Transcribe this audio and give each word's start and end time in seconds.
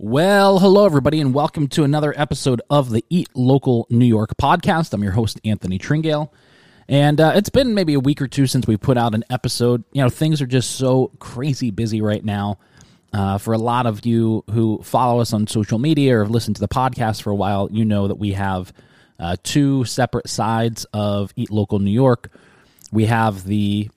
Well, 0.00 0.60
hello, 0.60 0.86
everybody, 0.86 1.20
and 1.20 1.34
welcome 1.34 1.66
to 1.70 1.82
another 1.82 2.14
episode 2.16 2.62
of 2.70 2.90
the 2.90 3.04
Eat 3.10 3.30
Local 3.34 3.84
New 3.90 4.04
York 4.04 4.36
podcast. 4.40 4.92
I'm 4.92 5.02
your 5.02 5.10
host, 5.10 5.40
Anthony 5.44 5.76
Tringale. 5.76 6.30
And 6.88 7.20
uh, 7.20 7.32
it's 7.34 7.48
been 7.48 7.74
maybe 7.74 7.94
a 7.94 7.98
week 7.98 8.22
or 8.22 8.28
two 8.28 8.46
since 8.46 8.64
we 8.68 8.76
put 8.76 8.96
out 8.96 9.16
an 9.16 9.24
episode. 9.28 9.82
You 9.90 10.04
know, 10.04 10.08
things 10.08 10.40
are 10.40 10.46
just 10.46 10.76
so 10.76 11.10
crazy 11.18 11.72
busy 11.72 12.00
right 12.00 12.24
now. 12.24 12.60
Uh, 13.12 13.38
for 13.38 13.54
a 13.54 13.58
lot 13.58 13.86
of 13.86 14.06
you 14.06 14.44
who 14.52 14.80
follow 14.84 15.20
us 15.20 15.32
on 15.32 15.48
social 15.48 15.80
media 15.80 16.18
or 16.18 16.22
have 16.22 16.30
listened 16.30 16.54
to 16.54 16.60
the 16.60 16.68
podcast 16.68 17.22
for 17.22 17.30
a 17.30 17.34
while, 17.34 17.68
you 17.72 17.84
know 17.84 18.06
that 18.06 18.18
we 18.18 18.34
have 18.34 18.72
uh, 19.18 19.34
two 19.42 19.84
separate 19.84 20.28
sides 20.28 20.86
of 20.92 21.32
Eat 21.34 21.50
Local 21.50 21.80
New 21.80 21.90
York. 21.90 22.30
We 22.92 23.06
have 23.06 23.42
the 23.42 23.90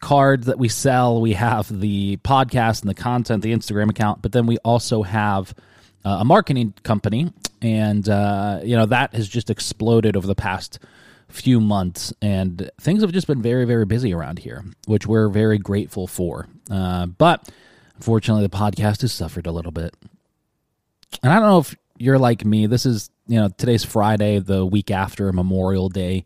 cards 0.00 0.46
that 0.46 0.58
we 0.58 0.68
sell, 0.68 1.20
we 1.20 1.32
have 1.32 1.80
the 1.80 2.16
podcast 2.18 2.82
and 2.82 2.90
the 2.90 2.94
content, 2.94 3.42
the 3.42 3.52
Instagram 3.52 3.90
account, 3.90 4.22
but 4.22 4.32
then 4.32 4.46
we 4.46 4.58
also 4.58 5.02
have 5.02 5.54
uh, 6.04 6.18
a 6.20 6.24
marketing 6.24 6.74
company, 6.82 7.32
and 7.62 8.08
uh, 8.08 8.60
you 8.62 8.76
know 8.76 8.86
that 8.86 9.14
has 9.14 9.28
just 9.28 9.50
exploded 9.50 10.16
over 10.16 10.26
the 10.26 10.34
past 10.34 10.78
few 11.28 11.60
months, 11.60 12.12
and 12.22 12.70
things 12.80 13.02
have 13.02 13.12
just 13.12 13.26
been 13.26 13.42
very, 13.42 13.64
very 13.64 13.84
busy 13.84 14.14
around 14.14 14.38
here, 14.38 14.64
which 14.86 15.06
we're 15.06 15.28
very 15.28 15.58
grateful 15.58 16.06
for. 16.06 16.46
Uh, 16.70 17.06
but 17.06 17.48
unfortunately, 17.96 18.46
the 18.46 18.56
podcast 18.56 19.00
has 19.00 19.12
suffered 19.12 19.46
a 19.46 19.52
little 19.52 19.72
bit, 19.72 19.94
and 21.22 21.32
I 21.32 21.40
don't 21.40 21.48
know 21.48 21.58
if 21.58 21.74
you're 21.98 22.18
like 22.18 22.44
me. 22.44 22.66
This 22.66 22.86
is 22.86 23.10
you 23.26 23.40
know 23.40 23.48
today's 23.48 23.84
Friday, 23.84 24.38
the 24.38 24.64
week 24.64 24.90
after 24.90 25.32
Memorial 25.32 25.88
Day 25.88 26.24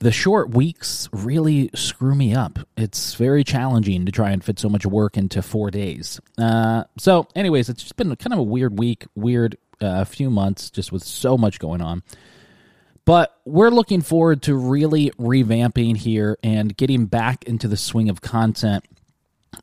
the 0.00 0.12
short 0.12 0.50
weeks 0.50 1.08
really 1.12 1.70
screw 1.74 2.14
me 2.14 2.34
up. 2.34 2.58
It's 2.76 3.14
very 3.14 3.42
challenging 3.42 4.06
to 4.06 4.12
try 4.12 4.30
and 4.30 4.42
fit 4.42 4.58
so 4.58 4.68
much 4.68 4.86
work 4.86 5.16
into 5.16 5.42
four 5.42 5.70
days. 5.70 6.20
Uh, 6.36 6.84
so, 6.98 7.26
anyways, 7.34 7.68
it's 7.68 7.82
just 7.82 7.96
been 7.96 8.14
kind 8.16 8.32
of 8.32 8.38
a 8.38 8.44
weird 8.44 8.78
week, 8.78 9.06
weird 9.14 9.58
uh, 9.80 10.04
few 10.04 10.30
months, 10.30 10.70
just 10.70 10.92
with 10.92 11.02
so 11.02 11.36
much 11.36 11.58
going 11.58 11.80
on. 11.80 12.02
But 13.04 13.36
we're 13.44 13.70
looking 13.70 14.02
forward 14.02 14.42
to 14.42 14.54
really 14.54 15.10
revamping 15.12 15.96
here 15.96 16.38
and 16.42 16.76
getting 16.76 17.06
back 17.06 17.44
into 17.44 17.66
the 17.66 17.76
swing 17.76 18.10
of 18.10 18.20
content, 18.20 18.84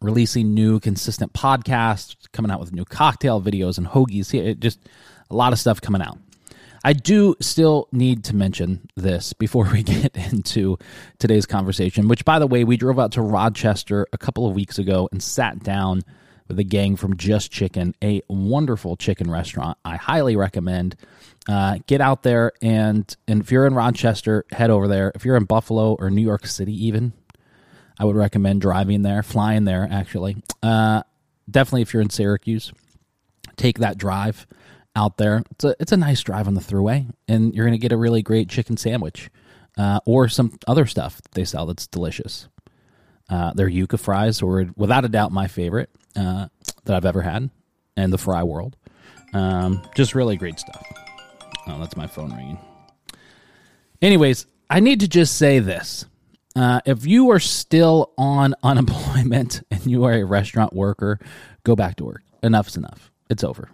releasing 0.01 0.53
new, 0.53 0.79
consistent 0.79 1.31
podcasts, 1.31 2.15
coming 2.31 2.49
out 2.49 2.59
with 2.59 2.73
new 2.73 2.85
cocktail 2.85 3.41
videos 3.41 3.77
and 3.77 3.87
hoagies. 3.87 4.59
Just 4.59 4.79
a 5.29 5.35
lot 5.35 5.53
of 5.53 5.59
stuff 5.59 5.79
coming 5.79 6.01
out. 6.01 6.17
I 6.85 6.93
do 6.93 7.35
still 7.39 7.87
need 7.91 8.25
to 8.25 8.35
mention 8.35 8.87
this 8.95 9.33
before 9.33 9.67
we 9.73 9.81
get 9.81 10.15
into 10.15 10.77
today's 11.17 11.47
conversation, 11.47 12.07
which, 12.07 12.23
by 12.23 12.37
the 12.37 12.45
way, 12.45 12.63
we 12.63 12.77
drove 12.77 12.99
out 12.99 13.13
to 13.13 13.23
Rochester 13.23 14.05
a 14.13 14.19
couple 14.19 14.47
of 14.47 14.53
weeks 14.53 14.77
ago 14.77 15.09
and 15.11 15.21
sat 15.21 15.63
down 15.63 16.03
with 16.47 16.59
a 16.59 16.63
gang 16.63 16.95
from 16.95 17.17
Just 17.17 17.51
Chik'n, 17.51 17.95
a 18.03 18.21
wonderful 18.27 18.97
chicken 18.97 19.31
restaurant. 19.31 19.79
I 19.83 19.95
highly 19.95 20.35
recommend. 20.35 20.95
Uh, 21.49 21.79
get 21.87 22.01
out 22.01 22.21
there 22.21 22.51
and 22.61 23.15
and 23.27 23.41
if 23.41 23.51
you're 23.51 23.65
in 23.65 23.73
Rochester, 23.73 24.45
head 24.51 24.69
over 24.69 24.87
there. 24.87 25.11
If 25.15 25.25
you're 25.25 25.37
in 25.37 25.45
Buffalo 25.45 25.95
or 25.95 26.11
New 26.11 26.21
York 26.21 26.45
City, 26.45 26.85
even, 26.85 27.13
I 27.99 28.05
would 28.05 28.15
recommend 28.15 28.61
driving 28.61 29.01
there, 29.01 29.23
flying 29.23 29.65
there. 29.65 29.87
Actually, 29.91 30.37
uh, 30.61 31.01
definitely 31.49 31.81
if 31.81 31.93
you're 31.93 32.03
in 32.03 32.11
Syracuse, 32.11 32.71
take 33.57 33.79
that 33.79 33.97
drive 33.97 34.45
out 34.95 35.17
there. 35.17 35.43
It's 35.51 35.63
a 35.63 35.75
it's 35.79 35.91
a 35.91 35.97
nice 35.97 36.21
drive 36.21 36.47
on 36.47 36.53
the 36.53 36.61
thruway, 36.61 37.07
and 37.27 37.53
you're 37.53 37.69
to 37.69 37.77
get 37.77 37.91
a 37.91 37.97
really 37.97 38.21
great 38.21 38.49
chicken 38.49 38.77
sandwich 38.77 39.29
uh, 39.77 39.99
or 40.05 40.27
some 40.27 40.57
other 40.67 40.85
stuff 40.85 41.21
they 41.33 41.45
sell 41.45 41.65
that's 41.65 41.87
delicious. 41.87 42.47
Uh, 43.29 43.53
their 43.53 43.69
yuca 43.69 43.99
fries 43.99 44.41
were 44.41 44.67
without 44.75 45.05
a 45.05 45.09
doubt 45.09 45.31
my 45.31 45.47
favorite 45.47 45.89
uh, 46.15 46.47
that 46.85 46.95
I've 46.95 47.05
ever 47.05 47.21
had 47.21 47.49
in 47.97 48.11
the 48.11 48.17
fry 48.17 48.43
world. 48.43 48.75
Um, 49.33 49.81
just 49.95 50.15
really 50.15 50.37
great 50.37 50.59
stuff. 50.59 50.85
Oh, 51.67 51.79
that's 51.79 51.97
my 51.97 52.07
phone 52.07 52.33
ringing. 52.33 52.59
Anyways, 54.01 54.45
I 54.69 54.79
need 54.79 54.99
to 55.01 55.07
just 55.07 55.37
say 55.37 55.59
this. 55.59 56.05
Uh, 56.55 56.79
if 56.85 57.05
you 57.05 57.31
are 57.31 57.39
still 57.39 58.13
on 58.17 58.53
unemployment 58.63 59.61
and 59.71 59.85
you 59.85 60.05
are 60.05 60.13
a 60.13 60.23
restaurant 60.23 60.73
worker, 60.73 61.19
go 61.63 61.75
back 61.75 61.95
to 61.97 62.05
work. 62.05 62.21
Enough's 62.43 62.77
enough. 62.77 63.11
It's 63.29 63.43
over. 63.43 63.69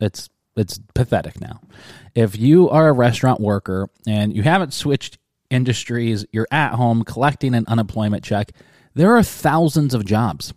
It's 0.00 0.30
it's 0.56 0.80
pathetic 0.94 1.40
now. 1.40 1.60
If 2.14 2.38
you 2.38 2.68
are 2.70 2.88
a 2.88 2.92
restaurant 2.92 3.40
worker 3.40 3.88
and 4.06 4.34
you 4.34 4.42
haven't 4.42 4.74
switched 4.74 5.18
industries, 5.50 6.24
you're 6.32 6.48
at 6.50 6.74
home 6.74 7.04
collecting 7.04 7.54
an 7.54 7.64
unemployment 7.68 8.24
check, 8.24 8.52
there 8.94 9.16
are 9.16 9.22
thousands 9.22 9.94
of 9.94 10.04
jobs. 10.04 10.52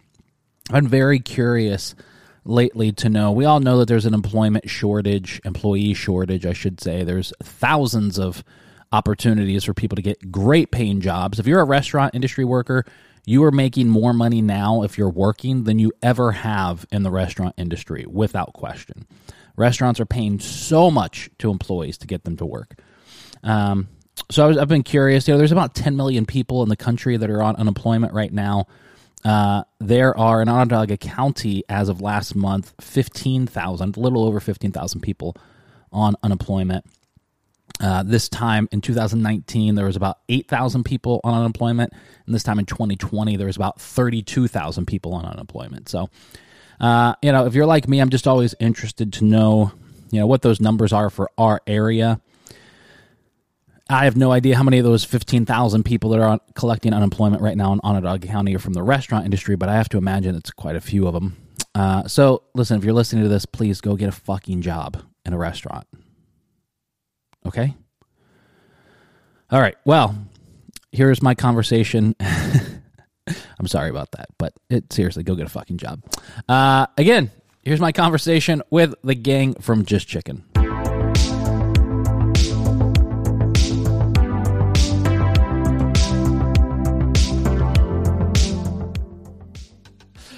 I'm 0.72 0.88
very 0.88 1.20
curious 1.20 1.96
lately 2.44 2.92
to 2.92 3.10
know. 3.10 3.32
We 3.32 3.46
all 3.46 3.60
know 3.60 3.80
that 3.80 3.88
there's 3.88 4.06
an 4.06 4.14
employment 4.14 4.70
shortage, 4.70 5.42
employee 5.46 5.94
shortage, 5.94 6.46
I 6.46 6.54
should 6.54 6.82
say. 6.82 7.04
There's 7.04 7.34
thousands 7.42 8.20
of 8.20 8.44
opportunities 8.92 9.64
for 9.64 9.74
people 9.74 9.96
to 9.96 10.02
get 10.02 10.32
great 10.32 10.72
paying 10.72 11.02
jobs. 11.02 11.40
If 11.40 11.48
you're 11.48 11.60
a 11.60 11.66
restaurant 11.66 12.16
industry 12.16 12.46
worker, 12.46 12.86
you 13.26 13.44
are 13.44 13.52
making 13.52 13.90
more 13.90 14.14
money 14.14 14.42
now 14.42 14.84
if 14.84 14.98
you're 14.98 15.10
working 15.10 15.64
than 15.64 15.80
you 15.80 15.92
ever 16.04 16.32
have 16.32 16.86
in 16.92 17.04
the 17.04 17.12
restaurant 17.12 17.56
industry, 17.58 18.06
without 18.08 18.54
question. 18.54 19.08
Restaurants 19.58 20.00
are 20.00 20.06
paying 20.06 20.40
so 20.40 20.92
much 20.92 21.30
to 21.40 21.52
employees 21.52 21.98
to 22.00 22.08
get 22.08 22.24
them 22.24 22.38
to 22.38 22.46
work. 22.46 22.76
Um, 23.44 23.88
so 24.32 24.50
I 24.50 24.54
have 24.54 24.68
been 24.68 24.84
curious. 24.84 25.28
You 25.28 25.34
know, 25.34 25.38
there's 25.38 25.52
about 25.52 25.76
10 25.76 25.96
million 25.96 26.26
people 26.26 26.64
in 26.64 26.70
the 26.70 26.76
country 26.76 27.18
that 27.18 27.30
are 27.30 27.42
on 27.42 27.56
unemployment 27.56 28.14
right 28.14 28.32
now. 28.32 28.68
Uh, 29.24 29.64
there 29.80 30.18
are 30.18 30.42
in 30.42 30.50
Onondaga 30.50 30.98
County 30.98 31.64
as 31.68 31.90
of 31.90 32.00
last 32.00 32.36
month 32.36 32.74
15,000, 32.80 33.98
a 33.98 34.00
little 34.00 34.24
over 34.24 34.40
15,000 34.40 35.02
people 35.02 35.36
on 35.92 36.16
unemployment. 36.22 36.86
Uh, 37.82 38.04
this 38.04 38.30
time 38.30 38.70
in 38.72 38.82
2019, 38.82 39.76
there 39.76 39.86
was 39.86 39.96
about 39.96 40.20
8,000 40.30 40.84
people 40.84 41.20
on 41.24 41.34
unemployment, 41.34 41.92
and 42.26 42.34
this 42.34 42.44
time 42.44 42.60
in 42.60 42.66
2020, 42.66 43.36
there 43.36 43.48
was 43.48 43.58
about 43.58 43.82
32,000 43.82 44.86
people 44.86 45.14
on 45.14 45.26
unemployment. 45.26 45.90
So 45.90 46.10
uh, 46.80 47.16
you 47.22 47.32
know, 47.32 47.46
if 47.46 47.54
you're 47.54 47.66
like 47.66 47.88
me, 47.88 48.00
I'm 48.00 48.10
just 48.10 48.28
always 48.28 48.56
interested 48.60 49.14
to 49.14 49.26
know, 49.26 49.72
you 50.12 50.20
know, 50.20 50.28
what 50.28 50.42
those 50.42 50.60
numbers 50.60 50.94
are 50.94 51.10
for 51.10 51.30
our 51.38 51.62
area. 51.68 52.20
I 53.90 54.06
have 54.06 54.18
no 54.18 54.32
idea 54.32 54.56
how 54.56 54.64
many 54.64 54.80
of 54.80 54.86
those 54.86 55.04
15,000 55.04 55.84
people 55.84 56.10
that 56.12 56.20
are 56.20 56.40
collecting 56.56 56.94
unemployment 56.94 57.44
right 57.44 57.56
now 57.56 57.72
in 57.72 57.80
Onondaga 57.84 58.28
County 58.28 58.56
are 58.56 58.60
from 58.60 58.74
the 58.74 58.82
restaurant 58.82 59.26
industry, 59.26 59.56
but 59.56 59.70
I 59.70 59.76
have 59.76 59.90
to 59.90 59.98
imagine 59.98 60.36
it's 60.36 60.52
quite 60.52 60.76
a 60.76 60.82
few 60.82 61.08
of 61.08 61.14
them. 61.14 61.38
Uh, 61.76 62.08
so, 62.08 62.44
listen, 62.56 62.78
if 62.78 62.84
you're 62.84 62.94
listening 62.94 63.24
to 63.24 63.30
this, 63.30 63.46
please 63.46 63.82
go 63.82 63.96
get 63.96 64.10
a 64.10 64.14
fucking 64.14 64.62
job 64.62 65.04
in 65.24 65.34
a 65.34 65.38
restaurant. 65.38 65.86
Okay? 67.46 67.76
All 69.52 69.62
right. 69.62 69.76
Well, 69.86 70.16
here's 70.92 71.22
my 71.22 71.36
conversation 71.36 72.16
I'm 73.60 73.68
sorry 73.68 73.90
about 73.90 74.12
that, 74.12 74.28
but 74.38 74.54
it 74.70 74.92
seriously 74.92 75.24
go 75.24 75.36
get 75.36 75.46
a 75.46 75.50
fucking 75.50 75.78
job. 75.78 76.04
Uh, 76.50 76.88
again, 76.98 77.32
here's 77.64 77.80
my 77.80 77.92
conversation 77.92 78.62
with 78.70 78.94
the 79.04 79.16
gang 79.16 79.54
from 79.56 79.86
Just 79.86 80.08
Chik'n. 80.08 80.44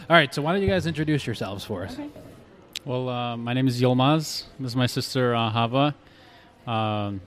All 0.09 0.15
right, 0.15 0.33
so 0.33 0.41
why 0.41 0.53
don't 0.53 0.61
you 0.61 0.69
guys 0.69 0.85
introduce 0.85 1.25
yourselves 1.27 1.65
for 1.65 1.83
us? 1.83 1.93
Okay. 1.93 2.07
Well, 2.85 3.09
uh, 3.09 3.35
my 3.35 3.51
name 3.51 3.67
is 3.67 3.81
Yilmaz. 3.81 4.45
This 4.57 4.71
is 4.71 4.75
my 4.77 4.85
sister 4.85 5.35
uh, 5.35 5.49
Hava. 5.49 5.93
Um, 6.65 7.19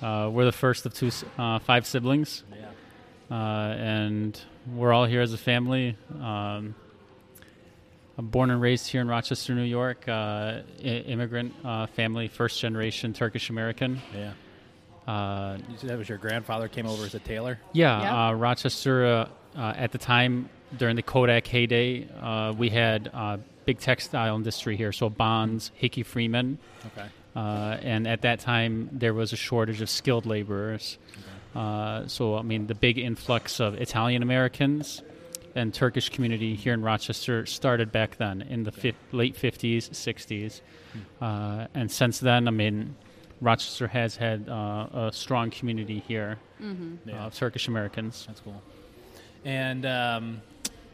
uh, 0.00 0.30
we're 0.32 0.46
the 0.46 0.52
first 0.52 0.86
of 0.86 0.94
two, 0.94 1.10
uh, 1.36 1.58
five 1.58 1.86
siblings, 1.86 2.44
yeah. 2.50 3.36
Uh, 3.36 3.74
and 3.74 4.40
we're 4.66 4.92
all 4.92 5.04
here 5.04 5.20
as 5.20 5.32
a 5.32 5.38
family. 5.38 5.96
Um, 6.20 6.74
I'm 8.18 8.26
born 8.26 8.50
and 8.50 8.60
raised 8.60 8.88
here 8.88 9.00
in 9.00 9.08
Rochester, 9.08 9.54
New 9.54 9.62
York. 9.62 10.06
Uh, 10.06 10.60
immigrant 10.82 11.54
uh, 11.64 11.86
family, 11.86 12.28
first 12.28 12.60
generation 12.60 13.12
Turkish 13.12 13.50
American. 13.50 14.00
Yeah. 14.14 14.32
Uh, 15.06 15.58
that 15.82 15.98
was 15.98 16.08
your 16.08 16.18
grandfather 16.18 16.68
came 16.68 16.86
over 16.86 17.04
as 17.04 17.14
a 17.14 17.18
tailor. 17.18 17.58
Yeah, 17.72 18.00
yeah. 18.00 18.28
Uh, 18.28 18.32
Rochester 18.34 19.04
uh, 19.04 19.28
uh, 19.58 19.74
at 19.76 19.92
the 19.92 19.98
time 19.98 20.48
during 20.78 20.94
the 20.96 21.02
Kodak 21.02 21.46
heyday, 21.46 22.06
we 22.56 22.68
had 22.68 23.08
a 23.08 23.40
big 23.64 23.78
textile 23.78 24.36
industry 24.36 24.76
here. 24.76 24.92
So 24.92 25.08
Bonds, 25.08 25.72
Hickey 25.74 26.02
Freeman. 26.02 26.58
Okay. 26.86 27.08
and 27.34 28.06
at 28.06 28.22
that 28.22 28.40
time, 28.40 28.90
there 28.92 29.14
was 29.14 29.32
a 29.32 29.36
shortage 29.36 29.80
of 29.80 29.90
skilled 29.90 30.26
laborers. 30.26 30.98
Okay. 31.10 31.31
Uh, 31.54 32.06
so, 32.06 32.36
I 32.36 32.42
mean, 32.42 32.66
the 32.66 32.74
big 32.74 32.98
influx 32.98 33.60
of 33.60 33.74
Italian 33.74 34.22
Americans 34.22 35.02
and 35.54 35.72
Turkish 35.72 36.08
community 36.08 36.54
here 36.54 36.72
in 36.72 36.82
Rochester 36.82 37.44
started 37.46 37.92
back 37.92 38.16
then 38.16 38.42
in 38.42 38.64
the 38.64 38.72
fi- 38.72 38.94
late 39.12 39.36
50s, 39.36 39.90
60s. 39.90 40.60
Hmm. 40.92 41.24
Uh, 41.24 41.66
and 41.74 41.90
since 41.90 42.18
then, 42.20 42.48
I 42.48 42.50
mean, 42.50 42.96
Rochester 43.40 43.88
has 43.88 44.16
had 44.16 44.48
uh, 44.48 44.86
a 44.92 45.10
strong 45.12 45.50
community 45.50 46.02
here 46.06 46.38
mm-hmm. 46.60 47.08
yeah. 47.08 47.26
of 47.26 47.34
Turkish 47.34 47.68
Americans. 47.68 48.24
That's 48.26 48.40
cool. 48.40 48.62
And 49.44 49.84
um, 49.84 50.42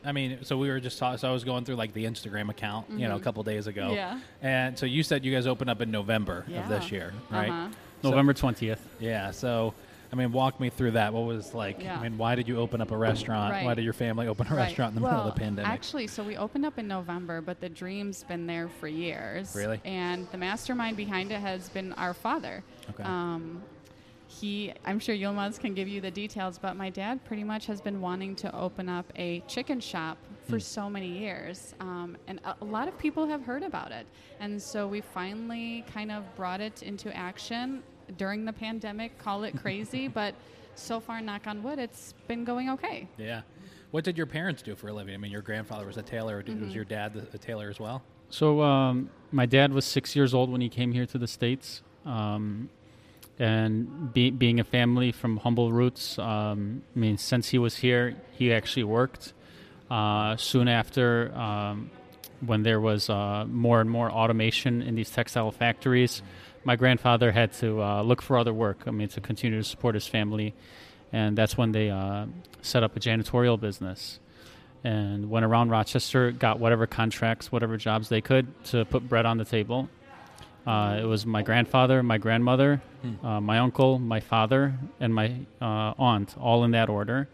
I 0.04 0.12
mean, 0.12 0.38
so 0.43 0.56
we 0.56 0.69
were 0.69 0.81
just 0.81 0.99
talking. 0.99 1.19
So 1.19 1.28
I 1.28 1.32
was 1.32 1.44
going 1.44 1.64
through 1.64 1.76
like 1.76 1.93
the 1.93 2.04
Instagram 2.06 2.49
account, 2.49 2.87
you 2.90 3.06
know, 3.06 3.16
a 3.16 3.20
couple 3.20 3.43
days 3.43 3.66
ago. 3.66 3.88
Mm-hmm. 3.88 3.94
Yeah. 3.94 4.20
And 4.40 4.78
so 4.78 4.87
you 4.87 5.02
said 5.02 5.25
you 5.25 5.34
guys 5.34 5.46
opened 5.46 5.70
up 5.70 5.82
in 5.82 5.90
November 5.90 6.46
of 6.54 6.69
this 6.69 6.90
year, 6.90 7.12
right? 7.31 7.50
Uh-huh. 7.50 7.69
So- 8.02 8.11
November 8.11 8.32
20th. 8.32 8.78
Yeah. 9.00 9.31
So, 9.32 9.75
I 10.10 10.16
mean, 10.16 10.32
walk 10.32 10.58
me 10.58 10.70
through 10.70 10.93
that. 10.93 11.12
What 11.12 11.25
was 11.26 11.52
like? 11.55 11.82
Yeah. 11.82 11.99
I 11.99 12.02
mean, 12.02 12.16
why 12.16 12.34
did 12.34 12.49
you 12.49 12.56
open 12.58 12.81
up 12.81 12.90
a 12.90 12.96
restaurant? 12.96 13.64
Why 13.64 13.75
did 13.75 13.84
your 13.84 13.93
family 13.93 14.26
open 14.26 14.46
a 14.46 14.50
Right. 14.50 14.64
restaurant 14.64 14.90
in 14.90 14.96
the 14.96 15.02
well, 15.02 15.12
middle 15.12 15.28
of 15.28 15.34
the 15.34 15.40
pandemic? 15.40 15.70
Actually, 15.70 16.06
so 16.06 16.22
we 16.22 16.37
opened 16.37 16.64
up 16.64 16.78
in 16.78 16.88
November, 16.88 17.40
but 17.43 17.60
the 17.60 17.69
dream's 17.69 18.22
been 18.25 18.46
there 18.46 18.69
for 18.69 18.88
years. 18.88 19.55
Really? 19.55 19.81
And 19.84 20.26
the 20.32 20.38
mastermind 20.38 20.96
behind 20.96 21.31
it 21.31 21.40
has 21.40 21.69
been 21.69 21.93
our 21.94 22.14
father. 22.14 22.64
Okay. 22.90 23.02
Um, 23.02 23.62
he, 24.31 24.72
I'm 24.84 24.99
sure 24.99 25.14
Yilmaz 25.14 25.58
can 25.58 25.72
give 25.75 25.88
you 25.88 26.00
the 26.00 26.11
details, 26.11 26.58
but 26.58 26.76
my 26.76 26.90
dad 26.90 27.25
pretty 27.25 27.44
much 27.44 27.66
has 27.66 27.81
been 27.81 28.00
wanting 28.00 28.37
to 28.37 28.54
open 28.54 28.88
up 28.88 29.11
a 29.16 29.40
chicken 29.49 29.81
shop 29.81 30.19
for 30.46 30.56
Hmm. 30.56 30.61
so 30.61 30.90
many 30.90 31.08
years. 31.19 31.75
Um, 31.81 32.16
and 32.26 32.40
a, 32.44 32.54
a 32.61 32.64
lot 32.64 32.88
of 32.88 32.99
people 32.99 33.26
have 33.26 33.43
heard 33.43 33.62
about 33.62 33.90
it. 33.93 34.06
And 34.40 34.61
so 34.61 34.87
we 34.87 35.00
finally 35.02 35.84
kind 35.93 36.11
of 36.12 36.25
brought 36.37 36.61
it 36.61 36.82
into 36.82 37.14
action 37.16 37.82
during 38.16 38.44
the 38.44 38.52
pandemic, 38.52 39.19
call 39.19 39.44
it 39.44 39.56
crazy, 39.60 40.08
but 40.20 40.34
so 40.75 41.00
far, 41.00 41.20
knock 41.20 41.46
on 41.46 41.62
wood, 41.62 41.78
it's 41.78 42.14
been 42.26 42.44
going 42.44 42.70
okay. 42.70 43.08
yeah. 43.16 43.43
What 43.90 44.05
did 44.05 44.19
your 44.19 44.26
parents 44.26 44.60
do 44.60 44.75
for 44.76 44.88
a 44.88 44.93
living? 44.93 45.14
I 45.14 45.16
mean, 45.16 45.32
your 45.32 45.40
grandfather 45.40 45.87
was 45.87 45.96
a 45.96 46.02
tailor. 46.02 46.43
Did, 46.43 46.56
Mm-hmm. 46.56 46.66
Was 46.66 46.75
your 46.75 46.84
dad 46.84 47.26
a 47.32 47.38
tailor 47.38 47.70
as 47.70 47.81
well? 47.81 48.02
So 48.28 48.60
um, 48.62 49.08
my 49.32 49.46
dad 49.46 49.72
was 49.72 49.87
six 49.87 50.14
years 50.14 50.34
old 50.34 50.50
when 50.50 50.60
he 50.60 50.69
came 50.69 50.93
here 50.93 51.06
to 51.06 51.16
the 51.16 51.26
states, 51.26 51.82
um, 52.05 52.69
and 53.38 54.12
be, 54.12 54.31
being 54.31 54.61
a 54.61 54.64
family 54.64 55.11
from 55.11 55.38
humble 55.38 55.72
roots. 55.72 56.19
Um, 56.19 56.82
I 56.94 56.99
mean, 56.99 57.16
since 57.16 57.49
he 57.49 57.58
was 57.58 57.76
here, 57.76 58.16
he 58.32 58.52
actually 58.52 58.84
worked. 58.84 59.32
Uh, 59.90 60.37
soon 60.37 60.69
after, 60.69 61.34
um, 61.34 61.90
when 62.44 62.62
there 62.62 62.81
was 62.81 63.08
uh, 63.08 63.46
more 63.49 63.81
and 63.81 63.90
more 63.90 64.11
automation 64.11 64.82
in 64.82 64.94
these 64.96 65.11
textile 65.11 65.50
factories, 65.50 66.22
my 66.64 66.76
grandfather 66.76 67.32
had 67.32 67.52
to 67.55 67.82
uh, 67.82 68.02
look 68.02 68.22
for 68.22 68.38
other 68.38 68.52
work. 68.52 68.84
I 68.87 68.90
mean, 68.90 69.08
to 69.08 69.20
continue 69.20 69.58
to 69.58 69.64
support 69.64 69.94
his 69.94 70.06
family, 70.06 70.55
and 71.12 71.37
that's 71.37 71.56
when 71.56 71.72
they 71.72 71.90
uh, 71.90 72.26
set 72.62 72.82
up 72.82 72.96
a 72.96 73.00
janitorial 73.00 73.58
business 73.58 74.20
and 74.84 75.28
went 75.28 75.44
around 75.44 75.70
Rochester, 75.70 76.31
got 76.31 76.58
whatever 76.60 76.87
contracts, 76.87 77.50
whatever 77.50 77.76
jobs 77.76 78.08
they 78.08 78.20
could 78.20 78.46
to 78.66 78.84
put 78.84 79.08
bread 79.08 79.26
on 79.26 79.38
the 79.38 79.44
table. 79.44 79.88
Uh, 80.66 80.99
it 81.00 81.05
was 81.05 81.25
my 81.25 81.43
grandfather, 81.43 82.02
my 82.02 82.19
grandmother, 82.19 82.82
uh, 83.22 83.40
my 83.40 83.58
uncle, 83.58 83.99
my 83.99 84.20
father, 84.20 84.75
and 85.00 85.14
my 85.14 85.32
uh, 85.62 85.94
aunt, 85.99 86.37
all 86.38 86.62
in 86.64 86.72
that 86.72 86.88
order, 86.90 87.28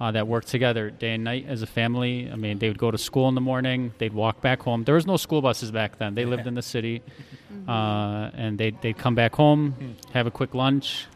uh, 0.00 0.10
that 0.12 0.26
worked 0.28 0.48
together 0.48 0.90
day 0.90 1.12
and 1.14 1.24
night 1.24 1.46
as 1.48 1.62
a 1.62 1.66
family. 1.66 2.30
I 2.30 2.36
mean, 2.36 2.58
they 2.58 2.68
would 2.68 2.78
go 2.78 2.90
to 2.90 2.98
school 2.98 3.28
in 3.28 3.34
the 3.34 3.40
morning, 3.40 3.92
they'd 3.98 4.12
walk 4.12 4.40
back 4.40 4.60
home. 4.62 4.84
There 4.84 4.94
was 4.94 5.06
no 5.06 5.16
school 5.16 5.40
buses 5.42 5.70
back 5.70 5.98
then. 5.98 6.14
They 6.14 6.24
lived 6.26 6.46
in 6.46 6.54
the 6.54 6.62
city, 6.62 7.02
uh, 7.68 8.30
and 8.34 8.58
they'd, 8.58 8.80
they'd 8.82 8.98
come 8.98 9.14
back 9.14 9.34
home, 9.34 9.96
have 10.12 10.26
a 10.26 10.30
quick 10.30 10.54
lunch, 10.54 11.06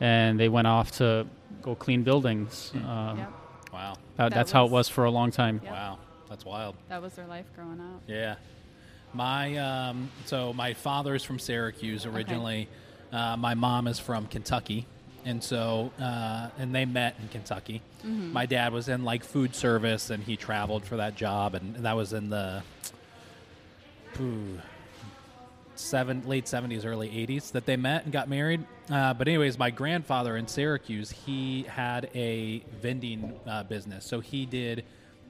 and 0.00 0.38
they 0.38 0.48
went 0.48 0.66
off 0.66 0.92
to 0.98 1.26
go 1.62 1.74
clean 1.74 2.02
buildings. 2.02 2.72
Um, 2.74 3.18
Yep. 3.18 3.32
Wow. 3.72 3.92
that, 4.16 4.30
That 4.30 4.34
that's 4.34 4.52
how 4.52 4.62
it 4.62 4.70
was- 4.70 4.86
was 4.86 4.88
for 4.88 5.04
a 5.04 5.10
long 5.10 5.30
time. 5.30 5.60
Yep. 5.62 5.72
Wow. 5.72 5.98
That's 6.28 6.44
wild. 6.44 6.74
That 6.88 7.00
was 7.00 7.14
their 7.14 7.26
life 7.26 7.46
growing 7.54 7.80
up. 7.80 8.02
Yeah. 8.06 8.34
My 9.14 9.56
um, 9.56 10.10
so 10.26 10.52
my 10.52 10.74
father's 10.74 11.24
from 11.24 11.38
Syracuse 11.38 12.04
originally. 12.04 12.68
Uh, 13.10 13.36
my 13.38 13.54
mom 13.54 13.86
is 13.86 13.98
from 13.98 14.26
Kentucky, 14.26 14.86
and 15.28 15.44
so 15.44 15.92
uh, 16.00 16.48
and 16.58 16.74
they 16.74 16.86
met 16.86 17.16
in 17.20 17.28
Kentucky. 17.28 17.82
Mm-hmm. 18.00 18.32
My 18.32 18.46
dad 18.46 18.72
was 18.72 18.88
in 18.88 19.04
like 19.04 19.22
food 19.22 19.54
service, 19.54 20.08
and 20.10 20.24
he 20.24 20.36
traveled 20.36 20.84
for 20.84 20.96
that 20.96 21.16
job, 21.16 21.54
and, 21.54 21.76
and 21.76 21.84
that 21.84 21.96
was 21.96 22.12
in 22.12 22.30
the 22.30 22.62
ooh, 24.18 24.58
seven 25.74 26.22
late 26.26 26.48
seventies, 26.48 26.84
early 26.86 27.10
eighties 27.16 27.50
that 27.50 27.66
they 27.66 27.76
met 27.76 28.04
and 28.04 28.12
got 28.12 28.28
married. 28.28 28.64
Uh, 28.90 29.12
but 29.12 29.28
anyways, 29.28 29.58
my 29.58 29.70
grandfather 29.70 30.36
in 30.36 30.48
Syracuse, 30.48 31.10
he 31.10 31.64
had 31.64 32.08
a 32.14 32.60
vending 32.80 33.38
uh, 33.46 33.64
business, 33.64 34.06
so 34.06 34.20
he 34.20 34.46
did 34.46 34.82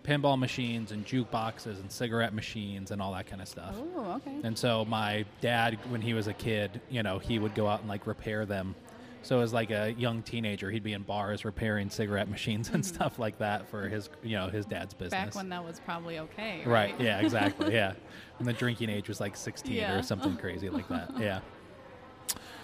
pinball 0.05 0.39
machines 0.39 0.93
and 0.93 1.05
jukeboxes 1.05 1.81
and 1.81 1.91
cigarette 1.91 2.33
machines 2.33 2.93
and 2.93 3.03
all 3.03 3.13
that 3.13 3.27
kind 3.27 3.43
of 3.43 3.49
stuff. 3.49 3.75
Oh, 3.77 4.15
okay. 4.15 4.39
And 4.43 4.57
so 4.57 4.85
my 4.85 5.25
dad, 5.41 5.77
when 5.91 6.01
he 6.01 6.15
was 6.15 6.29
a 6.29 6.33
kid, 6.33 6.81
you 6.89 7.03
know, 7.03 7.19
he 7.19 7.39
would 7.39 7.55
go 7.55 7.67
out 7.67 7.81
and 7.81 7.89
like 7.89 8.07
repair 8.07 8.47
them. 8.47 8.75
So 9.23 9.41
as 9.41 9.53
like 9.53 9.71
a 9.71 9.93
young 9.99 10.23
teenager, 10.23 10.71
he'd 10.71 10.83
be 10.83 10.93
in 10.93 11.03
bars 11.03 11.45
repairing 11.45 11.91
cigarette 11.91 12.29
machines 12.29 12.71
and 12.73 12.85
stuff 12.87 13.19
like 13.19 13.39
that 13.39 13.69
for 13.69 13.89
his, 13.89 14.09
you 14.23 14.37
know, 14.37 14.49
his 14.49 14.65
dad's 14.67 14.95
business. 14.95 15.11
Back 15.25 15.35
when 15.35 15.49
that 15.51 15.65
was 15.65 15.81
probably 15.85 16.19
okay. 16.21 16.63
Right. 16.65 16.95
Yeah. 17.01 17.21
Exactly. 17.21 17.73
yeah. 17.75 17.93
When 18.39 18.47
the 18.47 18.53
drinking 18.53 18.91
age 18.91 19.09
was 19.09 19.21
like 19.21 19.37
16 19.37 19.73
Yeah. 19.75 19.99
or 19.99 20.03
something 20.03 20.37
crazy 20.37 20.71
like 20.71 20.89
that. 20.89 21.11
Yeah. 21.19 21.41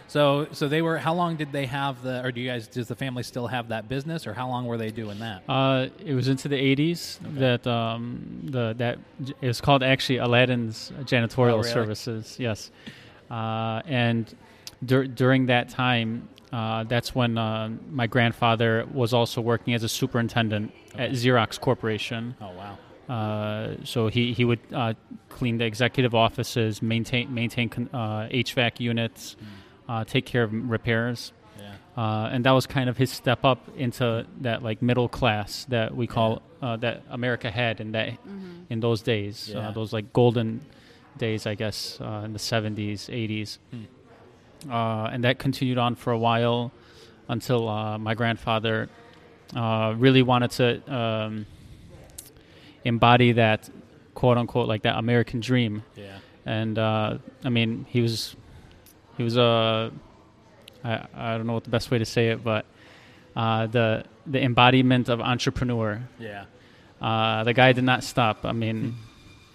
So, 0.07 0.47
so 0.53 0.69
they 0.69 0.83
were. 0.83 0.99
How 0.99 1.15
long 1.15 1.37
did 1.37 1.51
they 1.51 1.65
have 1.67 2.03
the? 2.03 2.23
Or 2.25 2.31
do 2.31 2.41
you 2.41 2.49
guys? 2.49 2.69
Does 2.69 2.89
the 2.89 2.95
family 2.95 3.23
still 3.23 3.47
have 3.47 3.69
that 3.69 3.89
business, 3.89 4.27
or 4.27 4.35
how 4.35 4.47
long 4.49 4.67
were 4.67 4.77
they 4.77 4.91
doing 4.91 5.19
that? 5.21 5.43
Uh, 5.49 5.89
it 6.05 6.15
was 6.15 6.29
into 6.29 6.47
the 6.47 6.57
80s 6.77 7.19
that 7.39 7.67
um, 7.67 8.41
the 8.45 8.75
that 8.79 8.99
it 9.41 9.47
was 9.47 9.63
called 9.63 9.83
actually 9.83 10.19
Aladdin's 10.19 10.93
janitorial 11.05 11.53
Oh, 11.55 11.57
really? 11.57 11.71
services. 11.71 12.37
Yes, 12.39 12.71
uh, 13.31 13.81
and 13.87 14.33
dur- 14.85 15.07
during 15.07 15.47
that 15.47 15.71
time, 15.71 16.29
uh, 16.57 16.85
that's 16.93 17.11
when 17.19 17.33
uh, 17.39 17.69
my 18.01 18.07
grandfather 18.15 18.73
was 18.93 19.11
also 19.13 19.39
working 19.53 19.73
as 19.75 19.83
a 19.83 19.89
superintendent 20.01 20.73
at 21.03 21.11
Xerox 21.21 21.59
Corporation. 21.67 22.23
Oh 22.41 22.53
wow. 22.61 22.75
Uh, 23.15 23.77
so 23.85 24.09
he 24.09 24.33
he 24.39 24.45
would 24.51 24.61
uh, 24.73 24.95
clean 25.37 25.59
the 25.59 25.65
executive 25.73 26.15
offices, 26.15 26.81
maintain 26.81 27.25
maintain 27.35 27.69
uh, 27.93 28.29
HVAC 28.45 28.81
units, 28.81 29.37
uh, 29.89 30.05
take 30.05 30.25
care 30.33 30.43
of 30.47 30.51
repairs. 30.77 31.33
Yeah. 31.61 32.03
Uh, 32.03 32.31
and 32.33 32.45
that 32.47 32.53
was 32.59 32.67
kind 32.67 32.89
of 32.91 32.97
his 32.97 33.11
step 33.11 33.45
up 33.45 33.61
into 33.77 34.27
that 34.41 34.63
like 34.63 34.79
middle 34.91 35.09
class 35.09 35.67
that 35.69 35.89
we 36.01 36.07
call 36.07 36.41
uh, 36.63 36.77
that 36.85 37.03
America 37.11 37.51
had 37.51 37.81
in 37.81 37.93
that 37.93 38.09
in 38.71 38.81
those 38.81 39.03
days, 39.03 39.51
Yeah. 39.53 39.69
uh, 39.69 39.73
those 39.73 39.93
like 39.93 40.07
golden 40.13 40.61
days, 41.19 41.47
I 41.47 41.55
guess, 41.55 41.99
uh, 42.01 42.23
in 42.27 42.33
the 42.33 42.39
seventies, 42.39 43.09
eighties, 43.13 43.59
uh, 44.71 45.11
and 45.13 45.25
that 45.25 45.39
continued 45.39 45.79
on 45.79 45.95
for 45.95 46.13
a 46.13 46.19
while 46.19 46.73
until 47.29 47.69
uh, 47.69 47.99
my 47.99 48.15
grandfather 48.15 48.89
uh, 49.57 49.95
really 49.97 50.23
wanted 50.23 50.51
to 50.53 50.95
um, 50.95 51.47
embody 52.85 53.33
that 53.33 53.69
quote 54.15 54.39
unquote 54.39 54.69
like 54.69 54.83
that 54.83 54.97
American 54.99 55.41
dream 55.41 55.83
Yeah. 55.97 56.19
and 56.45 56.79
uh, 56.79 57.19
I 57.45 57.49
mean 57.49 57.87
he 57.89 58.01
was 58.01 58.37
he 59.17 59.23
was 59.23 59.37
a 59.37 59.91
I, 60.85 61.07
I 61.15 61.37
don't 61.37 61.47
know 61.47 61.55
what 61.55 61.65
the 61.65 61.71
best 61.71 61.91
way 61.91 61.99
to 61.99 62.05
say 62.05 62.29
it, 62.29 62.45
but 62.45 62.67
uh, 63.35 63.67
the 63.69 64.05
the 64.27 64.43
embodiment 64.43 65.09
of 65.09 65.21
entrepreneur. 65.21 66.03
Yeah. 66.19 66.45
Uh, 67.01 67.43
the 67.45 67.55
guy 67.55 67.73
did 67.73 67.85
not 67.85 68.05
stop. 68.05 68.45
I 68.45 68.53
mean, 68.53 68.95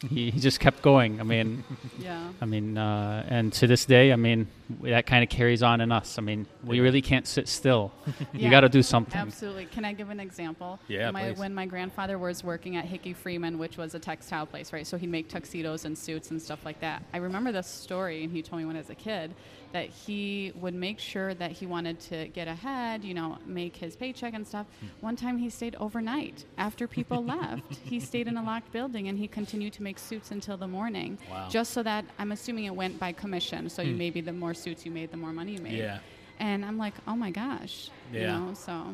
he, 0.10 0.32
he 0.32 0.40
just 0.40 0.60
kept 0.60 0.82
going. 0.82 1.20
I 1.20 1.24
mean, 1.24 1.64
Yeah. 2.00 2.30
I 2.42 2.46
mean, 2.46 2.78
uh, 2.80 3.26
and 3.30 3.54
to 3.54 3.68
this 3.68 3.86
day, 3.86 4.12
I 4.12 4.16
mean, 4.16 4.48
that 4.82 5.06
kind 5.06 5.24
of 5.24 5.30
carries 5.30 5.64
on 5.64 5.82
in 5.82 5.92
us. 5.92 6.18
I 6.18 6.22
mean, 6.22 6.46
we 6.64 6.80
really 6.80 7.02
can't 7.02 7.26
sit 7.28 7.48
still. 7.48 7.92
you 8.08 8.16
Yeah. 8.34 8.50
got 8.50 8.62
to 8.62 8.70
do 8.70 8.84
something. 8.84 9.20
Absolutely. 9.20 9.66
Can 9.66 9.84
I 9.86 9.94
give 9.94 10.10
an 10.10 10.20
example? 10.20 10.80
Yeah, 10.88 11.12
my, 11.12 11.30
please. 11.30 11.38
When 11.40 11.54
my 11.54 11.66
grandfather 11.66 12.18
was 12.20 12.44
working 12.44 12.76
at 12.76 12.86
Hickey 12.86 13.14
Freeman, 13.14 13.58
which 13.58 13.78
was 13.78 13.96
a 13.96 14.00
textile 14.00 14.46
place, 14.46 14.72
right? 14.72 14.86
So 14.86 14.98
he'd 14.98 15.10
make 15.10 15.28
tuxedos 15.30 15.86
and 15.86 15.98
suits 15.98 16.32
and 16.32 16.42
stuff 16.42 16.66
like 16.66 16.80
that. 16.82 17.04
I 17.14 17.18
remember 17.18 17.52
this 17.52 17.68
story, 17.68 18.24
and 18.24 18.32
he 18.32 18.42
told 18.42 18.62
me 18.62 18.66
when 18.66 18.76
I 18.76 18.80
was 18.80 18.90
a 18.90 18.96
kid 18.96 19.34
that 19.72 19.88
he 19.88 20.52
would 20.56 20.74
make 20.74 20.98
sure 20.98 21.36
that 21.36 21.52
he 21.52 21.68
wanted 21.68 22.00
to 22.00 22.28
get 22.30 22.48
ahead, 22.48 23.04
you 23.04 23.14
know, 23.14 23.38
make 23.46 23.76
his 23.76 23.96
paycheck 23.96 24.34
and 24.34 24.48
stuff. 24.48 24.66
Hmm. 24.80 24.88
One 25.02 25.16
time 25.16 25.38
he 25.38 25.50
stayed 25.52 25.76
overnight 25.76 26.46
after 26.58 26.88
people 26.88 27.24
left. 27.36 27.76
He 27.84 28.00
stayed 28.00 28.28
in 28.28 28.36
a 28.36 28.42
locked 28.44 28.72
building 28.72 29.10
and 29.10 29.18
he 29.20 29.28
continued 29.28 29.74
to 29.74 29.84
make 29.84 30.00
suits 30.00 30.32
until 30.32 30.58
the 30.58 30.68
morning. 30.68 31.20
Wow. 31.30 31.50
Just 31.52 31.72
so 31.74 31.84
that 31.84 32.04
I'm 32.18 32.32
assuming 32.32 32.66
it 32.66 32.76
went 32.76 33.00
by 33.00 33.12
commission. 33.12 33.70
So 33.70 33.84
you 33.84 33.94
maybe 33.96 34.22
the 34.22 34.34
more 34.34 34.56
suits 34.60 34.86
you 34.86 34.92
made, 34.92 35.12
the 35.12 35.18
more 35.18 35.34
money 35.34 35.54
you 35.54 35.60
made. 35.60 35.78
Yeah. 35.78 36.00
And 36.40 36.64
I'm 36.64 36.78
like, 36.78 36.94
oh 37.08 37.16
my 37.16 37.32
gosh. 37.32 37.90
Yeah. 38.14 38.20
You 38.20 38.28
know, 38.28 38.54
so 38.54 38.94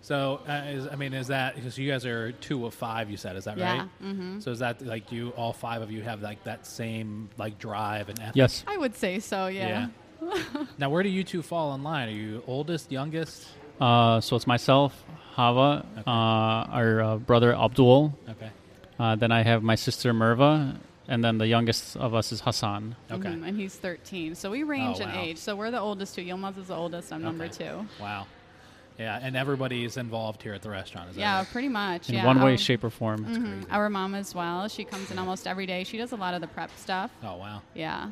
So, 0.00 0.40
uh, 0.48 0.62
is, 0.68 0.86
I 0.86 0.96
mean, 0.96 1.12
is 1.12 1.26
that 1.26 1.56
because 1.56 1.76
you 1.76 1.90
guys 1.90 2.06
are 2.06 2.32
two 2.32 2.64
of 2.66 2.74
five? 2.74 3.10
You 3.10 3.16
said, 3.16 3.36
is 3.36 3.44
that 3.44 3.58
Yeah, 3.58 3.78
right? 3.78 3.88
Mm-hmm. 4.02 4.40
So 4.40 4.52
is 4.52 4.60
that 4.60 4.80
like 4.80 5.10
you, 5.12 5.30
all 5.30 5.52
five 5.52 5.82
of 5.82 5.90
you, 5.90 6.02
have 6.02 6.22
like 6.22 6.44
that 6.44 6.66
same 6.66 7.28
like 7.36 7.58
drive 7.58 8.08
and 8.08 8.18
ethic? 8.20 8.36
Yes. 8.36 8.64
I 8.66 8.76
would 8.76 8.94
say 8.96 9.18
so, 9.20 9.48
yeah. 9.48 9.88
yeah. 10.22 10.42
now, 10.78 10.90
where 10.90 11.02
do 11.02 11.08
you 11.08 11.24
two 11.24 11.42
fall 11.42 11.74
in 11.74 11.82
line? 11.82 12.08
Are 12.08 12.12
you 12.12 12.42
oldest, 12.46 12.90
youngest? 12.90 13.48
Uh, 13.80 14.20
so 14.20 14.34
it's 14.36 14.46
myself, 14.46 15.04
Hava, 15.34 15.84
uh, 16.06 16.10
our 16.10 17.00
uh, 17.00 17.16
brother 17.16 17.54
Abdul. 17.54 18.16
Okay. 18.28 18.50
Uh, 18.98 19.14
then 19.14 19.30
I 19.30 19.42
have 19.42 19.62
my 19.62 19.76
sister 19.76 20.12
Merva, 20.12 20.76
and 21.08 21.24
then 21.24 21.38
the 21.38 21.46
youngest 21.46 21.96
of 21.96 22.14
us 22.14 22.30
is 22.32 22.40
Hassan. 22.42 22.94
Okay. 23.10 23.28
Mhm, 23.30 23.46
And 23.48 23.56
he's 23.58 23.74
13. 23.74 24.34
So 24.34 24.50
we 24.50 24.62
range 24.62 24.98
Oh, 25.00 25.04
in 25.04 25.10
age. 25.10 25.38
So 25.38 25.56
we're 25.56 25.70
the 25.70 25.80
oldest 25.80 26.14
two. 26.14 26.22
Yilmaz 26.22 26.58
is 26.58 26.68
the 26.68 26.74
oldest. 26.76 27.12
I'm 27.12 27.22
number 27.22 27.48
two. 27.48 27.86
Wow. 28.00 28.26
Yeah, 28.98 29.18
and 29.22 29.36
everybody's 29.36 29.96
involved 29.96 30.42
here 30.42 30.54
at 30.54 30.62
the 30.62 30.70
restaurant. 30.70 31.10
Is 31.10 31.14
that 31.16 31.20
Yeah, 31.20 31.38
right? 31.38 31.46
pretty 31.52 31.68
much. 31.68 32.08
in 32.08 32.16
yeah. 32.16 32.26
one 32.26 32.40
way, 32.40 32.52
Our- 32.52 32.56
shape, 32.58 32.82
or 32.82 32.90
form. 32.90 33.24
Mhm. 33.24 33.66
Our 33.70 33.88
mom 33.88 34.14
as 34.16 34.34
well. 34.34 34.66
She 34.68 34.82
comes 34.84 35.10
in 35.12 35.18
almost 35.20 35.46
every 35.46 35.66
day. 35.66 35.84
She 35.84 35.98
does 35.98 36.10
a 36.12 36.16
lot 36.16 36.34
of 36.34 36.40
the 36.40 36.48
prep 36.48 36.70
stuff. 36.76 37.10
Oh 37.22 37.36
wow, 37.36 37.62
Yeah. 37.74 38.08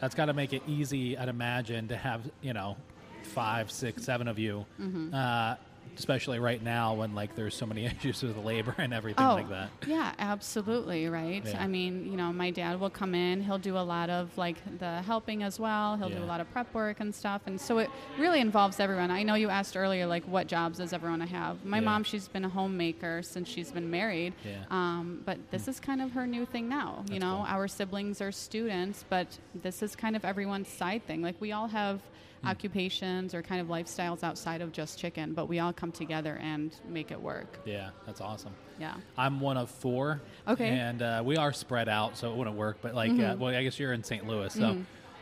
that's 0.00 0.14
got 0.16 0.24
to 0.26 0.32
make 0.34 0.52
it 0.52 0.62
easy. 0.66 1.16
I'd 1.16 1.28
imagine 1.28 1.86
to 1.88 1.96
have 1.96 2.22
you 2.42 2.52
know 2.52 2.76
five, 3.22 3.70
six, 3.70 4.02
seven 4.04 4.26
of 4.26 4.36
you, 4.38 4.66
Mm-hmm. 4.80 5.14
uh, 5.14 5.54
especially 5.96 6.38
right 6.38 6.62
now 6.62 6.94
when 6.94 7.14
like 7.14 7.34
there's 7.34 7.54
so 7.54 7.66
many 7.66 7.84
issues 8.02 8.22
with 8.22 8.36
labor 8.36 8.74
and 8.78 8.92
everything 8.94 9.24
Oh, 9.24 9.34
like 9.34 9.48
that. 9.50 9.70
yeah, 9.86 10.12
absolutely, 10.18 11.08
right? 11.08 11.44
Yeah. 11.44 11.62
I 11.62 11.66
mean, 11.66 12.06
you 12.10 12.16
know, 12.16 12.32
my 12.32 12.50
dad 12.50 12.78
will 12.80 12.90
come 12.90 13.14
in, 13.14 13.42
he'll 13.42 13.58
do 13.58 13.76
a 13.76 13.80
lot 13.80 14.10
of 14.10 14.36
like 14.38 14.56
the 14.78 15.02
helping 15.02 15.42
as 15.42 15.58
well. 15.58 15.96
He'll 15.96 16.08
do 16.10 16.22
a 16.22 16.26
lot 16.26 16.40
of 16.40 16.50
prep 16.52 16.72
work 16.74 17.00
and 17.00 17.14
stuff. 17.14 17.42
And 17.46 17.60
so 17.60 17.78
it 17.78 17.90
really 18.18 18.40
involves 18.40 18.80
everyone. 18.80 19.10
I 19.10 19.22
know 19.22 19.34
you 19.34 19.48
asked 19.48 19.76
earlier, 19.76 20.06
like, 20.06 20.24
what 20.24 20.46
jobs 20.46 20.78
does 20.78 20.92
everyone 20.92 21.20
have? 21.20 21.64
My 21.64 21.78
Yeah. 21.78 21.84
mom, 21.84 22.04
she's 22.04 22.28
been 22.28 22.44
a 22.44 22.48
homemaker 22.48 23.22
since 23.22 23.48
she's 23.48 23.72
been 23.72 23.90
married. 23.90 24.34
Yeah. 24.44 24.64
Um, 24.70 25.22
but 25.24 25.38
this 25.50 25.68
is 25.68 25.80
kind 25.80 26.00
of 26.02 26.12
her 26.12 26.26
new 26.26 26.44
thing 26.46 26.68
now. 26.68 27.04
You 27.08 27.14
That's 27.14 27.20
know, 27.20 27.36
cool. 27.36 27.46
our 27.48 27.68
siblings 27.68 28.20
are 28.20 28.32
students, 28.32 29.04
but 29.08 29.38
this 29.54 29.82
is 29.82 29.96
kind 29.96 30.16
of 30.16 30.24
everyone's 30.24 30.68
side 30.68 31.06
thing. 31.06 31.22
Like, 31.22 31.40
we 31.40 31.52
all 31.52 31.68
have 31.68 32.00
Hmm. 32.42 32.48
occupations 32.48 33.34
or 33.34 33.42
kind 33.42 33.60
of 33.60 33.68
lifestyles 33.68 34.22
outside 34.22 34.60
of 34.60 34.72
Just 34.72 34.98
Chik'n, 35.00 35.34
but 35.34 35.48
we 35.48 35.58
all 35.58 35.72
come 35.72 35.90
together 35.92 36.38
and 36.42 36.74
make 36.88 37.10
it 37.10 37.20
work. 37.20 37.58
Yeah, 37.64 37.90
that's 38.04 38.20
awesome. 38.20 38.52
Yeah. 38.78 38.94
I'm 39.16 39.40
one 39.40 39.56
of 39.56 39.70
four. 39.70 40.20
Okay. 40.46 40.68
And 40.68 41.00
uh, 41.02 41.22
we 41.24 41.36
are 41.36 41.52
spread 41.52 41.88
out, 41.88 42.16
so 42.18 42.30
it 42.30 42.36
wouldn't 42.36 42.56
work. 42.56 42.78
But 42.82 42.94
like, 42.94 43.12
uh, 43.18 43.36
well, 43.38 43.54
I 43.54 43.62
guess 43.62 43.78
you're 43.78 43.92
in 43.94 44.04
St. 44.04 44.26
Louis, 44.26 44.52
so 44.52 44.76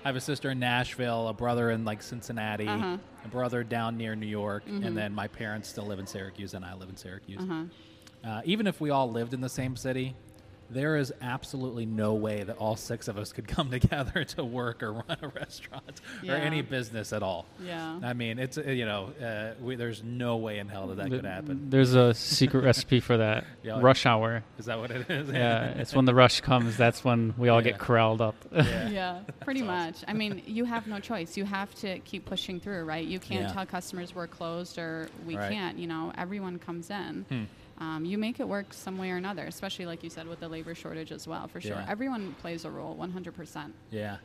I 0.04 0.08
have 0.08 0.16
a 0.16 0.20
sister 0.20 0.50
in 0.50 0.58
Nashville, 0.58 1.28
a 1.28 1.32
brother 1.32 1.70
in 1.70 1.84
like 1.84 2.02
Cincinnati, 2.02 2.66
Uh-huh. 2.66 2.98
a 3.24 3.28
brother 3.28 3.62
down 3.64 3.96
near 3.96 4.14
New 4.16 4.26
York, 4.26 4.64
and 4.66 4.96
then 4.96 5.14
my 5.14 5.28
parents 5.28 5.68
still 5.68 5.86
live 5.86 5.98
in 6.00 6.06
Syracuse, 6.06 6.54
and 6.54 6.64
I 6.64 6.74
live 6.74 6.88
in 6.88 6.96
Syracuse. 6.96 7.42
Uh, 8.24 8.40
even 8.46 8.66
if 8.66 8.80
we 8.80 8.88
all 8.90 9.10
lived 9.10 9.34
in 9.34 9.40
the 9.40 9.48
same 9.50 9.76
city, 9.76 10.16
there 10.74 10.96
is 10.96 11.12
absolutely 11.22 11.86
no 11.86 12.14
way 12.14 12.42
that 12.42 12.56
all 12.58 12.76
six 12.76 13.08
of 13.08 13.16
us 13.16 13.32
could 13.32 13.48
come 13.56 13.70
together 13.70 14.24
to 14.24 14.44
work 14.44 14.82
or 14.82 14.92
run 14.92 15.16
a 15.22 15.28
restaurant 15.28 16.00
or 16.28 16.34
any 16.34 16.60
business 16.62 17.12
at 17.12 17.22
all. 17.22 17.46
Yeah. 17.64 17.98
I 18.02 18.12
mean, 18.12 18.38
it's 18.38 18.58
uh, 18.58 18.62
you 18.62 18.84
know, 18.84 19.10
uh, 19.22 19.54
we, 19.62 19.76
there's 19.76 20.02
no 20.02 20.36
way 20.36 20.58
in 20.58 20.68
hell 20.68 20.88
that 20.88 20.96
that 20.96 21.08
Th- 21.08 21.22
could 21.22 21.24
happen. 21.30 21.70
There's 21.70 21.94
a 21.94 22.12
secret 22.12 22.64
recipe 22.64 23.00
for 23.00 23.16
that. 23.16 23.44
Yeah. 23.64 23.80
Rush 23.80 24.04
hour. 24.04 24.42
Is 24.58 24.66
that 24.66 24.78
what 24.78 24.90
it 24.90 25.08
is? 25.08 25.30
Yeah, 25.30 25.64
it's 25.76 25.94
when 25.94 26.04
the 26.04 26.14
rush 26.14 26.42
comes. 26.42 26.76
That's 26.76 27.02
when 27.02 27.32
we 27.38 27.48
all 27.48 27.60
Yeah. 27.64 27.70
get 27.72 27.78
corralled 27.80 28.20
up. 28.20 28.34
yeah. 28.52 28.88
yeah, 28.90 29.20
pretty 29.40 29.60
awesome. 29.62 29.66
much. 29.86 29.96
I 30.06 30.12
mean, 30.12 30.42
you 30.46 30.66
have 30.66 30.86
no 30.86 31.00
choice. 31.00 31.36
You 31.38 31.46
have 31.46 31.74
to 31.76 31.98
keep 32.00 32.26
pushing 32.26 32.60
through, 32.60 32.84
right? 32.84 33.06
You 33.06 33.18
can't 33.18 33.48
Yeah. 33.48 33.52
tell 33.54 33.64
customers 33.64 34.14
we're 34.14 34.26
closed 34.26 34.76
or 34.78 35.08
we 35.26 35.36
Right. 35.36 35.50
can't. 35.50 35.78
You 35.78 35.86
know, 35.86 36.12
everyone 36.18 36.58
comes 36.58 36.90
in. 36.90 37.24
Hmm. 37.30 37.44
Um, 37.78 38.04
you 38.04 38.18
make 38.18 38.38
it 38.40 38.46
work 38.48 38.72
some 38.72 38.98
way 38.98 39.10
or 39.10 39.16
another, 39.16 39.44
especially 39.44 39.86
like 39.86 40.02
you 40.04 40.10
said 40.10 40.26
with 40.28 40.40
the 40.40 40.48
labor 40.48 40.74
shortage 40.74 41.10
as 41.12 41.26
well, 41.26 41.48
for 41.48 41.60
sure. 41.60 41.72
Yeah. 41.72 41.86
Everyone 41.88 42.34
plays 42.40 42.64
a 42.64 42.70
role, 42.70 42.96
100%. 42.96 43.72
Yeah. 43.90 44.18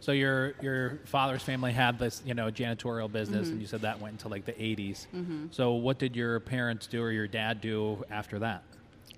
So 0.00 0.12
your 0.12 0.54
your 0.62 1.00
father's 1.06 1.42
family 1.42 1.72
had 1.72 1.98
this, 1.98 2.22
you 2.24 2.32
know, 2.34 2.50
janitorial 2.50 3.10
business, 3.10 3.46
Mm-hmm. 3.46 3.52
and 3.52 3.60
you 3.60 3.66
said 3.66 3.80
that 3.82 4.00
went 4.00 4.12
into 4.14 4.28
like 4.28 4.44
the 4.44 4.52
80s. 4.52 5.06
So 5.50 5.72
what 5.72 5.98
did 5.98 6.14
your 6.14 6.38
parents 6.40 6.86
do 6.86 7.02
or 7.02 7.10
your 7.10 7.26
dad 7.26 7.60
do 7.60 8.04
after 8.10 8.38
that? 8.38 8.62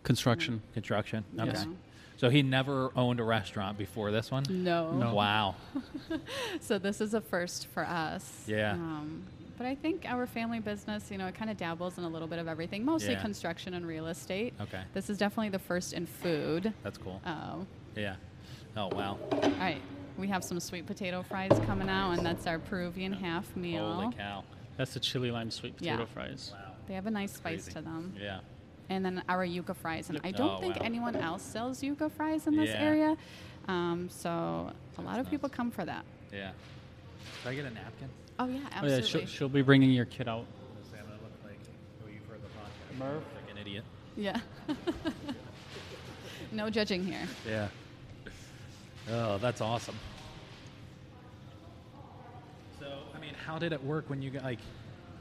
Construction. 0.02 0.62
Construction. 0.72 1.22
Okay. 1.38 1.50
Yeah. 1.52 1.64
So 2.16 2.28
he 2.30 2.42
never 2.42 2.90
owned 2.96 3.18
a 3.20 3.24
restaurant 3.24 3.76
before 3.78 4.10
this 4.10 4.30
one. 4.30 4.44
No. 4.48 4.92
No. 4.92 5.14
Wow. 5.14 5.54
So 6.60 6.78
this 6.78 7.00
is 7.00 7.14
a 7.14 7.20
first 7.20 7.66
for 7.68 7.84
us. 7.84 8.44
Yeah. 8.46 8.72
Um, 8.72 9.24
but 9.60 9.66
I 9.66 9.74
think 9.74 10.06
our 10.08 10.26
family 10.26 10.58
business, 10.58 11.10
you 11.10 11.18
know, 11.18 11.26
it 11.26 11.34
kind 11.34 11.50
of 11.50 11.58
dabbles 11.58 11.98
in 11.98 12.04
a 12.04 12.08
little 12.08 12.26
bit 12.26 12.38
of 12.38 12.48
everything, 12.48 12.82
mostly 12.82 13.12
Yeah. 13.12 13.20
construction 13.20 13.74
and 13.74 13.86
real 13.86 14.06
estate. 14.06 14.54
Okay. 14.58 14.80
This 14.94 15.10
is 15.10 15.18
definitely 15.18 15.50
the 15.50 15.58
first 15.58 15.92
in 15.92 16.06
food. 16.06 16.72
That's 16.82 16.96
cool. 16.96 17.20
Um, 17.26 17.66
Yeah. 17.94 18.16
Oh 18.74 18.88
wow. 18.88 19.18
All 19.30 19.38
right, 19.58 19.82
we 20.16 20.28
have 20.28 20.42
some 20.42 20.58
sweet 20.60 20.86
potato 20.86 21.22
fries 21.22 21.50
coming 21.66 21.90
out, 21.90 22.12
and 22.12 22.24
that's 22.24 22.46
our 22.46 22.58
Peruvian 22.58 23.12
half 23.12 23.54
meal. 23.54 23.92
Holy 24.00 24.14
cow. 24.14 24.44
That's 24.78 24.94
the 24.94 25.00
chili 25.00 25.30
lime 25.30 25.50
sweet 25.50 25.74
Yeah. 25.78 25.96
potato 25.96 26.10
fries. 26.14 26.52
Wow. 26.54 26.72
They 26.88 26.94
have 26.94 27.04
a 27.06 27.10
nice 27.10 27.32
spice 27.34 27.64
Crazy. 27.64 27.72
to 27.72 27.82
them. 27.82 28.14
Yeah. 28.18 28.40
And 28.88 29.04
then 29.04 29.22
our 29.28 29.44
yuca 29.46 29.76
fries, 29.76 30.08
and 30.08 30.18
I 30.24 30.30
don't 30.30 30.52
Oh, 30.56 30.60
think 30.60 30.76
wow. 30.76 30.82
anyone 30.86 31.16
else 31.16 31.42
sells 31.42 31.82
yuca 31.82 32.10
fries 32.10 32.46
in 32.46 32.56
this 32.56 32.70
Yeah. 32.70 32.80
area. 32.82 33.16
Um, 33.68 34.08
so 34.08 34.72
a 34.96 35.02
lot 35.02 35.18
of 35.20 35.26
That's 35.26 35.28
people 35.28 35.50
come 35.50 35.70
for 35.70 35.84
that. 35.84 36.06
Yeah. 36.32 36.52
Can 37.42 37.52
I 37.52 37.54
get 37.54 37.66
a 37.66 37.70
napkin? 37.70 38.08
Oh 38.40 38.46
yeah, 38.46 38.58
Oh, 38.80 38.86
yeah, 38.86 38.96
absolutely. 38.96 39.06
she'll, 39.06 39.26
she'll 39.26 39.48
be 39.50 39.60
bringing 39.60 39.90
your 39.90 40.06
kid 40.06 40.26
out. 40.26 40.46
Does 40.80 40.92
that 40.92 41.02
look 41.10 41.30
like 41.44 41.58
who 42.02 42.10
you've 42.10 42.24
heard 42.26 42.40
the 42.42 42.48
podcast? 42.48 42.98
Merv? 42.98 43.22
Like 43.34 43.50
an 43.50 43.58
idiot. 43.58 43.84
yeah. 44.16 44.40
no 46.52 46.70
judging 46.70 47.04
here. 47.04 47.28
Yeah. 47.46 47.68
Oh, 49.10 49.36
that's 49.38 49.60
awesome. 49.60 49.96
So, 52.78 52.86
I 53.14 53.20
mean, 53.20 53.34
how 53.34 53.58
did 53.58 53.74
it 53.74 53.84
work 53.84 54.08
when 54.08 54.22
you 54.22 54.30
got 54.30 54.44
like? 54.44 54.60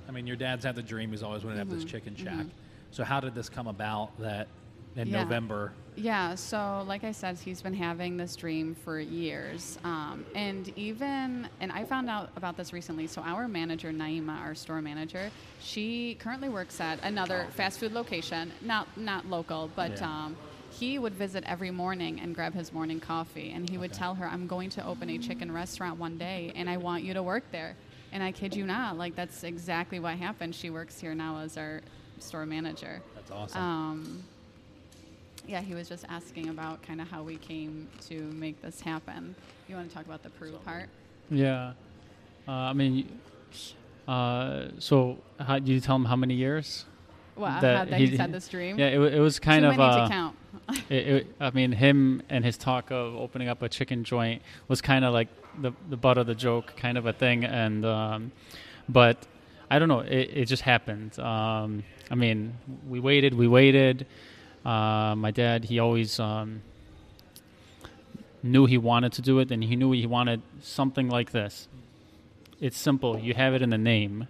I 0.08 0.12
mean, 0.12 0.26
your 0.26 0.38
dad's 0.38 0.64
had 0.64 0.76
the 0.76 0.82
dream. 0.82 1.12
He's 1.12 1.22
always 1.22 1.44
wanted 1.44 1.56
to 1.56 1.60
have 1.60 1.70
this 1.70 1.80
mm-hmm. 1.80 1.90
chicken 1.90 2.16
shack. 2.16 2.34
Mm-hmm. 2.34 2.50
So, 2.92 3.04
how 3.04 3.20
did 3.20 3.36
this 3.36 3.50
come 3.50 3.68
about? 3.68 4.18
That 4.20 4.48
in 5.00 5.10
Yeah. 5.10 5.24
November. 5.24 5.72
Yeah, 5.96 6.36
so 6.36 6.84
like 6.88 7.04
I 7.04 7.12
said, 7.12 7.38
he's 7.40 7.62
been 7.62 7.74
having 7.74 8.16
this 8.16 8.36
dream 8.36 8.74
for 8.74 9.00
years. 9.00 9.78
Um, 9.84 10.26
and 10.34 10.72
even, 10.78 11.50
and 11.60 11.72
I 11.74 11.84
found 11.84 12.10
out 12.10 12.30
about 12.38 12.56
this 12.56 12.72
recently. 12.72 13.08
So, 13.08 13.22
our 13.22 13.48
manager, 13.50 13.92
Naima, 13.92 14.40
our 14.40 14.56
store 14.56 14.82
manager, 14.82 15.30
she 15.62 16.16
currently 16.16 16.48
works 16.48 16.80
at 16.80 17.04
another 17.04 17.48
fast 17.52 17.80
food 17.82 17.92
location, 17.92 18.54
not, 18.62 18.88
not 18.98 19.26
local, 19.26 19.70
but 19.76 20.00
Yeah. 20.00 20.08
um, 20.26 20.38
he 20.72 21.00
would 21.00 21.16
visit 21.16 21.44
every 21.46 21.72
morning 21.72 22.22
and 22.22 22.34
grab 22.34 22.54
his 22.54 22.72
morning 22.72 23.02
coffee. 23.02 23.52
And 23.52 23.70
he 23.70 23.78
would 23.78 23.92
Okay. 23.92 24.00
tell 24.00 24.16
her, 24.16 24.26
I'm 24.26 24.48
going 24.48 24.70
to 24.72 24.86
open 24.86 25.10
a 25.10 25.18
chicken 25.18 25.52
restaurant 25.52 26.00
one 26.00 26.18
day, 26.18 26.54
and 26.56 26.70
I 26.70 26.78
want 26.78 27.04
you 27.04 27.14
to 27.14 27.24
work 27.24 27.44
there. 27.52 27.76
And 28.14 28.24
I 28.24 28.32
kid 28.32 28.56
you 28.56 28.66
not, 28.66 28.98
like, 28.98 29.16
that's 29.16 29.44
exactly 29.44 30.00
what 30.00 30.16
happened. 30.18 30.56
She 30.56 30.70
works 30.70 30.98
here 31.00 31.14
now 31.14 31.40
as 31.40 31.58
our 31.58 31.82
store 32.20 32.46
manager. 32.46 33.02
That's 33.16 33.32
awesome. 33.32 33.62
Um, 33.62 34.24
yeah, 35.48 35.62
he 35.62 35.74
was 35.74 35.90
just 35.90 36.06
asking 36.10 36.50
about 36.50 36.82
kind 36.84 37.02
of 37.02 37.08
how 37.10 37.24
we 37.24 37.38
came 37.38 37.88
to 38.08 38.16
make 38.34 38.62
this 38.62 38.82
happen. 38.82 39.36
You 39.68 39.76
want 39.76 39.90
to 39.90 39.96
talk 39.96 40.06
about 40.06 40.24
the 40.24 40.30
Peru 40.30 40.52
part? 40.66 40.90
Yeah. 41.30 41.74
Uh, 42.48 42.52
I 42.52 42.74
mean, 42.74 43.20
uh, 44.08 44.68
so 44.80 45.18
how, 45.40 45.60
did 45.60 45.68
you 45.68 45.80
tell 45.80 45.96
him 45.96 46.06
how 46.06 46.16
many 46.16 46.34
years? 46.34 46.86
Well, 47.36 47.62
That 47.62 47.78
how 47.78 47.86
that 47.86 48.00
he- 48.00 48.08
he's 48.08 48.20
had 48.20 48.32
this 48.32 48.48
dream. 48.48 48.78
Yeah, 48.78 48.88
it, 48.88 49.00
it 49.14 49.20
was 49.20 49.40
kind 49.40 49.64
Too 49.64 49.70
of. 49.70 49.78
many 49.78 49.90
uh, 49.90 50.04
to 50.08 50.14
count. 50.14 50.36
It, 50.90 51.08
it, 51.08 51.36
I 51.40 51.52
mean, 51.52 51.72
him 51.72 52.22
and 52.30 52.44
his 52.44 52.58
talk 52.58 52.92
of 52.92 53.16
opening 53.16 53.48
up 53.48 53.62
a 53.62 53.70
chicken 53.70 54.04
joint 54.04 54.42
was 54.68 54.82
kind 54.82 55.06
of 55.06 55.14
like 55.14 55.28
the 55.62 55.72
the 55.90 55.98
butt 55.98 56.18
of 56.18 56.26
the 56.28 56.34
joke, 56.36 56.74
kind 56.78 56.98
of 56.98 57.06
a 57.06 57.14
thing. 57.14 57.44
And 57.46 57.86
um, 57.86 58.32
but 58.88 59.18
I 59.70 59.78
don't 59.80 59.88
know, 59.88 60.00
it, 60.02 60.32
it 60.34 60.46
just 60.46 60.64
happened. 60.64 61.18
Um, 61.20 61.84
I 62.12 62.16
mean, 62.16 62.56
we 62.88 63.00
waited, 63.00 63.34
we 63.36 63.48
waited. 63.48 64.06
Uh, 64.66 65.16
my 65.16 65.32
dad, 65.32 65.66
he 65.66 65.80
always 65.80 66.20
um, 66.20 66.62
knew 68.44 68.66
he 68.66 68.78
wanted 68.78 69.14
to 69.14 69.22
do 69.22 69.40
it, 69.40 69.52
and 69.52 69.64
he 69.64 69.76
knew 69.76 69.92
he 69.92 70.06
wanted 70.06 70.42
something 70.62 71.10
like 71.10 71.32
this. 71.32 71.68
It's 72.60 72.78
simple. 72.78 73.18
You 73.18 73.34
have 73.34 73.54
it 73.54 73.62
in 73.62 73.70
the 73.70 73.78
name. 73.78 74.28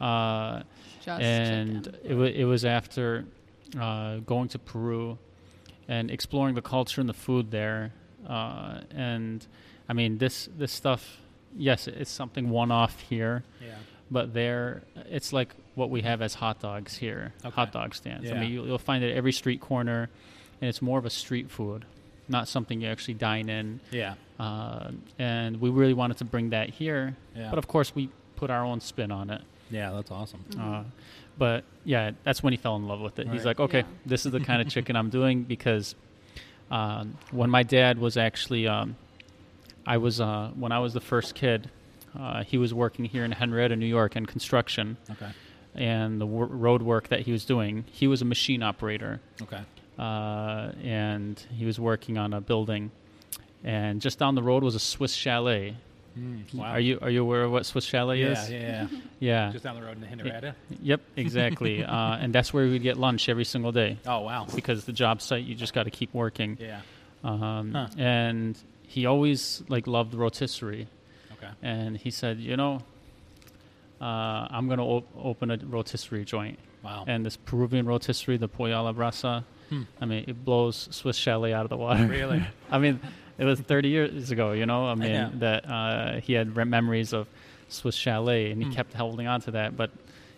Uh, 0.00 0.62
and 1.22 1.86
it, 2.04 2.14
wa 2.14 2.24
it 2.24 2.44
was 2.44 2.64
after 2.64 3.24
uh, 3.78 4.16
going 4.18 4.48
to 4.48 4.58
Peru 4.58 5.18
and 5.88 6.10
exploring 6.10 6.54
the 6.54 6.62
culture 6.62 7.00
and 7.00 7.08
the 7.08 7.14
food 7.14 7.50
there. 7.50 7.92
Uh, 8.26 8.80
and 8.90 9.46
I 9.88 9.92
mean, 9.92 10.18
this 10.18 10.48
this 10.58 10.72
stuff, 10.72 11.18
yes, 11.56 11.88
it's 11.88 12.10
something 12.10 12.50
one 12.50 12.70
off 12.70 13.00
here, 13.00 13.44
yeah. 13.60 13.74
But 14.10 14.34
there, 14.34 14.82
it's 15.10 15.32
like 15.32 15.54
what 15.74 15.90
we 15.90 16.02
have 16.02 16.22
as 16.22 16.34
hot 16.34 16.60
dogs 16.60 16.96
here, 16.96 17.32
Okay. 17.44 17.54
hot 17.54 17.72
dog 17.72 17.94
stands. 17.94 18.30
I 18.30 18.34
mean, 18.34 18.50
you'll, 18.52 18.66
you'll 18.66 18.78
find 18.78 19.02
it 19.02 19.10
at 19.10 19.16
every 19.16 19.32
street 19.32 19.60
corner, 19.60 20.08
and 20.60 20.68
it's 20.68 20.80
more 20.82 20.98
of 20.98 21.04
a 21.06 21.10
street 21.10 21.50
food, 21.50 21.84
not 22.28 22.46
something 22.48 22.80
you 22.80 22.88
actually 22.88 23.14
dine 23.14 23.48
in. 23.48 23.80
Yeah. 23.90 24.14
Uh, 24.38 24.90
and 25.18 25.60
we 25.60 25.70
really 25.70 25.94
wanted 25.94 26.16
to 26.18 26.24
bring 26.24 26.50
that 26.50 26.70
here, 26.70 27.16
Yeah. 27.36 27.50
but 27.50 27.58
of 27.58 27.66
course, 27.66 27.94
we 27.94 28.08
put 28.36 28.50
our 28.50 28.64
own 28.64 28.80
spin 28.80 29.10
on 29.10 29.30
it. 29.30 29.42
Yeah. 29.70 29.90
That's 29.92 30.10
awesome. 30.10 30.44
Uh, 30.58 30.84
but 31.38 31.64
yeah, 31.84 32.12
that's 32.22 32.42
when 32.42 32.52
he 32.52 32.56
fell 32.56 32.76
in 32.76 32.86
love 32.86 33.00
with 33.00 33.18
it. 33.18 33.26
He's 33.28 33.38
Right. 33.38 33.46
like, 33.46 33.60
okay, 33.60 33.78
Yeah. 33.80 33.84
this 34.06 34.26
is 34.26 34.32
the 34.32 34.40
kind 34.40 34.60
of 34.62 34.68
chicken 34.74 34.94
I'm 34.96 35.10
doing 35.10 35.42
because 35.42 35.94
um, 36.70 37.16
when 37.30 37.50
my 37.50 37.62
dad 37.62 37.98
was 37.98 38.16
actually, 38.16 38.66
um, 38.68 38.96
I 39.86 39.96
was 39.98 40.20
uh, 40.20 40.50
when 40.54 40.72
I 40.72 40.78
was 40.78 40.94
the 40.94 41.00
first 41.00 41.34
kid, 41.34 41.70
uh, 42.18 42.44
he 42.44 42.58
was 42.58 42.72
working 42.74 43.04
here 43.04 43.24
in 43.24 43.32
Henrietta, 43.32 43.76
New 43.76 43.86
York, 43.86 44.16
in 44.16 44.26
construction, 44.26 44.96
Okay. 45.10 45.30
and 45.74 46.20
the 46.20 46.26
wor- 46.26 46.46
road 46.46 46.82
work 46.82 47.08
that 47.08 47.20
he 47.20 47.32
was 47.32 47.44
doing, 47.44 47.84
he 47.92 48.06
was 48.06 48.22
a 48.22 48.24
machine 48.24 48.62
operator, 48.62 49.20
Okay. 49.42 49.60
uh, 49.98 50.72
and 50.82 51.38
he 51.56 51.64
was 51.64 51.78
working 51.80 52.18
on 52.18 52.32
a 52.32 52.40
building, 52.40 52.90
and 53.62 54.00
just 54.00 54.18
down 54.18 54.34
the 54.34 54.42
road 54.42 54.62
was 54.62 54.74
a 54.74 54.80
Swiss 54.80 55.12
chalet, 55.14 55.76
wow. 56.54 56.64
Are 56.66 56.78
you 56.80 56.98
are 57.02 57.10
you 57.10 57.22
aware 57.22 57.42
of 57.42 57.50
what 57.50 57.66
Swiss 57.66 57.84
Chalet 57.84 58.20
Yeah, 58.20 58.40
is? 58.44 58.50
yeah, 58.50 58.60
yeah. 58.60 58.98
Yeah. 59.18 59.50
Just 59.52 59.64
down 59.64 59.74
the 59.74 59.82
road 59.82 59.96
in 59.96 60.02
Henrietta. 60.04 60.54
Yep, 60.80 61.00
exactly. 61.16 61.82
uh, 61.96 62.16
and 62.20 62.32
that's 62.32 62.52
where 62.54 62.64
we 62.66 62.70
would 62.72 62.82
get 62.84 62.96
lunch 62.98 63.28
every 63.28 63.44
single 63.44 63.72
day 63.72 63.98
Oh 64.06 64.20
wow. 64.20 64.46
because 64.54 64.84
the 64.84 64.92
job 64.92 65.20
site 65.20 65.42
you 65.44 65.56
just 65.56 65.72
got 65.74 65.84
to 65.84 65.90
keep 65.90 66.14
working. 66.14 66.56
Yeah. 66.60 66.82
Um, 67.24 67.72
Huh. 67.72 67.88
And 67.98 68.56
he 68.86 69.06
always 69.06 69.64
like 69.68 69.88
loved 69.88 70.14
rotisserie, 70.14 70.86
Okay. 71.44 71.54
and 71.62 71.96
he 71.96 72.10
said, 72.10 72.38
you 72.38 72.56
know, 72.56 72.80
uh, 74.00 74.04
I'm 74.50 74.68
gonna 74.68 74.84
op- 74.84 75.08
open 75.16 75.50
a 75.50 75.56
rotisserie 75.58 76.24
joint. 76.24 76.58
Wow. 76.82 77.04
And 77.06 77.24
this 77.24 77.36
Peruvian 77.36 77.86
rotisserie, 77.86 78.36
the 78.36 78.48
Pollo 78.48 78.80
a 78.80 78.82
la 78.82 78.92
Brasa, 78.92 79.44
Hmm. 79.70 79.82
I 79.98 80.04
mean, 80.04 80.24
it 80.28 80.44
blows 80.44 80.88
Swiss 80.90 81.16
Chalet 81.16 81.54
out 81.54 81.64
of 81.64 81.70
the 81.70 81.76
water. 81.78 82.06
Really? 82.06 82.42
I 82.70 82.76
mean, 82.78 83.00
it 83.38 83.46
was 83.46 83.58
30 83.60 83.88
years 83.88 84.30
ago, 84.30 84.52
you 84.52 84.66
know. 84.66 84.86
I 84.86 84.94
mean, 84.94 85.10
Yeah. 85.10 85.30
that 85.36 85.64
uh, 85.70 86.20
he 86.20 86.34
had 86.34 86.54
re- 86.54 86.64
memories 86.64 87.14
of 87.14 87.26
Swiss 87.70 87.94
Chalet, 87.96 88.50
and 88.50 88.60
he 88.62 88.68
Hmm. 88.68 88.74
kept 88.74 88.92
holding 88.92 89.26
on 89.26 89.40
to 89.42 89.52
that. 89.52 89.74
But 89.74 89.90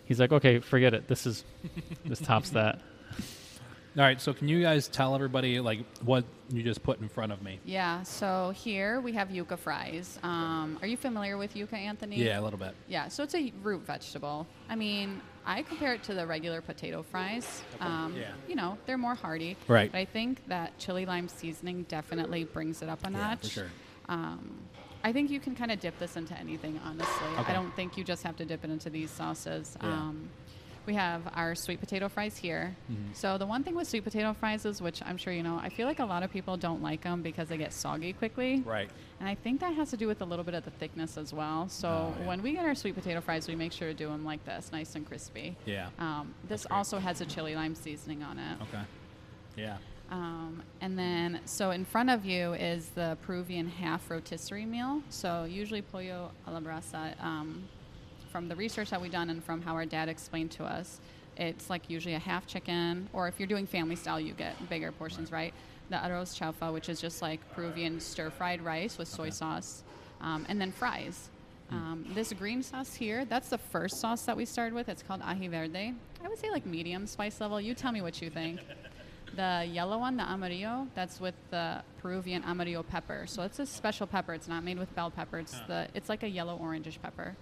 he's 0.05 0.17
like, 0.19 0.31
okay, 0.31 0.59
forget 0.59 0.93
it. 0.93 1.09
This 1.09 1.25
is 1.27 1.43
this 2.05 2.19
tops 2.19 2.51
that. 2.51 2.79
All 3.97 4.03
right. 4.03 4.21
So 4.21 4.31
can 4.31 4.47
you 4.47 4.61
guys 4.61 4.87
tell 4.87 5.15
everybody 5.15 5.59
like 5.59 5.79
what 6.03 6.23
you 6.49 6.61
just 6.61 6.83
put 6.83 7.01
in 7.01 7.09
front 7.09 7.31
of 7.31 7.41
me? 7.41 7.59
Yeah, 7.65 8.03
so 8.03 8.51
here 8.55 9.01
we 9.01 9.11
have 9.13 9.29
yuca 9.29 9.57
fries. 9.57 10.19
Um, 10.21 10.77
are 10.81 10.87
you 10.87 10.97
familiar 10.97 11.35
with 11.35 11.55
yuca, 11.55 11.73
Anthony? 11.73 12.17
Yeah, 12.17 12.39
a 12.39 12.41
little 12.41 12.59
bit. 12.59 12.75
Yeah, 12.87 13.07
so 13.07 13.23
it's 13.23 13.33
a 13.33 13.51
root 13.63 13.81
vegetable. 13.87 14.45
I 14.69 14.75
mean, 14.75 15.19
I 15.47 15.63
compare 15.63 15.95
it 15.95 16.03
to 16.03 16.13
the 16.13 16.27
regular 16.27 16.61
potato 16.61 17.01
fries. 17.01 17.63
Um, 17.79 18.13
Yeah. 18.15 18.29
You 18.47 18.55
know, 18.55 18.77
they're 18.85 18.99
more 18.99 19.15
hearty. 19.15 19.57
Right. 19.67 19.91
But 19.91 19.97
I 19.97 20.05
think 20.05 20.47
that 20.47 20.77
chili 20.77 21.07
lime 21.07 21.27
seasoning 21.27 21.83
definitely 21.89 22.43
brings 22.43 22.83
it 22.83 22.89
up 22.89 23.03
a 23.03 23.09
notch. 23.09 23.19
Yeah, 23.29 23.35
for 23.35 23.47
sure. 23.47 23.69
Um, 24.09 24.59
I 25.03 25.11
think 25.11 25.31
you 25.31 25.39
can 25.39 25.55
kind 25.55 25.71
of 25.71 25.79
dip 25.79 25.97
this 25.97 26.17
into 26.17 26.37
anything, 26.37 26.79
honestly. 26.85 27.27
Okay. 27.39 27.51
I 27.51 27.53
don't 27.53 27.75
think 27.75 27.97
you 27.97 28.03
just 28.03 28.21
have 28.23 28.35
to 28.37 28.45
dip 28.45 28.63
it 28.63 28.69
into 28.69 28.91
these 28.91 29.09
sauces. 29.09 29.75
Yeah. 29.81 29.89
Um, 29.89 30.29
we 30.87 30.93
have 30.95 31.21
our 31.35 31.53
sweet 31.53 31.79
potato 31.79 32.07
fries 32.09 32.37
here. 32.37 32.75
Mm-hmm. 32.91 33.13
So 33.13 33.37
the 33.37 33.45
one 33.45 33.63
thing 33.63 33.75
with 33.75 33.87
sweet 33.87 34.03
potato 34.03 34.33
fries 34.33 34.65
is, 34.65 34.81
which 34.81 35.01
I'm 35.05 35.17
sure 35.17 35.31
you 35.33 35.43
know, 35.43 35.59
I 35.61 35.69
feel 35.69 35.85
like 35.85 35.99
a 35.99 36.05
lot 36.05 36.23
of 36.23 36.31
people 36.31 36.57
don't 36.57 36.81
like 36.81 37.01
them 37.03 37.21
because 37.21 37.49
they 37.49 37.57
get 37.57 37.73
soggy 37.73 38.13
quickly. 38.13 38.63
Right. 38.65 38.89
And 39.19 39.27
I 39.27 39.35
think 39.35 39.59
that 39.59 39.73
has 39.75 39.89
to 39.91 39.97
do 39.97 40.07
with 40.07 40.21
a 40.21 40.25
little 40.25 40.45
bit 40.45 40.53
of 40.55 40.63
the 40.63 40.71
thickness 40.71 41.17
as 41.17 41.33
well. 41.33 41.67
So 41.69 41.87
Oh, 41.89 42.15
yeah. 42.21 42.27
when 42.27 42.41
we 42.41 42.53
get 42.53 42.65
our 42.65 42.73
sweet 42.75 42.95
potato 42.95 43.21
fries, 43.21 43.47
we 43.47 43.55
make 43.55 43.71
sure 43.73 43.87
to 43.89 43.93
do 43.93 44.07
them 44.07 44.23
like 44.25 44.43
this, 44.45 44.71
nice 44.71 44.95
and 44.95 45.05
crispy. 45.05 45.55
Yeah. 45.65 45.89
Um, 45.99 46.33
this 46.47 46.65
also 46.71 46.97
has 46.99 47.21
a 47.21 47.25
chili 47.25 47.53
lime 47.55 47.75
seasoning 47.75 48.23
on 48.23 48.39
it. 48.39 48.57
Okay. 48.63 48.83
Yeah. 49.57 49.77
Um, 50.09 50.63
and 50.79 50.97
then, 50.97 51.41
so 51.43 51.71
in 51.71 51.83
front 51.83 52.09
of 52.09 52.25
you 52.25 52.53
is 52.53 52.89
the 52.89 53.17
Peruvian 53.23 53.67
half 53.67 54.09
rotisserie 54.09 54.65
meal. 54.65 55.01
So 55.09 55.43
usually 55.43 55.81
pollo 55.81 56.31
a 56.45 56.51
la 56.51 56.61
brasa, 56.61 57.21
um, 57.21 57.65
from 58.27 58.47
the 58.47 58.55
research 58.55 58.89
that 58.91 59.01
we've 59.01 59.11
done 59.11 59.29
and 59.29 59.43
from 59.43 59.61
how 59.61 59.73
our 59.73 59.85
dad 59.85 60.09
explained 60.09 60.51
to 60.51 60.63
us, 60.63 60.99
it's 61.37 61.69
like 61.69 61.89
usually 61.89 62.15
a 62.15 62.19
half 62.19 62.47
chicken, 62.47 63.07
or 63.13 63.27
if 63.27 63.39
you're 63.39 63.47
doing 63.47 63.65
family 63.67 63.95
style, 63.95 64.19
you 64.19 64.33
get 64.33 64.69
bigger 64.69 64.91
portions, 64.91 65.31
right? 65.31 65.53
The 65.89 65.97
arroz 65.97 66.35
chaufa, 66.37 66.73
which 66.73 66.89
is 66.89 66.99
just 66.99 67.21
like 67.21 67.39
Peruvian 67.53 67.99
stir 67.99 68.29
fried 68.29 68.61
rice 68.61 68.97
with 68.97 69.07
soy 69.07 69.23
Okay. 69.23 69.31
sauce, 69.31 69.83
um, 70.21 70.45
and 70.49 70.59
then 70.59 70.71
fries. 70.71 71.29
Um, 71.69 72.05
this 72.13 72.31
green 72.31 72.63
sauce 72.63 72.93
here, 72.95 73.25
that's 73.25 73.49
the 73.49 73.57
first 73.57 73.99
sauce 73.99 74.21
that 74.23 74.37
we 74.37 74.45
started 74.45 74.73
with. 74.73 74.87
It's 74.87 75.03
called 75.03 75.21
ají 75.21 75.49
verde. 75.49 75.93
I 76.23 76.27
would 76.29 76.37
say 76.39 76.49
like 76.49 76.65
medium 76.65 77.05
spice 77.05 77.41
level. 77.41 77.59
You 77.59 77.73
tell 77.73 77.91
me 77.91 78.01
what 78.01 78.21
you 78.21 78.29
think. 78.29 78.59
The 79.35 79.67
yellow 79.69 79.99
one, 79.99 80.15
the 80.17 80.23
amarillo, 80.23 80.87
that's 80.95 81.19
with 81.19 81.35
the 81.51 81.83
Peruvian 82.01 82.43
amarillo 82.45 82.81
pepper. 82.81 83.25
So 83.27 83.43
it's 83.43 83.59
a 83.59 83.65
special 83.65 84.07
pepper. 84.07 84.33
It's 84.33 84.47
not 84.47 84.63
made 84.63 84.79
with 84.79 84.95
bell 84.95 85.11
pepper. 85.11 85.37
It's 85.39 85.59
the 85.67 85.87
it's 85.93 86.07
like 86.09 86.23
a 86.23 86.29
yellow 86.29 86.57
orangish 86.57 86.99
pepper. 87.01 87.35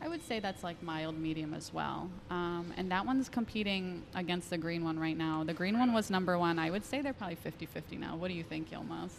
I 0.00 0.08
would 0.08 0.22
say 0.22 0.38
that's 0.40 0.62
like 0.62 0.80
mild 0.82 1.18
medium 1.18 1.54
as 1.54 1.72
well. 1.72 2.08
Um, 2.30 2.72
and 2.76 2.90
that 2.92 3.04
one's 3.04 3.28
competing 3.28 4.02
against 4.14 4.48
the 4.50 4.58
green 4.58 4.84
one 4.84 4.98
right 4.98 5.16
now. 5.16 5.42
The 5.44 5.54
green 5.54 5.78
one 5.78 5.92
was 5.92 6.08
number 6.10 6.38
one. 6.38 6.58
I 6.58 6.70
would 6.70 6.84
say 6.84 7.00
they're 7.02 7.12
probably 7.12 7.36
50-50 7.36 7.98
now. 7.98 8.16
What 8.16 8.28
do 8.28 8.34
you 8.34 8.44
think, 8.44 8.70
Yilmaz? 8.70 9.10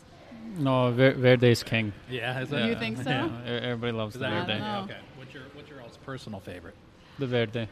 No, 0.58 0.92
Ver- 0.92 1.38
is 1.46 1.64
king. 1.64 1.92
Yeah. 2.10 2.40
Is 2.40 2.52
You 2.52 2.76
think 2.76 2.98
so? 3.04 3.10
Yeah, 3.10 3.42
everybody 3.46 3.92
loves 3.92 4.16
Is 4.16 4.22
the 4.22 4.30
Verde. 4.30 4.54
Okay. 4.54 4.98
What's 5.18 5.34
your 5.34 5.44
What's 5.54 5.70
your 5.70 5.82
all's 5.82 5.98
personal 5.98 6.40
favorite? 6.40 6.76
The 7.20 7.28
Verde. 7.28 7.68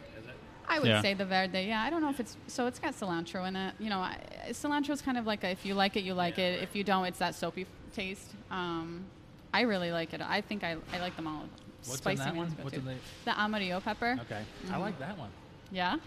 I 0.70 0.80
would 0.80 0.88
Yeah. 0.89 1.02
say 1.02 1.13
the 1.13 1.24
verde. 1.24 1.63
Yeah, 1.65 1.82
I 1.82 1.89
don't 1.89 2.02
know 2.02 2.10
if 2.10 2.20
it's 2.20 2.36
so. 2.48 2.67
It's 2.67 2.78
got 2.78 2.93
cilantro 2.93 3.48
in 3.48 3.56
it. 3.56 3.74
You 3.80 3.89
know, 3.89 4.00
I, 4.00 4.20
cilantro 4.50 4.89
is 4.89 5.02
kind 5.02 5.17
of 5.17 5.26
like 5.26 5.46
a, 5.46 5.48
if 5.50 5.65
you 5.65 5.74
like 5.74 5.96
it, 5.96 6.04
you 6.04 6.13
like 6.13 6.38
it. 6.39 6.62
If 6.62 6.76
you 6.76 6.84
don't, 6.84 7.06
it's 7.06 7.20
that 7.20 7.36
soapy 7.36 7.62
f- 7.62 7.67
taste. 7.96 8.34
Um, 8.52 9.06
I 9.54 9.62
really 9.62 9.93
like 9.93 10.13
it. 10.13 10.20
I 10.22 10.41
think 10.41 10.65
I, 10.65 10.76
I 10.91 11.00
like 11.00 11.15
them 11.15 11.26
all. 11.26 11.46
What's 11.86 11.98
Spicy 11.98 12.22
in 12.22 12.26
that 12.28 12.36
ones 12.36 12.54
one? 12.56 12.63
What's 12.63 12.78
in 12.78 12.86
the? 12.86 12.96
The 13.26 13.40
amarillo 13.40 13.80
pepper. 13.80 14.18
Okay. 14.22 14.42
I 14.72 14.78
like 14.78 15.00
that 15.00 15.18
one. 15.18 15.30
Yeah. 15.72 15.98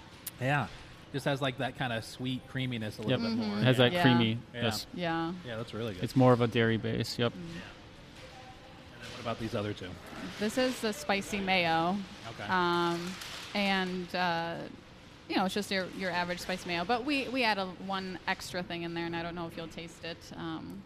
Yeah. 0.40 0.66
Just 1.12 1.24
has 1.24 1.40
like 1.42 1.58
that 1.58 1.76
kind 1.78 1.92
of 1.92 2.04
sweet 2.04 2.40
creaminess 2.48 2.98
a 2.98 3.02
little 3.02 3.20
Yep. 3.20 3.30
bit 3.38 3.46
more. 3.46 3.58
It 3.58 3.64
has 3.64 3.78
yeah. 3.78 3.84
that 3.84 3.92
Yeah. 3.92 4.02
creamy. 4.02 4.38
Yeah. 4.54 4.62
Yes. 4.62 4.86
Yeah. 4.94 5.32
Yeah, 5.46 5.56
that's 5.56 5.74
really 5.74 5.94
good. 5.94 6.04
It's 6.04 6.16
more 6.16 6.32
of 6.32 6.40
a 6.40 6.46
dairy 6.46 6.76
base. 6.76 7.18
Yep. 7.18 7.32
And 7.34 7.42
then 9.02 9.10
what 9.12 9.20
about 9.20 9.38
these 9.40 9.54
other 9.54 9.72
two? 9.72 9.88
This 10.38 10.56
is 10.58 10.80
the 10.80 10.92
spicy 10.92 11.40
mayo. 11.40 11.96
Okay. 12.28 12.48
Um, 12.50 13.00
and 13.54 14.14
uh, 14.14 14.54
you 15.28 15.36
know, 15.36 15.44
it's 15.44 15.54
just 15.54 15.70
your, 15.70 15.86
your 15.96 16.10
average 16.10 16.40
spice 16.40 16.66
mayo. 16.66 16.84
But 16.84 17.04
we, 17.04 17.28
we 17.28 17.44
add 17.44 17.58
a, 17.58 17.66
one 17.86 18.18
extra 18.26 18.62
thing 18.62 18.82
in 18.82 18.94
there, 18.94 19.06
and 19.06 19.14
I 19.14 19.22
don't 19.22 19.34
know 19.34 19.46
if 19.46 19.56
you'll 19.56 19.68
taste 19.68 20.04
it. 20.04 20.18
Um, 20.36 20.82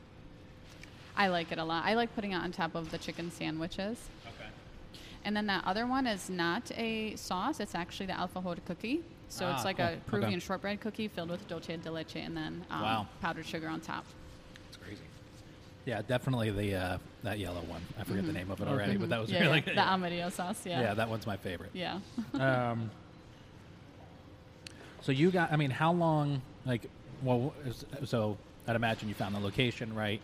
I 1.16 1.28
like 1.28 1.50
it 1.52 1.58
a 1.58 1.64
lot. 1.64 1.84
I 1.84 1.94
like 1.94 2.14
putting 2.14 2.32
it 2.32 2.36
on 2.36 2.50
top 2.52 2.74
of 2.74 2.90
the 2.90 2.98
chicken 2.98 3.30
sandwiches. 3.30 3.98
okay. 4.26 4.33
And 5.24 5.36
then 5.36 5.46
that 5.46 5.64
other 5.66 5.86
one 5.86 6.06
is 6.06 6.28
not 6.28 6.70
a 6.76 7.16
sauce. 7.16 7.60
It's 7.60 7.74
actually 7.74 8.06
the 8.06 8.12
alfajor 8.12 8.58
cookie. 8.66 9.00
So 9.28 9.46
Ah, 9.46 9.54
it's 9.54 9.64
like 9.64 9.78
cool. 9.78 9.86
a 9.86 9.90
Okay. 9.90 10.00
Peruvian 10.06 10.38
shortbread 10.40 10.80
cookie 10.80 11.08
filled 11.08 11.30
with 11.30 11.46
dulce 11.48 11.66
de 11.66 11.90
leche 11.90 12.16
and 12.16 12.36
then 12.36 12.64
um, 12.70 12.82
Wow. 12.82 13.06
powdered 13.20 13.46
sugar 13.46 13.68
on 13.68 13.80
top. 13.80 14.04
It's 14.68 14.76
crazy. 14.76 15.00
Yeah, 15.86 16.02
definitely 16.06 16.50
the 16.50 16.74
uh, 16.74 16.98
that 17.22 17.38
yellow 17.38 17.60
one. 17.62 17.80
I 17.98 18.04
forget 18.04 18.26
the 18.26 18.32
name 18.32 18.50
of 18.50 18.60
it 18.60 18.68
already, 18.68 18.92
Okay. 18.92 18.98
but 18.98 19.08
that 19.08 19.20
was 19.20 19.30
Mm-hmm. 19.30 19.36
yeah, 19.42 19.46
really 19.48 19.58
yeah. 19.60 19.64
good. 19.64 19.76
the 19.76 19.82
amarillo 19.88 20.28
sauce. 20.30 20.64
Yeah. 20.66 20.80
yeah, 20.80 20.94
that 20.94 21.08
one's 21.08 21.26
my 21.26 21.36
favorite. 21.38 21.70
Yeah. 21.72 21.98
um, 22.34 22.90
so 25.02 25.12
you 25.12 25.30
got, 25.30 25.52
I 25.52 25.56
mean, 25.56 25.70
how 25.70 25.92
long, 25.92 26.40
like, 26.64 26.88
well, 27.22 27.52
so 28.04 28.36
I'd 28.66 28.76
imagine 28.76 29.08
you 29.08 29.14
found 29.14 29.34
the 29.34 29.40
location, 29.40 29.94
right? 29.94 30.20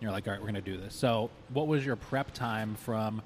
You're 0.00 0.10
like, 0.10 0.26
all 0.26 0.32
right, 0.32 0.40
we're 0.40 0.50
going 0.50 0.62
to 0.62 0.70
do 0.72 0.76
this. 0.76 0.94
So 0.94 1.30
what 1.52 1.66
was 1.68 1.84
your 1.86 1.96
prep 1.96 2.32
time 2.34 2.74
from 2.74 3.22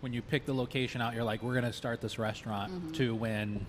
when 0.00 0.12
you 0.12 0.22
pick 0.22 0.46
the 0.46 0.54
location 0.54 1.00
out, 1.00 1.14
you're 1.14 1.24
like, 1.24 1.42
we're 1.42 1.54
going 1.54 1.64
to 1.64 1.72
start 1.72 2.00
this 2.00 2.18
restaurant 2.18 2.94
to 2.96 3.14
when 3.14 3.64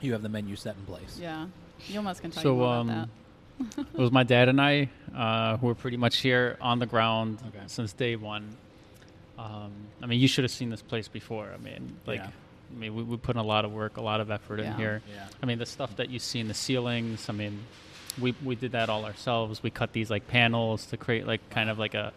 you 0.00 0.12
have 0.12 0.22
the 0.22 0.28
menu 0.28 0.56
set 0.56 0.76
in 0.76 0.84
place? 0.84 1.14
Mm-hmm. 1.14 1.22
Yeah. 1.22 1.46
You 1.88 1.98
almost 1.98 2.20
can 2.22 2.30
tell 2.30 2.42
So, 2.42 2.50
you 2.52 2.56
more 2.58 2.74
um, 2.74 2.88
about 2.90 3.08
it 3.78 3.98
was 3.98 4.10
my 4.12 4.22
dad 4.22 4.48
and 4.50 4.60
I 4.60 4.90
uh, 5.14 5.56
who 5.56 5.66
were 5.68 5.74
pretty 5.74 5.96
much 5.96 6.18
here 6.18 6.58
on 6.60 6.78
the 6.78 6.86
ground 6.86 7.38
Okay. 7.48 7.64
since 7.66 7.92
day 7.94 8.16
one. 8.16 8.54
Um, 9.38 9.72
I 10.02 10.06
mean, 10.06 10.20
you 10.20 10.28
should 10.28 10.44
have 10.44 10.50
seen 10.50 10.70
this 10.70 10.82
place 10.82 11.08
before. 11.08 11.50
I 11.52 11.58
mean, 11.58 11.96
like, 12.06 12.20
Yeah. 12.20 12.28
I 12.74 12.78
mean, 12.78 12.94
we, 12.96 13.02
we 13.04 13.16
put 13.16 13.36
in 13.36 13.40
a 13.40 13.44
lot 13.46 13.64
of 13.64 13.72
work, 13.72 13.96
a 13.96 14.00
lot 14.02 14.20
of 14.20 14.30
effort 14.30 14.58
in 14.60 14.74
here. 14.74 15.00
Yeah. 15.14 15.26
I 15.42 15.46
mean, 15.46 15.58
the 15.58 15.66
stuff 15.66 15.94
that 15.96 16.10
you 16.10 16.18
see 16.18 16.40
in 16.40 16.48
the 16.48 16.54
ceilings. 16.54 17.28
I 17.28 17.32
mean, 17.32 17.60
we 18.20 18.34
we 18.44 18.56
did 18.56 18.72
that 18.72 18.88
all 18.88 19.04
ourselves. 19.04 19.62
We 19.62 19.70
cut 19.70 19.92
these 19.92 20.10
like 20.10 20.26
panels 20.26 20.86
to 20.86 20.96
create 20.96 21.26
like 21.28 21.48
kind 21.50 21.70
of 21.70 21.78
like 21.78 21.94
a 21.94 22.12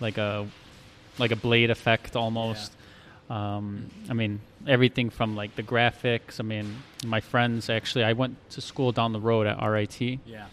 like 0.00 0.16
a 0.16 0.46
like 1.18 1.30
a 1.30 1.36
blade 1.36 1.70
effect 1.70 2.16
almost. 2.16 2.72
Um, 3.30 3.90
I 4.10 4.12
mean, 4.12 4.40
everything 4.66 5.10
from 5.10 5.34
like 5.36 5.56
the 5.56 5.62
graphics. 5.62 6.40
I 6.40 6.42
mean, 6.42 6.76
my 7.06 7.20
friends 7.20 7.70
actually, 7.70 8.04
I 8.04 8.12
went 8.12 8.36
to 8.50 8.60
school 8.60 8.92
down 8.92 9.12
the 9.12 9.20
road 9.20 9.46
at 9.46 9.62
RIT, 9.62 10.00
Yeah. 10.26 10.46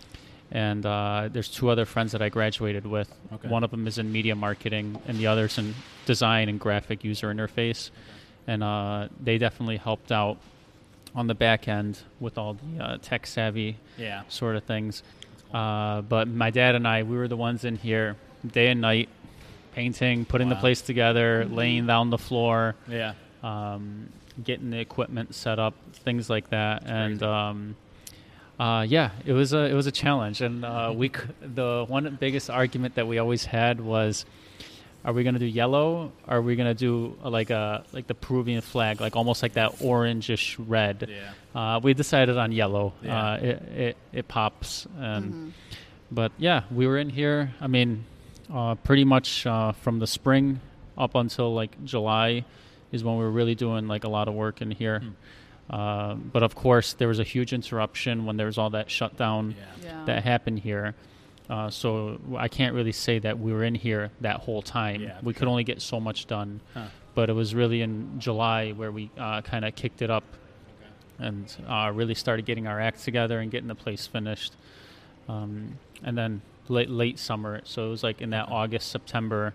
and 0.51 0.85
uh, 0.85 1.29
there's 1.31 1.49
two 1.49 1.69
other 1.69 1.85
friends 1.85 2.13
that 2.13 2.21
I 2.21 2.29
graduated 2.29 2.85
with. 2.85 3.13
Okay. 3.33 3.47
One 3.49 3.63
of 3.63 3.71
them 3.71 3.87
is 3.87 3.97
in 3.97 4.11
media 4.11 4.35
marketing, 4.35 5.01
and 5.07 5.17
the 5.17 5.27
other's 5.27 5.57
in 5.57 5.75
design 6.05 6.47
and 6.49 6.59
graphic 6.59 7.03
user 7.03 7.33
interface. 7.33 7.89
And 8.47 8.63
uh, 8.63 9.09
they 9.21 9.37
definitely 9.37 9.77
helped 9.77 10.11
out 10.11 10.37
on 11.13 11.27
the 11.27 11.35
back 11.35 11.67
end 11.67 11.99
with 12.21 12.37
all 12.37 12.53
the 12.55 12.83
uh, 12.83 12.97
tech 13.01 13.27
savvy 13.27 13.75
Yeah. 13.97 14.21
sort 14.29 14.55
of 14.55 14.63
things. 14.63 15.03
Uh, 15.53 16.01
but 16.01 16.29
my 16.29 16.49
dad 16.49 16.75
and 16.75 16.87
I, 16.87 17.03
we 17.03 17.17
were 17.17 17.27
the 17.27 17.35
ones 17.35 17.65
in 17.65 17.75
here 17.75 18.15
day 18.49 18.69
and 18.69 18.79
night, 18.79 19.09
painting, 19.73 20.25
putting 20.25 20.49
the 20.49 20.55
place 20.55 20.81
together, 20.81 21.45
laying 21.45 21.87
down 21.87 22.09
the 22.09 22.17
floor, 22.17 22.75
Yeah. 22.87 23.13
um, 23.43 24.09
getting 24.43 24.69
the 24.69 24.79
equipment 24.79 25.35
set 25.35 25.59
up, 25.59 25.73
things 25.93 26.29
like 26.29 26.49
that, 26.49 26.83
and 26.85 27.21
um, 27.23 27.75
uh, 28.59 28.85
yeah, 28.87 29.09
it 29.25 29.33
was 29.33 29.53
a 29.53 29.65
it 29.65 29.73
was 29.73 29.87
a 29.87 29.91
challenge. 29.91 30.41
And 30.41 30.63
uh, 30.63 30.93
we 30.95 31.07
c- 31.09 31.13
the 31.41 31.85
one 31.87 32.15
biggest 32.19 32.49
argument 32.49 32.95
that 32.95 33.07
we 33.07 33.17
always 33.19 33.45
had 33.45 33.79
was. 33.81 34.25
Are 35.03 35.13
we 35.13 35.23
gonna 35.23 35.39
do 35.39 35.47
yellow? 35.47 36.11
Or 36.27 36.37
are 36.37 36.41
we 36.43 36.55
gonna 36.55 36.75
do 36.75 37.17
uh, 37.25 37.29
like 37.31 37.49
a 37.49 37.83
like 37.91 38.05
the 38.05 38.13
Peruvian 38.13 38.61
flag, 38.61 39.01
like 39.01 39.15
almost 39.15 39.41
like 39.41 39.53
that 39.53 39.79
orangish 39.79 40.55
red? 40.59 41.09
Yeah. 41.09 41.75
Uh, 41.75 41.79
we 41.79 41.95
decided 41.95 42.37
on 42.37 42.51
yellow. 42.51 42.93
Yeah. 43.01 43.17
Uh, 43.31 43.35
it, 43.37 43.61
it 43.75 43.97
it 44.13 44.27
pops, 44.27 44.85
and 44.99 45.25
Mm-hmm. 45.25 45.49
but 46.11 46.31
yeah, 46.37 46.65
we 46.69 46.85
were 46.85 46.99
in 46.99 47.09
here. 47.09 47.49
I 47.59 47.65
mean, 47.65 48.05
uh, 48.53 48.75
pretty 48.75 49.03
much 49.05 49.45
uh, 49.47 49.71
from 49.71 49.99
the 49.99 50.07
spring 50.07 50.59
up 50.97 51.15
until 51.15 51.53
like 51.53 51.83
July 51.85 52.45
is 52.91 53.03
when 53.03 53.17
we 53.17 53.23
were 53.23 53.31
really 53.31 53.55
doing 53.55 53.87
like 53.87 54.03
a 54.03 54.09
lot 54.09 54.27
of 54.27 54.33
work 54.33 54.61
in 54.61 54.71
here. 54.71 54.99
Hmm. 54.99 55.09
Uh, 55.73 56.15
but 56.15 56.43
of 56.43 56.53
course, 56.53 56.93
there 56.93 57.07
was 57.07 57.19
a 57.19 57.23
huge 57.23 57.53
interruption 57.53 58.25
when 58.25 58.35
there 58.35 58.47
was 58.47 58.57
all 58.57 58.71
that 58.71 58.91
shutdown 58.91 59.55
Yeah. 59.57 59.85
Yeah. 59.85 60.05
that 60.05 60.23
happened 60.23 60.59
here. 60.59 60.95
Uh, 61.49 61.69
so 61.69 62.19
I 62.37 62.47
can't 62.47 62.73
really 62.75 62.91
say 62.91 63.19
that 63.19 63.39
we 63.39 63.51
were 63.53 63.63
in 63.63 63.75
here 63.75 64.11
that 64.21 64.37
whole 64.37 64.61
time. 64.61 65.01
Yeah, 65.01 65.17
we 65.21 65.33
could 65.33 65.47
only 65.47 65.63
get 65.63 65.81
so 65.81 65.99
much 65.99 66.27
done. 66.27 66.59
Huh. 66.73 66.85
But 67.15 67.29
it 67.29 67.33
was 67.33 67.53
really 67.55 67.81
in 67.81 68.19
July 68.19 68.71
where 68.71 68.91
we 68.91 69.09
uh, 69.17 69.41
kind 69.41 69.65
of 69.65 69.75
kicked 69.75 70.01
it 70.01 70.09
up 70.09 70.23
and 71.19 71.53
uh, 71.67 71.91
really 71.93 72.15
started 72.15 72.45
getting 72.45 72.67
our 72.67 72.79
act 72.79 73.03
together 73.03 73.39
and 73.39 73.51
getting 73.51 73.67
the 73.67 73.75
place 73.75 74.07
finished. 74.07 74.53
Um, 75.27 75.77
and 76.03 76.17
then 76.17 76.41
late 76.67 76.89
late 76.89 77.19
summer, 77.19 77.61
so 77.63 77.87
it 77.87 77.89
was 77.89 78.03
like 78.03 78.21
in 78.21 78.29
that 78.31 78.49
August 78.49 78.89
September. 78.91 79.53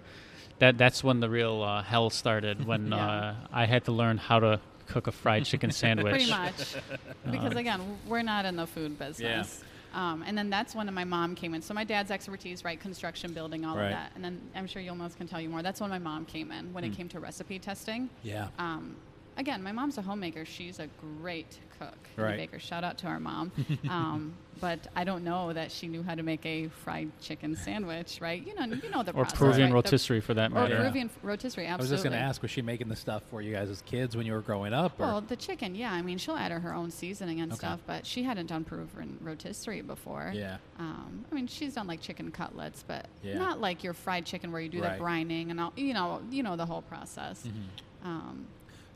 That 0.59 0.79
that's 0.79 1.05
when 1.05 1.21
the 1.21 1.29
real 1.29 1.63
uh, 1.63 1.83
hell 1.83 2.11
started. 2.11 2.65
When 2.67 2.89
Yeah. 2.93 3.07
uh, 3.07 3.35
I 3.53 3.67
had 3.67 3.85
to 3.85 3.93
learn 3.93 4.17
how 4.19 4.41
to 4.41 4.61
cook 4.89 5.07
a 5.07 5.13
fried 5.13 5.45
chicken 5.45 5.71
sandwich. 5.83 6.13
Pretty 6.13 6.31
much. 6.31 6.77
because 7.31 7.55
again, 7.57 7.99
we're 8.07 8.23
not 8.23 8.45
in 8.47 8.57
the 8.57 8.67
food 8.67 8.99
business. 8.99 9.63
Um, 9.95 10.23
and 10.27 10.37
then 10.37 10.51
that's 10.51 10.75
when 10.75 10.93
my 10.93 11.05
mom 11.05 11.35
came 11.35 11.55
in. 11.55 11.63
So 11.63 11.73
my 11.73 11.85
dad's 11.85 12.11
expertise, 12.11 12.65
right, 12.65 12.79
construction, 12.79 13.33
building, 13.33 13.65
all 13.65 13.77
Right. 13.77 13.87
of 13.87 13.91
that. 13.93 14.13
And 14.15 14.23
then 14.23 14.41
I'm 14.55 14.67
sure 14.67 14.83
you 14.83 14.93
Yilmaz 14.93 15.17
can 15.17 15.27
tell 15.27 15.41
you 15.41 15.49
more. 15.49 15.63
That's 15.63 15.81
when 15.81 15.89
my 15.89 15.99
mom 15.99 16.27
came 16.27 16.53
in 16.53 16.73
when 16.75 16.85
it 16.85 16.93
came 16.93 17.09
to 17.11 17.21
recipe 17.21 17.59
testing. 17.59 18.11
Yeah. 18.23 18.49
Um, 18.59 18.97
again, 19.37 19.63
my 19.63 19.73
mom's 19.73 19.99
a 19.99 20.03
homemaker. 20.03 20.45
She's 20.45 20.79
a 20.79 20.89
great 21.21 21.59
cook, 21.79 21.95
and 22.17 22.25
Right. 22.25 22.37
baker. 22.37 22.59
Shout 22.59 22.85
out 22.85 22.97
to 22.99 23.07
our 23.07 23.21
mom. 23.21 23.53
um, 23.91 24.35
but 24.59 24.87
I 24.97 25.05
don't 25.05 25.23
know 25.25 25.53
that 25.53 25.71
she 25.71 25.87
knew 25.87 26.03
how 26.03 26.15
to 26.15 26.23
make 26.23 26.47
a 26.47 26.69
fried 26.69 27.11
chicken 27.21 27.55
sandwich, 27.55 28.19
right? 28.23 28.43
You 28.47 28.55
know, 28.55 28.65
you 28.83 28.89
know 28.89 29.03
the 29.03 29.11
or 29.11 29.25
process, 29.25 29.39
Peruvian 29.39 29.61
right? 29.65 29.69
The- 29.85 29.89
rotisserie 29.91 30.21
for 30.23 30.33
that 30.33 30.51
or 30.51 30.55
matter. 30.55 30.75
Yeah. 30.75 30.81
Peruvian 30.81 31.11
rotisserie. 31.23 31.67
Absolutely. 31.67 31.73
I 31.73 31.77
was 31.77 31.91
just 31.91 32.03
going 32.05 32.13
to 32.19 32.19
ask, 32.19 32.41
was 32.41 32.51
she 32.51 32.63
making 32.63 32.89
the 32.89 32.97
stuff 32.97 33.23
for 33.31 33.43
you 33.43 33.53
guys 33.53 33.69
as 33.69 33.83
kids 33.83 34.17
when 34.17 34.25
you 34.25 34.33
were 34.33 34.41
growing 34.41 34.73
up? 34.73 34.99
Or? 34.99 35.03
Well, 35.07 35.21
the 35.21 35.37
chicken, 35.37 35.75
yeah. 35.75 35.93
I 35.93 36.01
mean, 36.01 36.17
she'll 36.17 36.37
add 36.39 36.53
her 36.53 36.73
own 36.73 36.91
seasoning 36.91 37.43
and 37.43 37.53
Okay. 37.53 37.59
stuff, 37.59 37.81
but 37.87 38.07
she 38.07 38.23
hadn't 38.23 38.47
done 38.47 38.65
Peruvian 38.65 39.19
rotisserie 39.21 39.83
before. 39.83 40.33
yeah. 40.35 40.57
Um, 40.79 41.27
I 41.31 41.35
mean, 41.35 41.47
she's 41.47 41.75
done 41.75 41.87
like 41.87 42.01
chicken 42.01 42.31
cutlets, 42.31 42.83
but 42.89 43.05
Yeah. 43.23 43.37
not 43.37 43.61
like 43.61 43.85
your 43.85 43.93
fried 43.93 44.25
chicken 44.25 44.51
where 44.53 44.63
you 44.63 44.71
do 44.71 44.81
Right. 44.83 44.97
the 44.97 45.05
brining 45.05 45.51
and 45.51 45.61
all. 45.61 45.75
You 45.77 45.93
know, 45.93 46.23
you 46.31 46.43
know 46.43 46.57
the 46.57 46.65
whole 46.67 46.81
process. 46.83 47.43
Mm-hmm. 47.47 48.09
Um, 48.09 48.47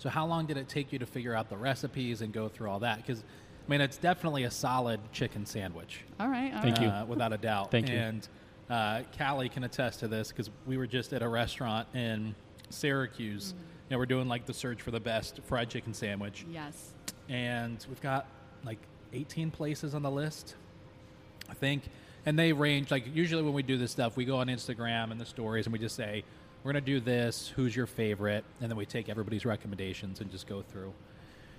So 0.01 0.09
how 0.09 0.25
long 0.25 0.47
did 0.47 0.57
it 0.57 0.67
take 0.67 0.95
you 0.95 0.99
to 0.99 1.05
figure 1.07 1.35
out 1.35 1.51
the 1.51 1.59
recipes 1.59 2.23
and 2.23 2.33
go 2.33 2.49
through 2.49 2.71
all 2.71 2.79
that? 2.81 2.97
Because 2.97 3.19
I 3.21 3.71
mean, 3.71 3.83
it's 3.83 3.99
definitely 3.99 4.45
a 4.45 4.51
solid 4.51 4.99
chicken 5.13 5.45
sandwich. 5.45 6.01
all 6.19 6.27
right. 6.29 6.55
all 6.55 6.63
Thank 6.63 6.79
right. 6.79 6.85
you. 6.85 6.89
uh, 6.89 7.05
without 7.05 7.35
a 7.35 7.37
doubt. 7.37 7.71
Thank 7.71 7.91
you. 7.91 7.97
And 7.97 8.27
uh, 8.71 9.03
Callie 9.17 9.51
can 9.51 9.63
attest 9.65 10.01
to 10.01 10.09
this 10.09 10.29
because 10.31 10.49
we 10.67 10.79
were 10.79 10.87
just 10.87 11.13
at 11.13 11.21
a 11.23 11.29
restaurant 11.29 11.87
in 11.95 12.35
Syracuse. 12.71 13.49
Mm-hmm. 13.53 13.65
And 13.91 13.99
we're 13.99 14.07
doing 14.07 14.27
like 14.27 14.47
the 14.47 14.55
search 14.55 14.81
for 14.81 14.91
the 14.91 15.01
best 15.01 15.41
fried 15.45 15.69
chicken 15.69 15.93
sandwich, 15.93 16.47
Yes. 16.51 16.93
and 17.29 17.85
we've 17.89 18.01
got 18.01 18.27
like 18.65 18.79
18 19.13 19.51
places 19.51 19.95
on 19.95 20.03
the 20.03 20.11
list, 20.11 20.55
I 21.51 21.55
think. 21.55 21.83
And 22.25 22.39
they 22.39 22.53
range 22.53 22.91
like 22.93 23.05
usually 23.15 23.43
when 23.43 23.53
we 23.53 23.63
do 23.65 23.77
this 23.77 23.91
stuff, 23.91 24.17
we 24.17 24.25
go 24.25 24.37
on 24.37 24.47
Instagram 24.47 25.11
and 25.11 25.21
the 25.21 25.27
stories, 25.27 25.67
and 25.67 25.73
we 25.73 25.79
just 25.79 25.97
say 25.97 26.23
we're 26.63 26.73
gonna 26.73 26.81
do 26.83 27.01
this. 27.01 27.49
Who's 27.57 27.75
your 27.75 27.87
favorite? 27.87 28.45
And 28.61 28.71
then 28.71 28.77
we 28.77 28.87
take 28.87 29.09
everybody's 29.09 29.45
recommendations 29.45 30.21
and 30.21 30.31
just 30.31 30.47
go 30.47 30.63
through. 30.63 30.93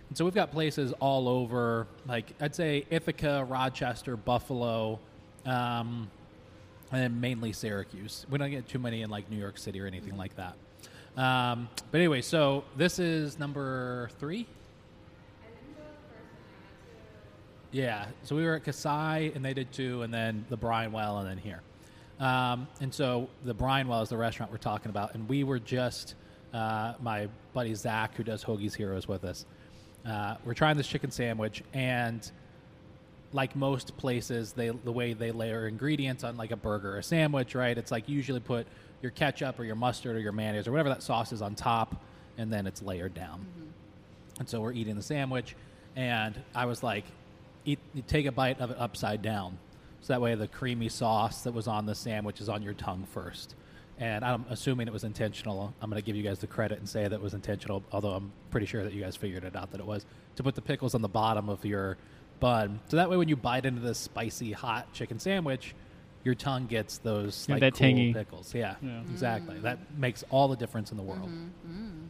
And 0.10 0.18
so 0.18 0.26
we've 0.26 0.36
got 0.36 0.52
places 0.52 0.94
all 1.00 1.30
over, 1.30 1.88
like 2.08 2.34
I'd 2.40 2.54
say 2.54 2.86
Ithaca, 2.90 3.46
Rochester, 3.48 4.18
Buffalo, 4.18 5.00
um, 5.46 6.10
and 6.92 7.22
mainly 7.22 7.54
Syracuse. 7.54 8.26
We 8.30 8.38
don't 8.38 8.52
get 8.52 8.68
too 8.68 8.80
many 8.80 9.02
in 9.02 9.10
like 9.10 9.30
New 9.30 9.38
York 9.38 9.58
City 9.58 9.80
or 9.80 9.88
anything 9.88 10.18
like 10.18 10.36
that. 10.36 10.56
Um, 11.18 11.70
but 11.92 11.98
anyway, 11.98 12.22
so 12.22 12.64
this 12.76 13.00
is 13.00 13.40
number 13.40 14.10
three. 14.20 14.48
Yeah, 17.72 18.08
so 18.24 18.36
we 18.36 18.44
were 18.44 18.56
at 18.56 18.66
Kasai 18.66 19.32
and 19.34 19.46
they 19.46 19.54
did 19.54 19.72
two, 19.72 20.02
and 20.02 20.14
then 20.14 20.46
the 20.50 20.58
Brine 20.58 20.92
Well, 20.92 21.20
and 21.20 21.30
then 21.30 21.38
here. 21.38 21.62
Um, 22.22 22.68
and 22.80 22.94
so 22.94 23.30
the 23.44 23.54
Brine 23.54 23.88
Well 23.88 24.04
is 24.04 24.10
the 24.10 24.18
restaurant 24.18 24.52
we're 24.52 24.60
talking 24.60 24.90
about, 24.90 25.16
and 25.16 25.28
we 25.28 25.44
were 25.44 25.60
just 25.60 26.14
uh, 26.54 26.94
my 27.02 27.28
buddy 27.54 27.74
Zach, 27.74 28.16
who 28.16 28.24
does 28.24 28.44
Hoagie's 28.44 28.76
Heroes 28.76 29.08
with 29.08 29.24
us. 29.24 29.46
Uh, 30.08 30.36
we're 30.46 30.54
trying 30.54 30.78
this 30.78 30.88
chicken 30.88 31.10
sandwich, 31.10 31.64
and 31.74 32.32
like 33.34 33.56
most 33.56 33.98
places, 33.98 34.54
they 34.54 34.70
the 34.70 34.92
way 34.92 35.14
they 35.14 35.32
layer 35.32 35.68
ingredients 35.68 36.24
on 36.24 36.38
like 36.38 36.52
a 36.52 36.56
burger 36.56 36.96
or 36.96 36.98
a 37.00 37.04
sandwich, 37.04 37.56
right? 37.56 37.76
It's 37.76 37.92
like 37.92 38.08
usually 38.08 38.40
put 38.40 38.68
your 39.02 39.12
ketchup 39.12 39.60
or 39.60 39.64
your 39.64 39.76
mustard 39.76 40.16
or 40.16 40.20
your 40.20 40.32
mayonnaise 40.32 40.68
or 40.68 40.72
whatever 40.72 40.90
that 40.90 41.02
sauce 41.02 41.32
is 41.32 41.42
on 41.42 41.56
top, 41.56 42.04
and 42.38 42.54
then 42.54 42.68
it's 42.68 42.84
layered 42.84 43.16
down. 43.16 43.44
And 44.38 44.48
so 44.48 44.62
we're 44.62 44.74
eating 44.74 44.96
the 44.96 45.02
sandwich, 45.02 45.56
and 45.96 46.40
I 46.54 46.66
was 46.66 46.84
like, 46.84 47.06
eat, 47.66 47.80
take 48.08 48.28
a 48.28 48.32
bite 48.32 48.60
of 48.60 48.70
it 48.70 48.78
upside 48.80 49.24
down. 49.24 49.58
So 50.02 50.14
that 50.14 50.22
way 50.22 50.36
the 50.36 50.48
creamy 50.48 50.90
sauce 50.90 51.44
that 51.44 51.54
was 51.54 51.68
on 51.68 51.86
the 51.86 51.96
sandwich 51.96 52.42
is 52.42 52.50
on 52.50 52.62
your 52.64 52.74
tongue 52.74 53.06
first. 53.12 53.56
And 54.00 54.26
I'm 54.26 54.46
assuming 54.50 54.88
it 54.88 54.94
was 54.94 55.04
intentional. 55.04 55.74
I'm 55.80 55.90
going 55.90 56.02
to 56.02 56.06
give 56.06 56.16
you 56.16 56.24
guys 56.24 56.40
the 56.40 56.48
credit 56.48 56.80
and 56.80 56.90
say 56.90 57.04
that 57.04 57.12
it 57.14 57.22
was 57.22 57.36
intentional, 57.36 57.84
although 57.92 58.14
I'm 58.14 58.32
pretty 58.50 58.66
sure 58.66 58.84
that 58.84 58.94
you 58.94 59.02
guys 59.02 59.16
figured 59.16 59.44
it 59.44 59.56
out 59.56 59.70
that 59.72 59.80
it 59.80 59.86
was, 59.86 60.06
to 60.38 60.44
put 60.44 60.56
the 60.56 60.62
pickles 60.62 60.96
on 60.96 61.04
the 61.04 61.08
bottom 61.08 61.50
of 61.50 61.64
your 61.64 61.98
bun. 62.40 62.80
So 62.88 62.98
that 62.98 63.12
way 63.12 63.18
when 63.18 63.30
you 63.30 63.36
bite 63.36 63.66
into 63.68 63.82
this 63.82 64.00
spicy, 64.00 64.54
hot 64.54 64.92
chicken 64.92 65.20
sandwich, 65.20 65.76
your 66.24 66.34
tongue 66.34 66.66
gets 66.66 66.98
those 66.98 67.48
like 67.48 67.60
that 67.60 67.74
cool 67.74 67.80
tangy- 67.80 68.14
pickles. 68.14 68.56
Yeah, 68.56 68.76
Yeah. 68.82 69.02
exactly. 69.12 69.60
That 69.60 69.78
makes 69.98 70.24
all 70.32 70.48
the 70.48 70.56
difference 70.56 70.90
in 70.90 70.98
the 70.98 71.04
world. 71.04 71.30
Mm-hmm. 71.30 72.06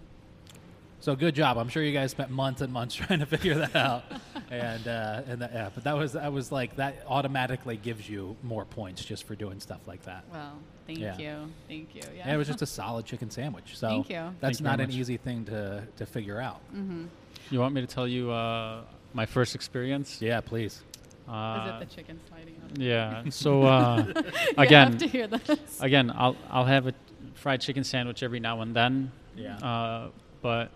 So 1.02 1.16
good 1.16 1.34
job. 1.36 1.58
I'm 1.58 1.68
sure 1.68 1.82
you 1.84 1.92
guys 1.94 2.12
spent 2.12 2.30
months 2.30 2.62
and 2.62 2.72
months 2.72 2.94
trying 3.02 3.20
to 3.20 3.26
figure 3.26 3.56
that 3.56 3.76
out, 3.76 4.04
and 4.52 4.88
uh, 4.88 5.22
and 5.28 5.42
that, 5.42 5.52
yeah, 5.52 5.70
but 5.74 5.84
that 5.84 5.98
was 5.98 6.16
I 6.16 6.30
was 6.30 6.52
like 6.52 6.76
that 6.78 7.04
automatically 7.08 7.76
gives 7.78 8.08
you 8.08 8.38
more 8.44 8.66
points 8.66 9.04
just 9.04 9.24
for 9.26 9.36
doing 9.36 9.60
stuff 9.60 9.82
like 9.88 10.04
that. 10.04 10.24
Well, 10.32 10.60
thank 10.86 11.00
Yeah. 11.00 11.18
you. 11.18 11.36
Thank 11.68 11.96
you. 11.96 12.02
Yeah. 12.16 12.24
And 12.26 12.32
it 12.34 12.38
was 12.38 12.48
just 12.48 12.62
a 12.62 12.66
solid 12.80 13.06
chicken 13.06 13.30
sandwich. 13.32 13.76
So 13.78 13.88
Thank 13.88 14.10
you. 14.12 14.34
that's 14.40 14.60
Thank 14.60 14.62
not 14.62 14.78
very 14.78 14.86
an 14.86 14.90
much. 14.92 15.00
easy 15.00 15.18
thing 15.18 15.44
to 15.46 15.84
to 15.98 16.06
figure 16.06 16.40
out. 16.40 16.62
Mm-hmm. 16.74 17.06
You 17.50 17.60
want 17.60 17.74
me 17.74 17.82
to 17.82 17.88
tell 17.88 18.08
you 18.08 18.30
uh, 18.32 18.82
my 19.14 19.26
first 19.26 19.56
experience? 19.56 20.22
Yeah, 20.22 20.40
please. 20.42 20.84
Uh, 21.28 21.64
Is 21.80 21.82
it 21.84 21.90
the 21.90 21.96
chicken 21.96 22.20
sliding 22.30 22.56
out? 22.64 22.78
yeah. 22.78 23.24
So 23.30 23.64
uh, 23.64 24.04
You 24.16 24.24
again, 24.58 24.92
have 24.92 24.98
to 25.00 25.08
hear 25.08 25.28
this. 25.28 25.80
again, 25.82 26.12
I'll 26.16 26.36
I'll 26.50 26.66
have 26.66 26.86
a 26.88 26.94
fried 27.34 27.62
chicken 27.62 27.84
sandwich 27.84 28.22
every 28.22 28.40
now 28.40 28.62
and 28.62 28.76
then. 28.76 29.12
Yeah. 29.36 29.56
Uh, 29.58 30.10
but 30.42 30.70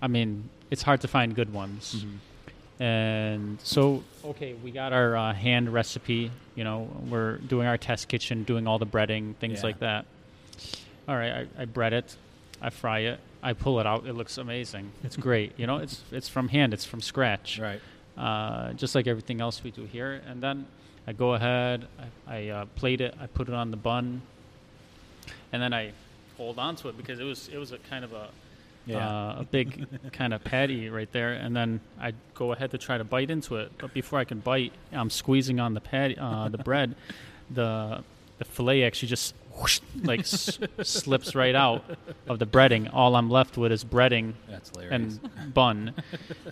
I 0.00 0.06
mean, 0.08 0.48
it's 0.70 0.82
hard 0.82 1.00
to 1.02 1.08
find 1.08 1.34
good 1.34 1.52
ones. 1.52 1.96
Mm-hmm. 1.96 2.82
And 2.82 3.58
so, 3.62 4.04
okay, 4.24 4.54
we 4.54 4.70
got 4.70 4.92
our 4.92 5.16
uh, 5.16 5.34
hand 5.34 5.72
recipe. 5.72 6.30
You 6.54 6.64
know, 6.64 6.88
we're 7.10 7.38
doing 7.38 7.66
our 7.66 7.76
test 7.76 8.06
kitchen, 8.08 8.44
doing 8.44 8.66
all 8.68 8.78
the 8.78 8.86
breading, 8.86 9.34
things 9.36 9.58
Yeah. 9.60 9.66
like 9.66 9.80
that. 9.80 10.06
All 11.08 11.16
right, 11.16 11.48
I, 11.58 11.62
I 11.62 11.64
bread 11.64 11.92
it, 11.92 12.14
I 12.62 12.70
fry 12.70 13.00
it, 13.00 13.18
I 13.42 13.52
pull 13.54 13.80
it 13.80 13.86
out. 13.86 14.06
It 14.06 14.12
looks 14.12 14.38
amazing. 14.38 14.92
It's 15.02 15.16
great. 15.28 15.52
you 15.56 15.66
know, 15.66 15.78
it's 15.78 16.02
it's 16.12 16.28
from 16.28 16.48
hand. 16.48 16.72
It's 16.74 16.84
from 16.84 17.00
scratch 17.00 17.58
Right. 17.58 17.80
uh, 18.16 18.74
just 18.74 18.94
like 18.94 19.06
everything 19.08 19.40
else 19.40 19.64
we 19.64 19.70
do 19.72 19.84
here. 19.84 20.22
And 20.28 20.40
then 20.42 20.66
I 21.06 21.12
go 21.14 21.34
ahead, 21.34 21.86
I, 22.28 22.36
I 22.36 22.48
uh, 22.48 22.64
plate 22.76 23.00
it, 23.00 23.14
I 23.20 23.26
put 23.26 23.48
it 23.48 23.54
on 23.54 23.70
the 23.72 23.76
bun, 23.76 24.20
and 25.52 25.60
then 25.62 25.72
I 25.72 25.92
hold 26.36 26.58
on 26.60 26.76
to 26.76 26.88
it 26.90 26.96
because 26.96 27.18
it 27.18 27.24
was 27.24 27.48
it 27.48 27.58
was 27.58 27.72
a 27.72 27.78
kind 27.90 28.04
of 28.04 28.12
a 28.12 28.28
Yeah. 28.88 29.06
uh, 29.06 29.40
a 29.40 29.44
big 29.44 29.86
kind 30.12 30.32
of 30.32 30.42
patty 30.42 30.88
right 30.88 31.10
there. 31.12 31.32
And 31.32 31.54
then 31.54 31.80
I 32.00 32.14
go 32.34 32.52
ahead 32.52 32.70
to 32.70 32.78
try 32.78 32.96
to 32.98 33.04
bite 33.04 33.30
into 33.30 33.56
it, 33.56 33.70
but 33.78 33.92
before 33.92 34.18
I 34.18 34.24
can 34.24 34.40
bite, 34.40 34.72
I'm 34.92 35.10
squeezing 35.10 35.60
on 35.60 35.74
the 35.74 35.80
patty, 35.80 36.16
uh, 36.18 36.48
the 36.48 36.58
bread, 36.58 36.94
the 37.50 38.02
the 38.38 38.44
fillet 38.44 38.84
actually 38.84 39.08
just 39.08 39.34
whoosh, 39.58 39.80
like 40.04 40.20
s- 40.20 40.58
slips 40.82 41.34
right 41.34 41.54
out 41.54 41.84
of 42.28 42.38
the 42.38 42.46
breading. 42.46 42.88
All 42.92 43.16
I'm 43.16 43.28
left 43.30 43.56
with 43.58 43.72
is 43.72 43.84
breading 43.84 44.34
and 44.90 45.52
bun. 45.54 45.94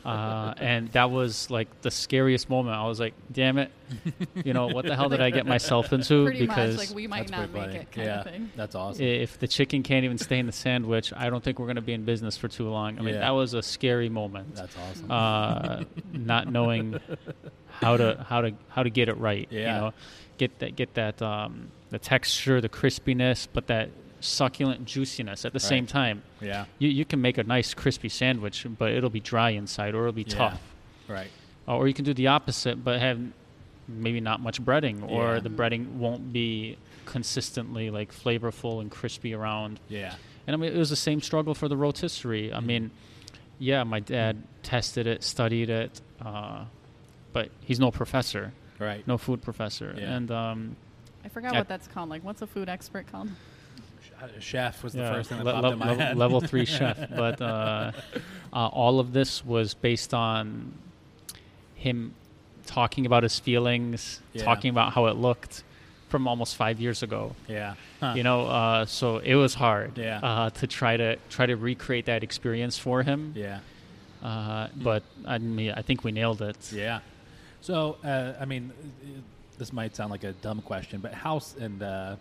Uh, 0.04 0.54
and 0.58 0.88
that 0.92 1.10
was 1.10 1.50
like 1.50 1.68
the 1.82 1.90
scariest 1.90 2.48
moment. 2.50 2.76
I 2.76 2.86
was 2.86 3.00
like, 3.00 3.14
damn 3.32 3.58
it. 3.58 3.70
You 4.44 4.52
know, 4.52 4.66
what 4.66 4.84
the 4.86 4.96
hell 4.96 5.08
did 5.08 5.20
I 5.20 5.30
get 5.30 5.46
myself 5.46 5.92
into? 5.92 6.24
Pretty 6.26 6.46
because 6.46 6.76
much 6.76 6.88
like 6.88 6.96
we 6.96 7.06
might 7.06 7.30
not 7.30 7.52
make 7.52 7.62
funny. 7.62 7.76
it 7.76 7.92
kind 7.92 8.06
yeah, 8.06 8.18
of 8.20 8.24
thing. 8.26 8.50
that's 8.56 8.74
awesome. 8.74 9.04
if 9.04 9.38
the 9.38 9.46
chicken 9.48 9.82
can't 9.84 10.04
even 10.04 10.18
stay 10.18 10.38
in 10.38 10.46
the 10.46 10.52
sandwich, 10.52 11.12
I 11.16 11.30
don't 11.30 11.42
think 11.44 11.58
we're 11.58 11.66
going 11.66 11.76
to 11.76 11.82
be 11.82 11.92
in 11.92 12.04
business 12.04 12.36
for 12.36 12.48
too 12.48 12.68
long. 12.68 12.98
I 12.98 13.02
mean, 13.02 13.14
Yeah. 13.14 13.20
that 13.20 13.30
was 13.30 13.54
a 13.54 13.62
scary 13.62 14.08
moment. 14.08 14.54
that's 14.56 14.76
awesome. 14.76 15.10
Uh, 15.10 15.84
not 16.12 16.50
knowing 16.50 16.98
how 17.80 17.96
to 17.96 18.24
how 18.28 18.40
to 18.42 18.52
how 18.68 18.82
to 18.82 18.90
get 18.90 19.08
it 19.08 19.16
right. 19.18 19.46
You 19.50 19.64
know, 19.64 19.92
get 20.38 20.58
that 20.60 20.76
get 20.76 20.94
that 20.94 21.20
um, 21.22 21.68
the 21.90 21.98
texture, 21.98 22.60
the 22.60 22.68
crispiness, 22.68 23.46
but 23.52 23.66
that 23.68 23.90
succulent 24.20 24.84
juiciness 24.86 25.44
at 25.44 25.52
the 25.52 25.60
same 25.60 25.86
time. 25.86 26.22
yeah. 26.40 26.64
You, 26.78 26.88
you 26.88 27.04
can 27.04 27.20
make 27.20 27.38
a 27.38 27.44
nice 27.44 27.74
crispy 27.74 28.08
sandwich, 28.08 28.66
but 28.78 28.90
it'll 28.92 29.10
be 29.10 29.20
dry 29.20 29.50
inside 29.50 29.94
or 29.94 30.00
it'll 30.00 30.12
be 30.12 30.22
Yeah. 30.22 30.34
tough. 30.36 30.60
Right. 31.06 31.28
Uh, 31.68 31.76
or 31.76 31.86
you 31.86 31.94
can 31.94 32.04
do 32.04 32.14
the 32.14 32.28
opposite, 32.28 32.82
but 32.82 32.98
have 32.98 33.20
maybe 33.86 34.20
not 34.20 34.40
much 34.40 34.60
breading, 34.64 35.08
or 35.08 35.34
Yeah. 35.34 35.40
the 35.40 35.50
breading 35.50 35.92
won't 35.96 36.32
be 36.32 36.76
consistently 37.04 37.90
like 37.90 38.12
flavorful 38.12 38.80
and 38.80 38.90
crispy 38.90 39.32
around. 39.34 39.78
Yeah. 39.88 40.14
And 40.46 40.54
I 40.54 40.58
mean, 40.58 40.72
it 40.72 40.78
was 40.78 40.90
the 40.90 40.96
same 40.96 41.20
struggle 41.20 41.54
for 41.54 41.68
the 41.68 41.76
rotisserie. 41.76 42.52
I 42.52 42.60
mean, 42.60 42.90
yeah, 43.58 43.84
my 43.84 44.00
dad 44.00 44.42
tested 44.62 45.06
it, 45.06 45.22
studied 45.22 45.70
it, 45.70 46.00
uh, 46.24 46.64
but 47.36 47.50
he's 47.60 47.78
no 47.78 47.90
professor, 47.90 48.52
Right. 48.78 49.06
no 49.06 49.18
food 49.18 49.42
professor, 49.42 49.94
Yeah. 49.98 50.14
and 50.16 50.30
um, 50.30 50.76
I 51.24 51.28
forgot 51.28 51.54
I- 51.54 51.58
what 51.58 51.68
that's 51.68 51.86
called. 51.86 52.08
Like, 52.08 52.24
what's 52.24 52.40
a 52.40 52.46
food 52.46 52.68
expert 52.68 53.04
called? 53.12 53.28
Chef 54.40 54.82
was 54.82 54.94
the 54.94 55.00
yeah, 55.00 55.12
first 55.12 55.28
thing 55.28 55.38
that 55.38 55.44
le- 55.44 55.52
popped 55.52 55.64
le- 55.64 55.72
in 55.72 55.78
my 55.78 55.86
level, 55.88 56.04
head. 56.06 56.16
level 56.16 56.40
three 56.40 56.64
chef. 56.76 56.96
But 57.14 57.38
uh, 57.42 57.92
uh, 58.52 58.56
all 58.68 58.98
of 58.98 59.12
this 59.12 59.44
was 59.44 59.74
based 59.74 60.14
on 60.14 60.72
him 61.74 62.14
talking 62.64 63.04
about 63.04 63.22
his 63.22 63.38
feelings, 63.38 64.20
Yeah. 64.32 64.44
talking 64.44 64.70
about 64.70 64.94
how 64.94 65.06
it 65.06 65.16
looked 65.16 65.62
from 66.08 66.26
almost 66.26 66.56
five 66.56 66.80
years 66.80 67.02
ago. 67.02 67.34
yeah. 67.48 67.74
Huh. 68.00 68.14
You 68.16 68.22
know, 68.22 68.46
uh, 68.46 68.86
so 68.86 69.18
it 69.18 69.34
was 69.34 69.52
hard 69.54 69.98
Yeah. 69.98 70.20
uh, 70.22 70.50
to 70.50 70.66
try 70.66 70.96
to 70.96 71.16
try 71.28 71.44
to 71.46 71.56
recreate 71.56 72.06
that 72.06 72.22
experience 72.22 72.78
for 72.78 73.02
him. 73.02 73.32
Yeah. 73.36 73.58
Uh, 74.22 74.68
but 74.76 75.02
I 75.26 75.36
mean, 75.38 75.72
I 75.76 75.82
think 75.82 76.04
we 76.04 76.12
nailed 76.12 76.40
it. 76.40 76.72
Yeah. 76.72 77.00
So, 77.60 77.96
uh, 78.04 78.34
I 78.40 78.44
mean, 78.44 78.72
this 79.58 79.72
might 79.72 79.96
sound 79.96 80.10
like 80.10 80.24
a 80.24 80.32
dumb 80.32 80.62
question, 80.62 81.00
but 81.00 81.12
how 81.12 81.40
and 81.60 81.82
uh, 81.82 82.16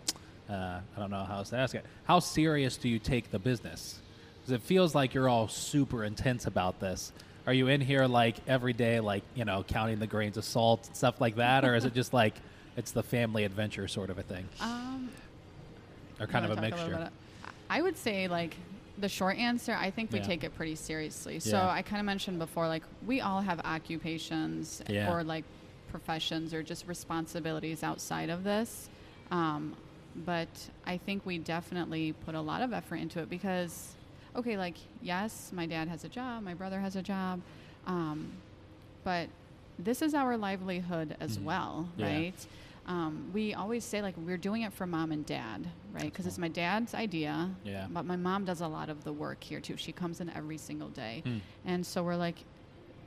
uh, 0.48 0.52
I 0.52 0.98
don't 1.00 1.10
know 1.10 1.24
how 1.24 1.38
else 1.38 1.50
to 1.50 1.56
ask 1.56 1.74
it. 1.74 1.84
How 2.04 2.18
serious 2.18 2.76
do 2.76 2.88
you 2.88 2.98
take 2.98 3.30
the 3.30 3.38
business? 3.38 3.98
Because 4.40 4.52
it 4.52 4.62
feels 4.62 4.94
like 4.94 5.14
you're 5.14 5.28
all 5.28 5.48
super 5.48 6.04
intense 6.04 6.46
about 6.46 6.80
this. 6.80 7.12
Are 7.46 7.52
you 7.52 7.68
in 7.68 7.80
here 7.80 8.06
like 8.06 8.36
every 8.48 8.72
day, 8.72 8.98
like 9.00 9.22
you 9.34 9.44
know, 9.44 9.64
counting 9.66 9.98
the 9.98 10.06
grains 10.06 10.36
of 10.36 10.44
salt 10.44 10.86
and 10.86 10.96
stuff 10.96 11.20
like 11.20 11.36
that, 11.36 11.64
or 11.64 11.74
is 11.76 11.84
it 11.84 11.94
just 11.94 12.12
like 12.12 12.34
it's 12.76 12.90
the 12.90 13.02
family 13.02 13.44
adventure 13.44 13.86
sort 13.88 14.10
of 14.10 14.18
a 14.18 14.22
thing, 14.22 14.46
Um, 14.60 15.10
or 16.20 16.26
kind 16.26 16.44
of 16.44 16.50
a 16.50 16.54
wanna 16.56 16.70
talk 16.70 16.78
little 16.80 16.90
mixture? 16.98 17.10
I 17.70 17.82
would 17.82 17.96
say 17.96 18.26
like 18.28 18.56
the 18.98 19.08
short 19.08 19.36
answer. 19.36 19.74
I 19.78 19.90
think 19.90 20.12
we 20.12 20.18
Yeah. 20.18 20.24
take 20.26 20.44
it 20.44 20.54
pretty 20.54 20.74
seriously. 20.74 21.38
So 21.40 21.58
I 21.68 21.82
kind 21.82 22.00
of 22.00 22.06
mentioned 22.06 22.38
before, 22.38 22.66
like 22.68 22.82
we 23.06 23.20
all 23.20 23.40
have 23.40 23.60
occupations 23.60 24.82
Yeah. 24.88 25.12
or 25.12 25.22
like 25.22 25.44
professions 25.90 26.54
or 26.54 26.62
just 26.62 26.86
responsibilities 26.86 27.82
outside 27.82 28.30
of 28.30 28.44
this. 28.44 28.88
Um, 29.30 29.76
but 30.24 30.48
I 30.86 30.96
think 30.96 31.26
we 31.26 31.38
definitely 31.38 32.12
put 32.24 32.34
a 32.34 32.40
lot 32.40 32.62
of 32.62 32.72
effort 32.72 32.96
into 32.96 33.20
it 33.20 33.28
because, 33.28 33.94
okay, 34.34 34.56
like 34.56 34.76
yes, 35.02 35.50
my 35.52 35.66
dad 35.66 35.88
has 35.88 36.04
a 36.04 36.08
job, 36.08 36.42
my 36.42 36.54
brother 36.54 36.80
has 36.80 36.96
a 36.96 37.02
job, 37.02 37.40
um, 37.86 38.32
but 39.04 39.28
this 39.78 40.00
is 40.00 40.14
our 40.14 40.38
livelihood 40.38 41.16
as 41.20 41.36
Mhm. 41.36 41.42
well, 41.44 41.88
Yeah. 41.98 42.06
right? 42.06 42.46
Um, 42.86 43.30
we 43.34 43.52
always 43.54 43.84
say 43.84 44.00
like 44.00 44.16
we're 44.16 44.36
doing 44.36 44.62
it 44.62 44.72
for 44.72 44.86
mom 44.86 45.10
and 45.10 45.26
dad, 45.26 45.66
right? 45.92 46.04
Because 46.04 46.26
it's 46.26 46.38
my 46.38 46.48
dad's 46.48 46.94
idea. 46.94 47.50
Yeah. 47.64 47.86
But 47.90 48.04
my 48.04 48.14
mom 48.16 48.44
does 48.44 48.60
a 48.60 48.68
lot 48.68 48.88
of 48.88 49.02
the 49.02 49.12
work 49.12 49.42
here 49.42 49.60
too. 49.60 49.76
She 49.76 49.90
comes 49.92 50.20
in 50.20 50.30
every 50.30 50.56
single 50.58 50.88
day, 50.90 51.22
Hmm. 51.24 51.38
and 51.64 51.84
so 51.84 52.02
we're 52.04 52.14
like, 52.16 52.36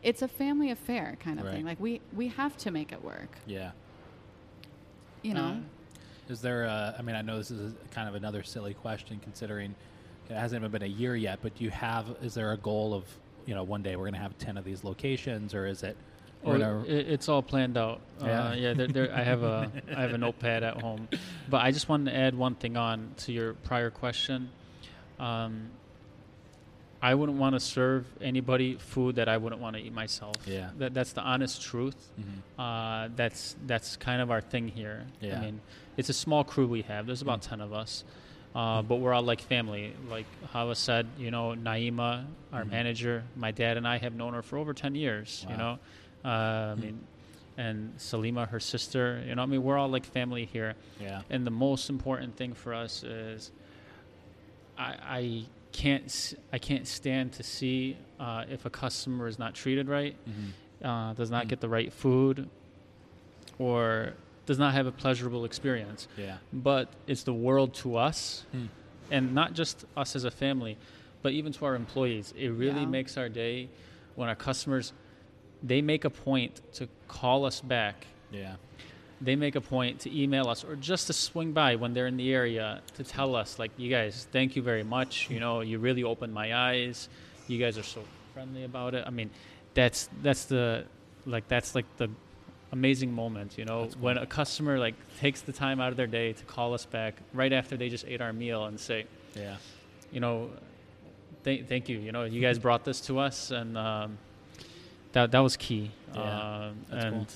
it's 0.03 0.21
a 0.21 0.27
family 0.27 0.71
affair 0.71 1.17
kind 1.21 1.39
of 1.39 1.45
Right. 1.45 1.55
thing. 1.55 1.65
Like 1.65 1.79
we 1.79 2.01
we 2.13 2.27
have 2.27 2.57
to 2.57 2.71
make 2.71 2.91
it 2.91 3.01
work, 3.03 3.37
Yeah. 3.47 3.71
you 5.21 5.33
know. 5.33 5.61
Uh, 5.61 6.31
Is 6.31 6.41
there? 6.41 6.65
A, 6.65 6.95
I 6.97 7.01
mean, 7.01 7.15
I 7.15 7.21
know 7.21 7.37
this 7.37 7.49
is 7.51 7.73
kind 7.91 8.07
of 8.07 8.15
another 8.15 8.43
silly 8.43 8.73
question, 8.73 9.19
considering 9.23 9.73
it 10.29 10.33
hasn't 10.35 10.61
even 10.61 10.71
been 10.71 10.83
a 10.83 10.85
year 10.85 11.15
yet. 11.15 11.39
But 11.41 11.55
do 11.55 11.63
you 11.63 11.71
have? 11.71 12.05
Is 12.21 12.33
there 12.33 12.51
a 12.51 12.57
goal 12.57 12.93
of 12.93 13.03
you 13.45 13.55
know 13.55 13.63
one 13.63 13.81
day 13.81 13.95
we're 13.95 14.03
going 14.03 14.13
to 14.13 14.19
have 14.19 14.37
ten 14.37 14.57
of 14.57 14.65
these 14.65 14.83
locations, 14.83 15.53
or 15.53 15.65
is 15.65 15.83
it? 15.83 15.95
Or 16.43 16.53
whatever? 16.53 16.85
it, 16.85 17.09
it's 17.09 17.27
all 17.27 17.41
planned 17.41 17.77
out. 17.77 17.99
Yeah. 18.21 18.49
Uh, 18.49 18.53
yeah. 18.55 18.73
There, 18.73 18.87
there, 18.87 19.13
I 19.13 19.23
have 19.23 19.43
a 19.43 19.71
I 19.95 20.01
have 20.01 20.13
a 20.13 20.17
notepad 20.25 20.63
at 20.63 20.81
home, 20.81 21.07
but 21.49 21.57
I 21.61 21.71
just 21.71 21.89
wanted 21.89 22.11
to 22.11 22.17
add 22.17 22.33
one 22.35 22.55
thing 22.55 22.77
on 22.77 23.11
to 23.25 23.31
your 23.33 23.53
prior 23.55 23.89
question. 23.89 24.49
Um, 25.19 25.69
I 27.01 27.15
wouldn't 27.15 27.37
want 27.37 27.55
to 27.55 27.61
serve 27.61 28.05
anybody 28.21 28.75
food 28.75 29.15
that 29.15 29.29
I 29.29 29.37
wouldn't 29.37 29.61
want 29.61 29.77
to 29.77 29.81
eat 29.81 29.93
myself. 29.93 30.35
Yeah. 30.45 30.69
That, 30.79 30.93
that's 30.93 31.13
the 31.13 31.21
honest 31.21 31.61
truth. 31.61 31.95
Mhm. 32.19 32.25
Uh, 32.61 33.09
that's 33.15 33.55
that's 33.65 33.95
kind 33.97 34.21
of 34.21 34.31
our 34.31 34.41
thing 34.41 34.67
here. 34.67 35.05
Yeah. 35.21 35.37
I 35.37 35.41
mean, 35.41 35.61
it's 35.97 36.09
a 36.09 36.13
small 36.13 36.43
crew 36.43 36.67
we 36.67 36.81
have. 36.83 37.05
There's 37.05 37.21
about 37.21 37.41
ten 37.41 37.61
of 37.61 37.71
us, 37.71 38.03
uh, 38.53 38.81
but 38.81 38.97
we're 38.97 39.13
all 39.13 39.23
like 39.23 39.39
family. 39.41 39.93
Like 40.09 40.25
Hawa 40.51 40.75
said, 40.75 41.07
you 41.17 41.31
know, 41.31 41.51
Naima, 41.57 42.25
our 42.51 42.63
Mhm. 42.63 42.71
manager, 42.71 43.23
my 43.35 43.51
dad 43.51 43.77
and 43.77 43.87
I 43.87 43.97
have 43.97 44.13
known 44.13 44.33
her 44.33 44.41
for 44.41 44.57
over 44.57 44.73
ten 44.73 44.93
years. 44.95 45.45
You 45.49 45.55
know, 45.55 45.79
I 46.23 46.75
mean, 46.75 46.99
and 47.57 47.93
Salima, 47.97 48.47
her 48.49 48.59
sister. 48.59 49.21
You 49.27 49.35
know, 49.35 49.43
I 49.43 49.45
mean, 49.45 49.63
we're 49.63 49.77
all 49.77 49.89
like 49.89 50.05
family 50.05 50.45
here. 50.45 50.75
Yeah. 50.99 51.21
And 51.29 51.45
the 51.45 51.51
most 51.51 51.89
important 51.89 52.35
thing 52.35 52.53
for 52.53 52.73
us 52.73 53.03
is, 53.03 53.51
I, 54.77 54.95
I 55.03 55.43
can't 55.71 56.33
I 56.51 56.57
can't 56.57 56.87
stand 56.87 57.33
to 57.33 57.43
see 57.43 57.95
uh, 58.19 58.45
if 58.49 58.65
a 58.65 58.69
customer 58.69 59.27
is 59.27 59.37
not 59.37 59.53
treated 59.53 59.87
right 59.87 60.15
Mhm. 60.27 60.85
uh, 60.87 61.13
does 61.13 61.29
not 61.29 61.45
Mm. 61.45 61.49
get 61.49 61.59
the 61.61 61.69
right 61.69 61.91
food 61.93 62.49
or 63.57 64.13
does 64.45 64.57
not 64.57 64.73
have 64.73 64.87
a 64.87 64.91
pleasurable 64.91 65.45
experience. 65.45 66.07
Yeah. 66.17 66.37
But 66.51 66.89
it's 67.07 67.23
the 67.23 67.33
world 67.33 67.73
to 67.75 67.97
us, 67.97 68.45
Hmm. 68.51 68.65
and 69.11 69.33
not 69.35 69.53
just 69.53 69.85
us 69.95 70.15
as 70.15 70.23
a 70.23 70.31
family, 70.31 70.77
but 71.21 71.33
even 71.33 71.51
to 71.53 71.65
our 71.65 71.75
employees. 71.75 72.33
It 72.37 72.49
really 72.49 72.81
Yeah. 72.81 72.85
makes 72.87 73.17
our 73.17 73.29
day 73.29 73.69
when 74.15 74.27
our 74.29 74.35
customers 74.35 74.93
they 75.63 75.81
make 75.81 76.05
a 76.05 76.09
point 76.09 76.61
to 76.73 76.87
call 77.07 77.45
us 77.45 77.61
back. 77.61 78.07
Yeah. 78.31 78.55
They 79.21 79.35
make 79.35 79.55
a 79.55 79.61
point 79.61 79.99
to 80.01 80.21
email 80.23 80.47
us 80.47 80.63
or 80.63 80.75
just 80.77 81.07
to 81.07 81.13
swing 81.13 81.51
by 81.51 81.75
when 81.75 81.93
they're 81.93 82.07
in 82.07 82.15
the 82.15 82.33
area 82.33 82.81
to 82.95 83.03
tell 83.03 83.35
us, 83.35 83.59
like, 83.59 83.71
you 83.75 83.89
guys, 83.89 84.27
thank 84.31 84.55
you 84.55 84.61
very 84.61 84.83
much. 84.83 85.29
You 85.29 85.41
know, 85.41 85.59
you 85.61 85.77
really 85.79 86.03
opened 86.03 86.33
my 86.33 86.55
eyes. 86.55 87.09
You 87.47 87.57
guys 87.59 87.77
are 87.77 87.83
so 87.83 88.01
friendly 88.33 88.63
about 88.63 88.93
it. 88.95 89.03
I 89.05 89.09
mean, 89.09 89.29
that's 89.73 90.09
that's 90.23 90.45
the 90.45 90.85
like 91.25 91.47
that's 91.49 91.75
like 91.75 91.85
the 91.97 92.09
amazing 92.71 93.11
moment. 93.11 93.57
You 93.57 93.65
know, 93.65 93.89
cool. 93.91 94.01
when 94.01 94.17
a 94.17 94.25
customer 94.25 94.79
like 94.79 94.95
takes 95.19 95.41
the 95.41 95.51
time 95.51 95.81
out 95.81 95.91
of 95.91 95.97
their 95.97 96.07
day 96.07 96.31
to 96.31 96.45
call 96.45 96.73
us 96.73 96.85
back 96.85 97.15
right 97.33 97.51
after 97.51 97.75
they 97.75 97.89
just 97.89 98.05
ate 98.07 98.21
our 98.21 98.31
meal 98.31 98.65
and 98.65 98.79
say, 98.79 99.05
Yeah. 99.35 99.57
you 100.13 100.21
know, 100.21 100.51
th- 101.43 101.65
thank 101.67 101.89
you. 101.89 101.99
You 101.99 102.11
know, 102.13 102.23
you 102.23 102.39
guys 102.39 102.57
brought 102.57 102.85
this 102.85 103.01
to 103.01 103.19
us, 103.19 103.51
and 103.51 103.77
um, 103.77 104.17
that 105.13 105.31
that 105.31 105.39
was 105.39 105.57
key. 105.57 105.91
Yeah, 106.13 106.21
Um, 106.21 106.75
that's 106.89 107.03
cool. 107.05 107.13
and 107.19 107.27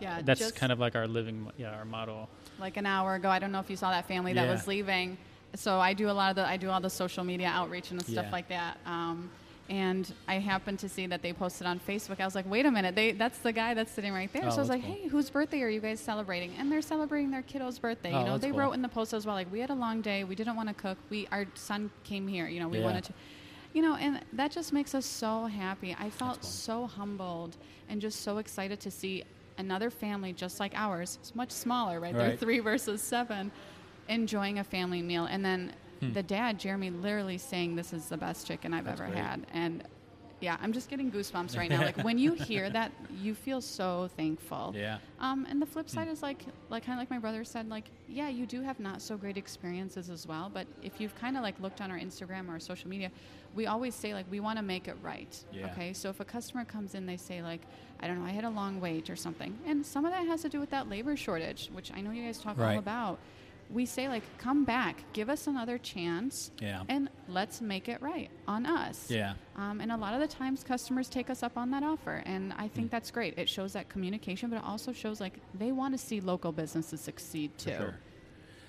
Yeah, 0.00 0.22
that's 0.22 0.40
just- 0.40 0.56
kind 0.56 0.70
of 0.72 0.78
like 0.78 0.94
our 0.96 1.06
living, 1.08 1.50
yeah, 1.56 1.70
our 1.76 1.84
model. 1.84 2.28
like 2.60 2.76
an 2.76 2.86
hour 2.86 3.14
ago. 3.14 3.28
I 3.30 3.38
don't 3.38 3.52
know 3.52 3.60
if 3.60 3.70
you 3.70 3.76
saw 3.76 3.90
that 3.90 4.06
family 4.08 4.32
that 4.32 4.46
Yeah. 4.46 4.50
was 4.52 4.66
leaving. 4.66 5.16
So 5.54 5.78
I 5.80 5.94
do 5.94 6.10
a 6.10 6.12
lot 6.12 6.30
of 6.30 6.36
the 6.36 6.46
I 6.46 6.56
do 6.56 6.70
all 6.70 6.80
the 6.80 6.90
social 6.90 7.22
media 7.24 7.46
outreach 7.48 7.90
and 7.92 8.02
stuff 8.02 8.26
Yeah. 8.26 8.30
like 8.32 8.48
that. 8.48 8.78
Um, 8.84 9.30
and 9.70 10.10
I 10.26 10.38
happened 10.38 10.78
to 10.80 10.88
see 10.88 11.06
that 11.06 11.20
they 11.22 11.32
posted 11.32 11.66
on 11.66 11.78
Facebook. 11.78 12.20
I 12.20 12.24
was 12.24 12.34
like, 12.34 12.48
wait 12.50 12.66
a 12.66 12.70
minute, 12.70 12.94
they 12.94 13.12
that's 13.12 13.38
the 13.38 13.52
guy 13.52 13.74
that's 13.74 13.92
sitting 13.92 14.12
right 14.12 14.32
there. 14.32 14.42
Oh, 14.46 14.50
so 14.50 14.56
I 14.56 14.60
was 14.60 14.68
like, 14.70 14.82
cool. 14.82 14.94
hey, 14.94 15.08
whose 15.08 15.30
birthday 15.30 15.62
are 15.62 15.68
you 15.68 15.80
guys 15.80 16.00
celebrating? 16.00 16.52
And 16.58 16.70
they're 16.72 16.82
celebrating 16.82 17.30
their 17.30 17.42
kiddo's 17.42 17.78
birthday. 17.78 18.12
Oh, 18.12 18.20
you 18.20 18.26
know, 18.26 18.38
they 18.38 18.50
cool. 18.50 18.58
wrote 18.60 18.72
in 18.72 18.82
the 18.82 18.88
post 18.88 19.12
as 19.14 19.24
well, 19.26 19.34
like 19.36 19.50
we 19.52 19.60
had 19.60 19.70
a 19.70 19.74
long 19.74 20.00
day, 20.00 20.24
we 20.24 20.34
didn't 20.34 20.56
want 20.56 20.68
to 20.68 20.74
cook. 20.74 20.98
We 21.10 21.28
our 21.30 21.46
son 21.54 21.90
came 22.04 22.26
here. 22.28 22.48
You 22.48 22.60
know, 22.60 22.68
we 22.68 22.78
Yeah. 22.78 22.84
wanted 22.84 23.04
to. 23.04 23.12
You 23.78 23.84
know, 23.84 23.94
and 23.94 24.20
that 24.32 24.50
just 24.50 24.72
makes 24.72 24.92
us 24.92 25.06
so 25.06 25.44
happy. 25.46 25.94
I 26.00 26.10
felt 26.10 26.44
so 26.44 26.88
humbled 26.88 27.56
and 27.88 28.00
just 28.00 28.22
so 28.22 28.38
excited 28.38 28.80
to 28.80 28.90
see 28.90 29.22
another 29.56 29.88
family 29.88 30.32
just 30.32 30.58
like 30.58 30.72
ours. 30.74 31.16
It's 31.20 31.32
much 31.36 31.52
smaller, 31.52 32.00
right? 32.00 32.12
They're 32.12 32.36
three 32.36 32.58
versus 32.58 33.00
seven, 33.00 33.52
enjoying 34.08 34.58
a 34.58 34.64
family 34.64 35.00
meal. 35.00 35.26
And 35.26 35.44
then 35.44 35.74
Hmm. 36.00 36.12
the 36.12 36.24
dad, 36.24 36.58
Jeremy, 36.58 36.90
literally 36.90 37.38
saying, 37.38 37.76
This 37.76 37.92
is 37.92 38.08
the 38.08 38.16
best 38.16 38.48
chicken 38.48 38.74
I've 38.74 38.84
That's 38.84 39.00
ever 39.00 39.10
great. 39.12 39.22
had. 39.22 39.46
And 39.52 39.84
yeah, 40.40 40.56
I'm 40.60 40.72
just 40.72 40.88
getting 40.88 41.10
goosebumps 41.10 41.56
right 41.56 41.68
now. 41.68 41.82
Like 41.82 41.98
when 42.04 42.18
you 42.18 42.32
hear 42.34 42.70
that, 42.70 42.92
you 43.22 43.34
feel 43.34 43.60
so 43.60 44.08
thankful. 44.16 44.72
Yeah. 44.76 44.98
Um, 45.20 45.46
and 45.50 45.60
the 45.60 45.66
flip 45.66 45.86
Hmm. 45.88 45.94
side 45.94 46.08
is 46.08 46.22
like, 46.22 46.44
like 46.70 46.84
kind 46.84 46.96
of 46.98 47.02
like 47.02 47.10
my 47.10 47.18
brother 47.18 47.42
said, 47.44 47.68
like, 47.68 47.84
yeah, 48.08 48.28
you 48.28 48.46
do 48.46 48.62
have 48.62 48.78
not 48.78 49.02
so 49.02 49.16
great 49.16 49.36
experiences 49.36 50.10
as 50.10 50.26
well. 50.26 50.50
But 50.52 50.66
if 50.82 51.00
you've 51.00 51.14
kind 51.16 51.36
of 51.36 51.42
like 51.42 51.58
looked 51.60 51.80
on 51.80 51.90
our 51.90 51.98
Instagram 51.98 52.48
or 52.48 52.52
our 52.52 52.60
social 52.60 52.88
media, 52.88 53.10
we 53.54 53.66
always 53.66 53.94
say 53.94 54.14
like 54.14 54.26
we 54.30 54.40
want 54.40 54.58
to 54.58 54.62
make 54.64 54.86
it 54.88 54.96
right. 55.02 55.36
Yeah. 55.52 55.66
Okay. 55.72 55.92
So 55.92 56.08
if 56.10 56.20
a 56.20 56.24
customer 56.24 56.64
comes 56.64 56.94
in, 56.94 57.06
they 57.06 57.16
say 57.16 57.42
like, 57.42 57.62
I 58.00 58.06
don't 58.06 58.20
know, 58.20 58.26
I 58.26 58.30
had 58.30 58.44
a 58.44 58.50
long 58.50 58.80
wait 58.80 59.10
or 59.10 59.16
something, 59.16 59.58
and 59.66 59.84
some 59.84 60.04
of 60.04 60.12
that 60.12 60.24
has 60.26 60.42
to 60.42 60.48
do 60.48 60.60
with 60.60 60.70
that 60.70 60.88
labor 60.88 61.16
shortage, 61.16 61.68
which 61.72 61.90
I 61.92 62.00
know 62.00 62.12
you 62.12 62.22
guys 62.24 62.38
talk 62.38 62.56
Right. 62.58 62.74
all 62.74 62.78
about. 62.78 63.18
We 63.70 63.84
say 63.84 64.08
like, 64.08 64.22
come 64.38 64.64
back, 64.64 65.04
give 65.12 65.28
us 65.28 65.46
another 65.46 65.76
chance, 65.76 66.50
Yeah. 66.60 66.84
and 66.88 67.10
let's 67.28 67.60
make 67.60 67.88
it 67.88 68.00
right 68.00 68.30
on 68.46 68.64
us. 68.64 69.10
Yeah. 69.10 69.34
Um, 69.56 69.80
and 69.82 69.92
a 69.92 69.96
lot 69.96 70.14
of 70.14 70.20
the 70.20 70.26
times, 70.26 70.64
customers 70.64 71.08
take 71.08 71.28
us 71.28 71.42
up 71.42 71.58
on 71.58 71.70
that 71.72 71.82
offer, 71.82 72.22
and 72.24 72.54
I 72.56 72.68
think 72.68 72.90
that's 72.90 73.10
great. 73.10 73.38
It 73.38 73.46
shows 73.48 73.74
that 73.74 73.90
communication, 73.90 74.48
but 74.48 74.56
it 74.56 74.64
also 74.64 74.92
shows 74.92 75.20
like 75.20 75.34
they 75.54 75.70
want 75.72 75.92
to 75.92 75.98
see 75.98 76.20
local 76.20 76.50
businesses 76.50 77.00
succeed 77.02 77.56
too. 77.58 77.70
sure. 77.72 77.94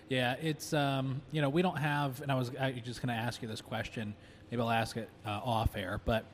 Yeah, 0.10 0.36
it's 0.42 0.74
um, 0.74 1.22
you 1.32 1.42
know 1.42 1.50
we 1.50 1.62
don't 1.62 1.78
have, 1.78 2.22
and 2.22 2.32
I 2.32 2.36
was 2.36 2.52
I 2.60 2.72
was 2.72 2.82
just 2.84 3.02
going 3.02 3.16
to 3.16 3.22
ask 3.22 3.42
you 3.42 3.48
this 3.48 3.62
question. 3.62 4.14
Maybe 4.52 4.62
I'll 4.62 4.70
ask 4.70 4.98
it 4.98 5.08
uh, 5.26 5.30
off 5.44 5.78
air, 5.78 6.02
but 6.04 6.26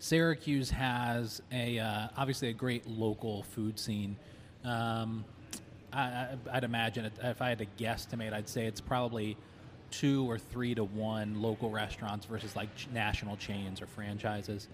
Syracuse 0.00 0.70
has 0.70 1.40
a 1.52 1.78
uh, 1.78 2.08
obviously 2.16 2.48
a 2.48 2.52
great 2.52 2.86
local 2.86 3.42
food 3.44 3.78
scene, 3.78 4.16
Um, 4.64 5.24
I, 5.94 6.36
I'd 6.52 6.64
imagine 6.64 7.10
if 7.22 7.40
I 7.40 7.48
had 7.50 7.58
to 7.58 7.66
guesstimate, 7.78 8.32
I'd 8.32 8.48
say 8.48 8.66
it's 8.66 8.80
probably 8.80 9.36
two 9.90 10.28
or 10.28 10.38
three 10.38 10.74
to 10.74 10.84
one 10.84 11.40
local 11.40 11.70
restaurants 11.70 12.26
versus 12.26 12.56
like 12.56 12.68
national 12.92 13.36
chains 13.36 13.80
or 13.80 13.86
franchises. 13.86 14.68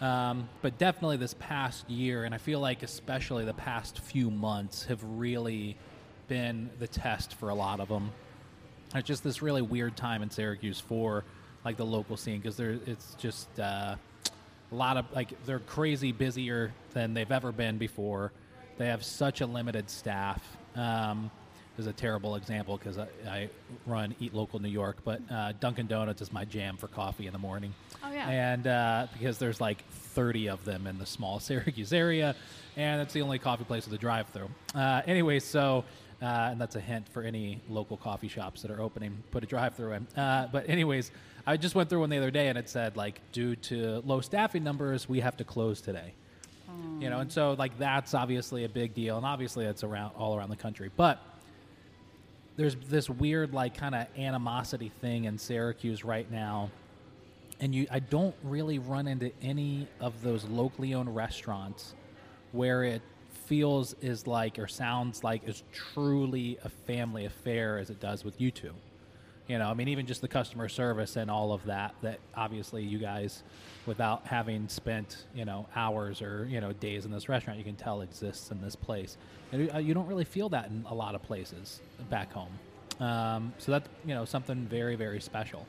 Um, 0.00 0.48
but 0.60 0.76
definitely 0.76 1.18
this 1.18 1.34
past 1.34 1.88
year, 1.88 2.24
and 2.24 2.34
I 2.34 2.38
feel 2.38 2.58
like 2.58 2.82
especially 2.82 3.44
the 3.44 3.54
past 3.54 4.00
few 4.00 4.30
months 4.30 4.84
have 4.86 5.02
really 5.04 5.76
been 6.26 6.70
the 6.78 6.88
test 6.88 7.34
for 7.34 7.48
a 7.48 7.54
lot 7.54 7.80
of 7.80 7.88
them. 7.88 8.10
It's 8.94 9.06
just 9.06 9.22
this 9.22 9.40
really 9.40 9.62
weird 9.62 9.96
time 9.96 10.22
in 10.22 10.30
Syracuse 10.30 10.80
for 10.80 11.24
like 11.64 11.76
the 11.76 11.86
local 11.86 12.16
scene 12.16 12.38
because 12.40 12.56
there 12.56 12.78
it's 12.86 13.14
just 13.14 13.48
uh, 13.58 13.96
a 14.70 14.74
lot 14.74 14.96
of 14.96 15.06
like 15.14 15.42
they're 15.46 15.60
crazy 15.60 16.12
busier 16.12 16.72
than 16.92 17.14
they've 17.14 17.32
ever 17.32 17.52
been 17.52 17.78
before. 17.78 18.32
They 18.78 18.86
have 18.86 19.04
such 19.04 19.40
a 19.40 19.46
limited 19.46 19.88
staff. 19.90 20.42
Um, 20.74 21.30
is 21.78 21.86
a 21.86 21.92
terrible 21.92 22.36
example 22.36 22.76
because 22.76 22.98
I, 22.98 23.08
I 23.28 23.48
run 23.86 24.14
Eat 24.20 24.32
Local 24.32 24.60
New 24.60 24.68
York, 24.68 24.98
but 25.04 25.20
uh, 25.30 25.52
Dunkin' 25.58 25.86
Donuts 25.86 26.22
is 26.22 26.32
my 26.32 26.44
jam 26.44 26.76
for 26.76 26.86
coffee 26.88 27.26
in 27.26 27.32
the 27.32 27.38
morning. 27.38 27.74
Oh, 28.02 28.12
yeah. 28.12 28.28
And 28.28 28.66
uh, 28.66 29.06
because 29.12 29.38
there's 29.38 29.60
like 29.60 29.84
30 29.90 30.50
of 30.50 30.64
them 30.64 30.86
in 30.86 30.98
the 30.98 31.06
small 31.06 31.40
Syracuse 31.40 31.92
area, 31.92 32.36
and 32.76 33.02
it's 33.02 33.12
the 33.12 33.22
only 33.22 33.38
coffee 33.38 33.64
place 33.64 33.86
with 33.86 33.94
a 33.94 33.98
drive-through. 33.98 34.48
Uh, 34.74 35.02
anyway, 35.06 35.40
so 35.40 35.84
uh, 36.22 36.48
and 36.52 36.60
that's 36.60 36.76
a 36.76 36.80
hint 36.80 37.08
for 37.08 37.22
any 37.22 37.60
local 37.68 37.96
coffee 37.96 38.28
shops 38.28 38.62
that 38.62 38.70
are 38.70 38.80
opening. 38.80 39.22
Put 39.30 39.42
a 39.42 39.46
drive-through 39.46 39.92
in. 39.92 40.06
Uh, 40.16 40.48
but 40.50 40.68
anyways, 40.68 41.10
I 41.46 41.56
just 41.56 41.74
went 41.74 41.90
through 41.90 42.00
one 42.00 42.10
the 42.10 42.18
other 42.18 42.30
day, 42.30 42.48
and 42.48 42.56
it 42.56 42.68
said 42.68 42.96
like 42.96 43.20
due 43.32 43.56
to 43.56 44.00
low 44.06 44.20
staffing 44.20 44.62
numbers, 44.62 45.08
we 45.08 45.20
have 45.20 45.36
to 45.38 45.44
close 45.44 45.80
today. 45.80 46.14
You 47.00 47.10
know, 47.10 47.20
and 47.20 47.30
so 47.30 47.54
like 47.58 47.78
that's 47.78 48.14
obviously 48.14 48.64
a 48.64 48.68
big 48.68 48.94
deal, 48.94 49.16
and 49.16 49.26
obviously 49.26 49.64
it's 49.66 49.84
around 49.84 50.12
all 50.16 50.36
around 50.36 50.50
the 50.50 50.56
country, 50.56 50.90
but 50.96 51.20
there's 52.56 52.76
this 52.88 53.10
weird 53.10 53.52
like 53.52 53.76
kind 53.76 53.94
of 53.94 54.06
animosity 54.16 54.90
thing 55.00 55.24
in 55.24 55.36
Syracuse 55.36 56.04
right 56.04 56.30
now 56.30 56.70
and 57.60 57.74
you 57.74 57.86
I 57.90 57.98
don't 57.98 58.34
really 58.42 58.78
run 58.78 59.06
into 59.06 59.32
any 59.42 59.88
of 60.00 60.22
those 60.22 60.44
locally 60.44 60.94
owned 60.94 61.14
restaurants 61.14 61.94
where 62.52 62.84
it 62.84 63.02
feels 63.46 63.94
is 64.00 64.26
like 64.26 64.58
or 64.58 64.66
sounds 64.66 65.22
like 65.22 65.46
is 65.48 65.62
truly 65.72 66.58
a 66.64 66.68
family 66.68 67.24
affair 67.26 67.78
as 67.78 67.90
it 67.90 68.00
does 68.00 68.24
with 68.24 68.40
you 68.40 68.50
two. 68.50 68.72
You 69.46 69.58
know, 69.58 69.68
I 69.68 69.74
mean 69.74 69.88
even 69.88 70.06
just 70.06 70.22
the 70.22 70.28
customer 70.28 70.68
service 70.68 71.16
and 71.16 71.30
all 71.30 71.52
of 71.52 71.64
that 71.66 71.94
that 72.02 72.18
obviously 72.34 72.82
you 72.82 72.98
guys 72.98 73.42
without 73.84 74.26
having 74.26 74.68
spent, 74.68 75.26
you 75.34 75.44
know, 75.44 75.66
hours 75.76 76.22
or, 76.22 76.46
you 76.50 76.60
know, 76.62 76.72
days 76.72 77.04
in 77.04 77.10
this 77.10 77.28
restaurant, 77.28 77.58
you 77.58 77.64
can 77.64 77.76
tell 77.76 78.00
exists 78.00 78.50
in 78.50 78.62
this 78.62 78.74
place. 78.74 79.18
And 79.52 79.62
you- 79.62 79.70
uh, 79.70 79.94
don't 79.94 80.06
really 80.06 80.24
feel 80.24 80.48
that 80.50 80.68
in 80.70 80.84
a 80.88 80.94
lot 80.94 81.14
of 81.14 81.22
places 81.22 81.80
back 82.08 82.32
home. 82.32 82.58
Um, 83.00 83.52
so 83.58 83.72
that's, 83.72 83.88
you 84.06 84.14
know, 84.14 84.24
something 84.24 84.66
very 84.66 84.96
very 84.96 85.20
special. 85.20 85.66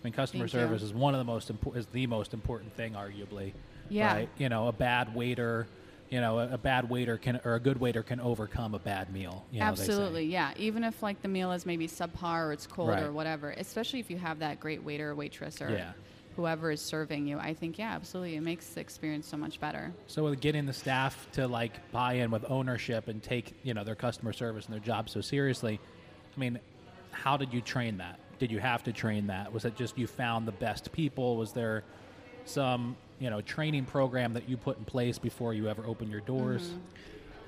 I 0.00 0.04
mean, 0.04 0.12
customer 0.14 0.44
Thank 0.44 0.54
you. 0.54 0.60
service 0.60 0.82
is 0.82 0.94
one 0.94 1.12
of 1.14 1.18
the 1.18 1.24
most 1.24 1.50
important, 1.50 1.80
is 1.84 1.86
the 1.92 2.06
most 2.06 2.32
important 2.32 2.72
thing, 2.76 2.92
arguably. 2.92 3.52
Yeah. 3.90 4.14
Right? 4.14 4.28
You 4.38 4.48
know, 4.48 4.68
a 4.68 4.72
bad 4.72 5.14
waiter, 5.14 5.66
you 6.10 6.20
know, 6.20 6.38
a, 6.38 6.54
a 6.54 6.58
bad 6.58 6.88
waiter 6.88 7.16
can 7.18 7.40
or 7.44 7.54
a 7.54 7.60
good 7.60 7.78
waiter 7.78 8.02
can 8.02 8.20
overcome 8.20 8.74
a 8.74 8.78
bad 8.78 9.12
meal. 9.12 9.44
You 9.50 9.60
know. 9.60 9.66
Absolutely, 9.66 10.24
yeah. 10.24 10.52
Even 10.56 10.84
if 10.84 11.02
like 11.02 11.20
the 11.22 11.28
meal 11.28 11.52
is 11.52 11.66
maybe 11.66 11.86
subpar 11.86 12.48
or 12.48 12.52
it's 12.52 12.66
cold 12.66 12.88
Right. 12.90 13.02
or 13.02 13.12
whatever, 13.12 13.50
especially 13.50 14.00
if 14.00 14.10
you 14.10 14.16
have 14.18 14.38
that 14.38 14.60
great 14.60 14.82
waiter 14.82 15.10
or 15.10 15.14
waitress 15.14 15.60
or 15.60 15.70
Yeah. 15.70 15.92
whoever 16.36 16.70
is 16.70 16.80
serving 16.80 17.26
you, 17.26 17.38
I 17.38 17.52
think 17.54 17.78
yeah, 17.78 17.92
absolutely, 17.94 18.36
it 18.36 18.42
makes 18.42 18.68
the 18.70 18.80
experience 18.80 19.26
so 19.26 19.36
much 19.36 19.60
better. 19.60 19.92
So 20.06 20.24
with 20.24 20.40
getting 20.40 20.66
the 20.66 20.72
staff 20.72 21.28
to 21.32 21.46
like 21.46 21.90
buy 21.92 22.14
in 22.14 22.30
with 22.30 22.44
ownership 22.48 23.08
and 23.08 23.22
take 23.22 23.54
you 23.62 23.74
know 23.74 23.84
their 23.84 23.96
customer 23.96 24.32
service 24.32 24.64
and 24.66 24.72
their 24.74 24.80
job 24.80 25.10
so 25.10 25.20
seriously, 25.20 25.78
I 26.36 26.40
mean, 26.40 26.58
how 27.10 27.36
did 27.36 27.52
you 27.52 27.60
train 27.60 27.98
that? 27.98 28.18
Did 28.38 28.50
you 28.52 28.60
have 28.60 28.84
to 28.84 28.92
train 28.92 29.26
that? 29.26 29.52
Was 29.52 29.64
it 29.64 29.76
just 29.76 29.98
you 29.98 30.06
found 30.06 30.46
the 30.46 30.52
best 30.52 30.92
people? 30.92 31.36
Was 31.36 31.52
there 31.52 31.82
some 32.44 32.96
you 33.20 33.30
know 33.30 33.40
training 33.40 33.84
program 33.84 34.34
that 34.34 34.48
you 34.48 34.56
put 34.56 34.78
in 34.78 34.84
place 34.84 35.18
before 35.18 35.54
you 35.54 35.68
ever 35.68 35.84
open 35.86 36.10
your 36.10 36.20
doors? 36.20 36.70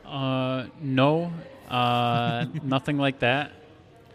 Uh, 0.04 0.66
no, 0.80 1.32
uh, 1.68 2.46
nothing 2.62 2.98
like 2.98 3.20
that. 3.20 3.52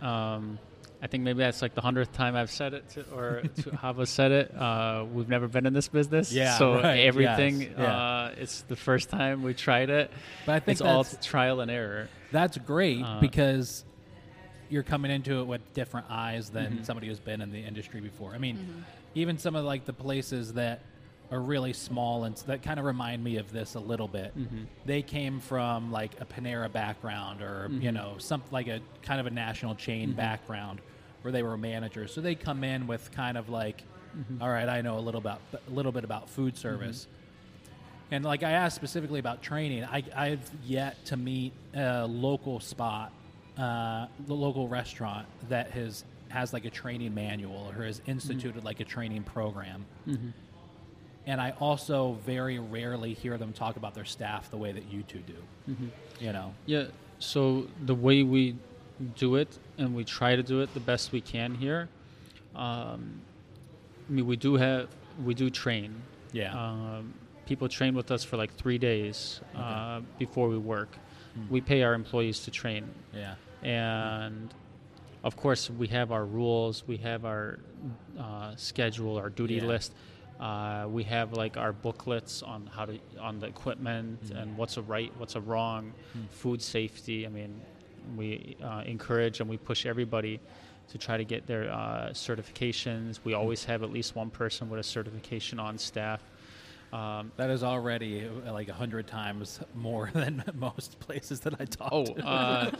Um, 0.01 0.59
I 1.01 1.07
think 1.07 1.23
maybe 1.23 1.39
that's 1.39 1.61
like 1.61 1.75
the 1.75 1.81
hundredth 1.81 2.13
time 2.13 2.35
I've 2.35 2.49
said 2.49 2.73
it, 2.73 2.89
to, 2.91 3.05
or 3.13 3.41
to 3.63 3.75
Hava 3.75 4.05
said 4.05 4.31
it. 4.31 4.55
Uh, 4.57 5.05
we've 5.13 5.29
never 5.29 5.47
been 5.47 5.65
in 5.65 5.73
this 5.73 5.87
business, 5.87 6.31
Yeah, 6.33 6.57
so 6.57 6.75
right, 6.81 6.99
everything. 7.05 7.61
yes, 7.61 7.71
yeah. 7.77 7.83
Uh, 7.97 8.31
it's 8.37 8.61
the 8.63 8.75
first 8.75 9.09
time 9.09 9.43
we 9.43 9.53
tried 9.53 9.89
it. 9.89 10.09
But 10.45 10.55
I 10.55 10.59
think 10.59 10.73
it's 10.79 10.81
all 10.81 11.03
that's- 11.03 11.25
trial 11.25 11.61
and 11.61 11.69
error. 11.69 12.09
That's 12.31 12.57
great 12.57 13.03
Uh, 13.03 13.19
because 13.21 13.85
you're 14.69 14.83
coming 14.83 15.11
into 15.11 15.39
it 15.41 15.43
with 15.45 15.61
different 15.73 16.07
eyes 16.09 16.49
than 16.49 16.73
Mm-hmm. 16.73 16.83
somebody 16.83 17.07
who's 17.07 17.19
been 17.19 17.39
in 17.41 17.51
the 17.51 17.59
industry 17.59 18.01
before. 18.01 18.33
I 18.33 18.39
mean, 18.39 18.83
even 19.13 19.37
some 19.37 19.55
of 19.55 19.63
like 19.63 19.85
the 19.85 19.93
places 19.93 20.53
that 20.53 20.81
are 21.31 21.39
really 21.39 21.73
small 21.73 22.23
and 22.25 22.35
that 22.47 22.61
kind 22.61 22.79
of 22.79 22.85
remind 22.85 23.23
me 23.23 23.37
of 23.37 23.51
this 23.51 23.75
a 23.75 23.79
little 23.79 24.07
bit. 24.07 24.37
Mm-hmm. 24.37 24.63
They 24.85 25.01
came 25.01 25.39
from 25.39 25.91
like 25.91 26.11
a 26.21 26.25
Panera 26.25 26.71
background 26.71 27.41
or 27.41 27.67
you 27.71 27.79
Mm-hmm. 27.79 27.95
know 27.95 28.15
some 28.19 28.43
like 28.51 28.67
a 28.67 28.79
kind 29.01 29.19
of 29.19 29.25
a 29.25 29.31
national 29.31 29.75
chain 29.75 30.13
background 30.13 30.81
where 31.23 31.31
they 31.31 31.41
were 31.43 31.57
managers. 31.57 32.13
So 32.13 32.21
they 32.21 32.35
come 32.35 32.63
in 32.63 32.87
with 32.87 33.11
kind 33.11 33.37
of 33.37 33.49
like, 33.49 33.83
Mm-hmm. 34.17 34.41
"All 34.41 34.49
right, 34.49 34.69
I 34.69 34.79
know 34.81 34.97
a 34.97 35.01
little 35.01 35.19
about 35.19 35.41
a 35.53 35.71
little 35.71 35.91
bit 35.91 36.03
about 36.05 36.29
food 36.29 36.55
service. 36.57 37.05
And 38.11 38.23
like 38.23 38.43
I 38.43 38.51
asked 38.51 38.75
specifically 38.75 39.19
about 39.19 39.41
training, 39.41 39.83
I, 39.83 40.03
I've 40.15 40.49
yet 40.63 41.03
to 41.05 41.17
meet 41.17 41.51
a 41.73 42.05
local 42.07 42.59
spot, 42.61 43.11
uh, 43.57 44.05
the 44.27 44.33
local 44.35 44.67
restaurant 44.69 45.27
that 45.49 45.71
has 45.71 46.05
has 46.29 46.53
like 46.53 46.65
a 46.65 46.69
training 46.69 47.13
manual 47.13 47.71
or 47.75 47.83
has 47.83 48.01
instituted 48.07 48.63
like 48.63 48.79
a 48.79 48.83
training 48.85 49.23
program. 49.23 49.85
And 51.27 51.41
I 51.41 51.51
also 51.59 52.13
very 52.25 52.59
rarely 52.59 53.13
hear 53.13 53.37
them 53.37 53.51
talk 53.53 53.77
about 53.77 53.93
their 53.95 54.05
staff 54.05 54.49
the 54.51 54.57
way 54.57 54.71
that 54.71 54.91
you 54.91 55.03
two 55.03 55.19
do. 55.19 55.75
You 56.19 56.33
know, 56.33 56.53
Yeah. 56.65 56.85
So 57.19 57.67
the 57.85 57.95
way 57.95 58.23
we 58.23 58.55
do 59.15 59.35
it, 59.35 59.57
and 59.77 59.95
we 59.95 60.03
try 60.03 60.35
to 60.35 60.43
do 60.43 60.61
it 60.61 60.73
the 60.73 60.79
best 60.79 61.11
we 61.11 61.21
can 61.21 61.55
here. 61.55 61.89
Um, 62.55 63.21
I 64.07 64.11
mean, 64.11 64.25
we 64.27 64.35
do 64.35 64.55
have 64.55 64.89
we 65.23 65.33
do 65.33 65.49
train. 65.49 65.95
Yeah. 66.33 66.53
Um, 66.53 67.13
people 67.45 67.67
train 67.69 67.95
with 67.95 68.11
us 68.11 68.23
for 68.23 68.37
like 68.37 68.53
three 68.55 68.77
days 68.77 69.39
uh, 69.55 70.01
before 70.19 70.49
we 70.49 70.57
work. 70.57 70.97
We 71.49 71.59
pay 71.61 71.83
our 71.83 71.93
employees 71.93 72.39
to 72.45 72.51
train, 72.51 72.85
yeah, 73.13 73.35
and 73.61 74.53
of 75.21 75.35
course 75.35 75.69
we 75.69 75.87
have 75.87 76.13
our 76.13 76.23
rules. 76.25 76.87
We 76.87 76.95
have 76.97 77.25
our 77.25 77.59
uh, 78.17 78.55
schedule, 78.55 79.17
our 79.17 79.29
duty 79.29 79.55
Yeah. 79.55 79.65
list. 79.65 79.93
Uh, 80.39 80.85
we 80.89 81.03
have 81.03 81.31
like 81.33 81.55
our 81.57 81.71
booklets 81.71 82.43
on 82.43 82.67
how 82.67 82.85
to 82.85 82.99
on 83.19 83.39
the 83.39 83.47
equipment 83.47 84.21
Mm-hmm. 84.25 84.37
and 84.37 84.57
what's 84.57 84.77
a 84.77 84.81
right, 84.81 85.11
what's 85.17 85.35
a 85.35 85.41
wrong, 85.41 85.93
Hmm. 86.13 86.25
food 86.31 86.61
safety. 86.61 87.25
I 87.25 87.29
mean, 87.29 87.61
we 88.17 88.57
uh, 88.63 88.83
encourage 88.85 89.39
and 89.39 89.49
we 89.49 89.57
push 89.57 89.85
everybody 89.85 90.39
to 90.91 90.97
try 90.97 91.17
to 91.17 91.23
get 91.23 91.47
their 91.47 91.71
uh, 91.71 92.09
certifications. 92.11 93.19
We 93.23 93.33
always 93.33 93.63
have 93.65 93.81
at 93.81 93.91
least 93.91 94.15
one 94.15 94.29
person 94.29 94.69
with 94.69 94.79
a 94.79 94.83
certification 94.83 95.57
on 95.59 95.77
staff. 95.77 96.21
Um, 96.93 97.31
that 97.35 97.49
is 97.49 97.61
already 97.63 98.25
uh, 98.25 98.53
like 98.53 98.69
a 98.69 98.73
hundred 98.73 99.07
times 99.07 99.59
more 99.73 100.09
than 100.13 100.43
most 100.55 100.97
places 100.99 101.41
that 101.41 101.59
I 101.59 101.65
talk 101.65 101.89
Oh, 101.91 102.05
to. 102.05 102.25
uh, 102.25 102.71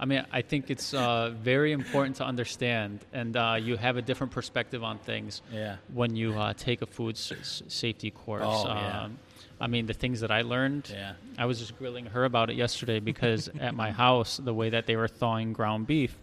I 0.00 0.04
mean, 0.06 0.24
I 0.32 0.42
think 0.42 0.70
it's 0.70 0.92
uh, 0.92 1.32
very 1.40 1.70
important 1.72 2.16
to 2.16 2.24
understand, 2.24 3.00
and 3.12 3.36
uh, 3.36 3.56
you 3.60 3.76
have 3.76 3.96
a 3.96 4.02
different 4.02 4.32
perspective 4.32 4.82
on 4.82 4.98
things 4.98 5.42
Yeah. 5.52 5.76
when 5.92 6.16
you 6.16 6.34
uh, 6.38 6.52
take 6.56 6.82
a 6.82 6.86
food 6.86 7.14
s- 7.16 7.32
s- 7.32 7.62
safety 7.68 8.10
course. 8.10 8.42
Oh, 8.44 8.66
yeah. 8.66 9.02
um, 9.04 9.18
I 9.60 9.66
mean, 9.66 9.86
the 9.86 9.92
things 9.94 10.20
that 10.20 10.30
I 10.30 10.40
learned. 10.42 10.88
Yeah. 10.90 11.12
I 11.38 11.44
was 11.44 11.58
just 11.60 11.78
grilling 11.78 12.06
her 12.06 12.24
about 12.24 12.50
it 12.50 12.56
yesterday 12.56 12.98
because 12.98 13.48
at 13.60 13.74
my 13.74 13.90
house, 13.92 14.38
the 14.38 14.54
way 14.54 14.70
that 14.70 14.86
they 14.86 14.96
were 14.96 15.06
thawing 15.06 15.52
ground 15.52 15.86
beef, 15.86 16.16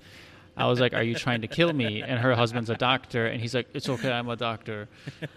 I 0.57 0.65
was 0.65 0.79
like, 0.79 0.93
"Are 0.93 1.03
you 1.03 1.13
trying 1.15 1.41
to 1.41 1.47
kill 1.47 1.71
me?" 1.71 2.01
And 2.01 2.19
her 2.19 2.33
husband's 2.35 2.69
a 2.69 2.75
doctor, 2.75 3.27
and 3.27 3.39
he's 3.39 3.53
like, 3.53 3.67
"It's 3.73 3.87
okay, 3.87 4.11
I'm 4.11 4.27
a 4.29 4.35
doctor." 4.35 4.87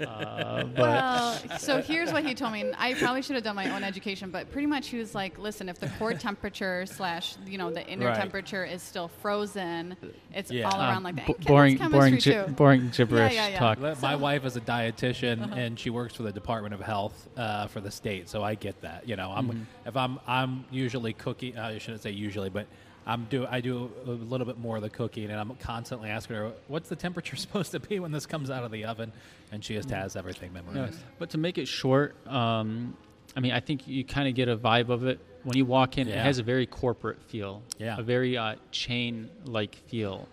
Uh, 0.00 0.64
but 0.64 0.78
Well, 0.78 1.34
so 1.58 1.82
here's 1.82 2.12
what 2.12 2.24
he 2.24 2.34
told 2.34 2.52
me. 2.52 2.62
and 2.62 2.74
I 2.78 2.94
probably 2.94 3.22
should 3.22 3.34
have 3.34 3.44
done 3.44 3.56
my 3.56 3.70
own 3.74 3.84
education, 3.84 4.30
but 4.30 4.50
pretty 4.50 4.66
much 4.66 4.88
he 4.88 4.96
was 4.98 5.14
like, 5.14 5.38
"Listen, 5.38 5.68
if 5.68 5.78
the 5.78 5.88
core 5.98 6.14
temperature 6.28 6.86
slash 6.86 7.34
you 7.46 7.58
know 7.58 7.70
the 7.70 7.86
inner 7.86 8.06
Right. 8.06 8.16
temperature 8.16 8.64
is 8.64 8.82
still 8.82 9.08
frozen, 9.08 9.96
it's 10.34 10.50
Yeah. 10.50 10.68
all 10.68 10.80
uh, 10.80 10.88
around 10.88 11.02
like 11.02 11.16
that." 11.16 11.26
bo- 11.26 11.34
And 11.34 11.44
boring, 11.46 11.76
boring, 11.90 12.18
gi- 12.18 12.42
boring 12.56 12.90
gibberish 12.90 13.34
yeah, 13.34 13.48
yeah. 13.48 13.58
talk. 13.58 13.78
Let- 13.80 14.00
My 14.00 14.16
wife 14.16 14.44
is 14.44 14.56
a 14.56 14.60
dietitian 14.60 15.52
and 15.56 15.78
she 15.78 15.90
works 15.90 16.14
for 16.14 16.22
the 16.22 16.32
Department 16.32 16.74
of 16.74 16.80
Health 16.80 17.28
uh, 17.36 17.66
for 17.66 17.80
the 17.80 17.90
state, 17.90 18.28
so 18.28 18.42
I 18.42 18.54
get 18.54 18.80
that. 18.82 19.08
You 19.08 19.16
know, 19.16 19.30
I'm 19.34 19.66
if 19.86 19.96
I'm 19.96 20.18
I'm 20.26 20.64
usually 20.70 21.12
cooking. 21.12 21.58
Uh, 21.58 21.66
I 21.74 21.78
shouldn't 21.78 22.02
say 22.02 22.10
usually, 22.10 22.48
but 22.50 22.66
I'm 23.10 23.24
do 23.24 23.46
I 23.50 23.60
do 23.60 23.90
a 24.06 24.10
little 24.10 24.46
bit 24.46 24.58
more 24.58 24.76
of 24.76 24.82
the 24.82 24.90
cooking, 24.90 25.24
and 25.30 25.34
I'm 25.40 25.54
constantly 25.56 26.08
asking 26.10 26.36
her, 26.36 26.52
"What's 26.68 26.88
the 26.88 26.96
temperature 26.96 27.36
supposed 27.46 27.72
to 27.72 27.80
be 27.80 27.98
when 27.98 28.12
this 28.12 28.26
comes 28.26 28.50
out 28.50 28.62
of 28.64 28.70
the 28.70 28.84
oven?" 28.84 29.12
And 29.52 29.64
she 29.64 29.74
just 29.74 29.90
has 29.90 30.14
everything 30.16 30.52
Yeah. 30.54 30.62
memorized. 30.62 31.00
But 31.18 31.30
to 31.30 31.38
make 31.38 31.58
it 31.58 31.66
short, 31.66 32.14
um, 32.26 32.96
I 33.36 33.40
mean, 33.40 33.52
I 33.52 33.60
think 33.60 33.86
you 33.88 34.04
kind 34.04 34.28
of 34.28 34.34
get 34.34 34.48
a 34.48 34.56
vibe 34.56 34.90
of 34.90 35.04
it 35.06 35.18
when 35.42 35.56
you 35.56 35.64
walk 35.64 35.98
in, 35.98 36.06
it 36.08 36.16
has 36.16 36.38
a 36.38 36.42
very 36.42 36.66
corporate 36.66 37.22
feel. 37.24 37.62
Yeah. 37.78 37.96
A 37.98 38.02
very 38.02 38.36
uh, 38.36 38.56
chain-like 38.70 39.74
feel. 39.88 40.28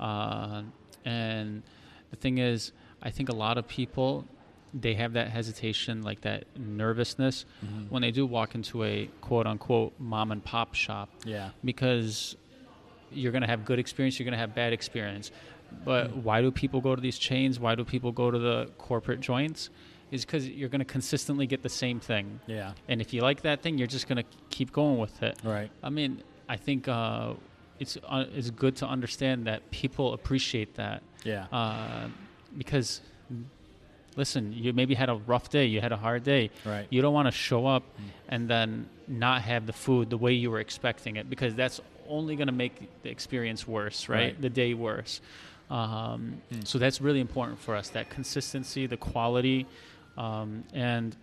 Uh, 0.00 0.62
and 1.04 1.62
the 2.10 2.16
thing 2.16 2.38
is, 2.38 2.72
I 3.02 3.10
think 3.10 3.28
a 3.28 3.34
lot 3.34 3.58
of 3.58 3.66
people 3.68 4.24
they 4.76 4.94
have 4.94 5.12
that 5.12 5.28
hesitation, 5.28 6.02
like 6.02 6.22
that 6.22 6.44
nervousness, 6.58 7.44
Mm-hmm. 7.64 7.84
when 7.90 8.02
they 8.02 8.10
do 8.10 8.26
walk 8.26 8.54
into 8.54 8.82
a 8.84 9.08
quote-unquote 9.20 9.92
mom 10.00 10.32
and 10.32 10.44
pop 10.44 10.74
shop 10.74 11.08
Yeah. 11.24 11.50
because 11.64 12.36
you're 13.12 13.30
going 13.32 13.42
to 13.42 13.48
have 13.48 13.64
good 13.64 13.78
experience, 13.78 14.18
you're 14.18 14.24
going 14.24 14.32
to 14.32 14.38
have 14.38 14.54
bad 14.54 14.72
experience. 14.72 15.30
But 15.84 16.10
Mm. 16.10 16.22
why 16.24 16.40
do 16.42 16.50
people 16.50 16.80
go 16.80 16.94
to 16.96 17.00
these 17.00 17.18
chains? 17.18 17.58
Why 17.60 17.74
do 17.76 17.84
people 17.84 18.10
go 18.12 18.30
to 18.30 18.38
the 18.38 18.68
corporate 18.78 19.20
joints? 19.20 19.70
Is 20.10 20.24
because 20.24 20.48
you're 20.48 20.68
going 20.68 20.80
to 20.80 20.84
consistently 20.84 21.46
get 21.46 21.62
the 21.62 21.68
same 21.68 21.98
thing. 21.98 22.40
Yeah. 22.46 22.72
And 22.88 23.00
if 23.00 23.12
you 23.14 23.22
like 23.22 23.42
that 23.42 23.62
thing, 23.62 23.78
you're 23.78 23.86
just 23.88 24.06
going 24.08 24.18
to 24.18 24.24
keep 24.50 24.72
going 24.72 24.98
with 24.98 25.22
it. 25.22 25.38
Right. 25.42 25.70
I 25.82 25.90
mean, 25.90 26.22
I 26.48 26.56
think 26.56 26.86
uh, 26.88 27.34
it's 27.80 27.96
uh, 28.08 28.24
it's 28.34 28.50
good 28.50 28.76
to 28.76 28.86
understand 28.86 29.46
that 29.46 29.68
people 29.70 30.12
appreciate 30.12 30.74
that 30.74 31.02
Yeah. 31.24 31.46
uh, 31.50 32.08
because 32.56 33.00
listen, 34.16 34.52
you 34.52 34.72
maybe 34.72 34.94
had 34.94 35.08
a 35.08 35.14
rough 35.14 35.50
day, 35.50 35.66
you 35.66 35.80
had 35.80 35.92
a 35.92 35.96
hard 35.96 36.24
day. 36.24 36.50
Right. 36.64 36.86
You 36.90 37.02
don't 37.02 37.14
want 37.14 37.26
to 37.26 37.32
show 37.32 37.66
up 37.66 37.82
and 38.28 38.48
then 38.48 38.88
not 39.08 39.42
have 39.42 39.66
the 39.66 39.72
food 39.72 40.10
the 40.10 40.16
way 40.16 40.32
you 40.32 40.50
were 40.50 40.60
expecting 40.60 41.16
it 41.16 41.28
because 41.28 41.54
that's 41.54 41.80
only 42.08 42.36
going 42.36 42.46
to 42.48 42.52
make 42.52 43.02
the 43.02 43.10
experience 43.10 43.66
worse, 43.66 44.08
right? 44.08 44.16
Right. 44.18 44.40
The 44.40 44.50
day 44.50 44.74
worse. 44.74 45.20
Um, 45.70 46.42
So 46.64 46.78
that's 46.78 47.00
really 47.00 47.20
important 47.20 47.58
for 47.58 47.74
us 47.74 47.88
that 47.90 48.10
consistency, 48.10 48.86
the 48.86 48.96
quality. 48.96 49.66
Um, 50.16 50.64
and 50.72 51.16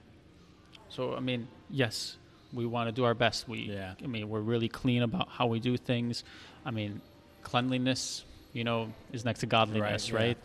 so, 0.89 1.16
I 1.16 1.20
mean, 1.20 1.48
yes, 1.70 2.18
we 2.52 2.66
want 2.66 2.88
to 2.89 2.92
do 2.92 3.06
our 3.06 3.14
best. 3.14 3.48
We, 3.48 3.60
Yeah. 3.60 3.94
I 4.04 4.08
mean, 4.08 4.30
we're 4.30 4.42
really 4.42 4.68
clean 4.68 5.04
about 5.04 5.30
how 5.30 5.48
we 5.48 5.60
do 5.60 5.78
things. 5.78 6.24
I 6.66 6.72
mean, 6.72 7.02
cleanliness, 7.44 8.26
you 8.54 8.64
know, 8.64 8.92
is 9.14 9.24
next 9.24 9.39
to 9.39 9.46
godliness, 9.46 10.10
yeah. 10.10 10.16
right? 10.16 10.38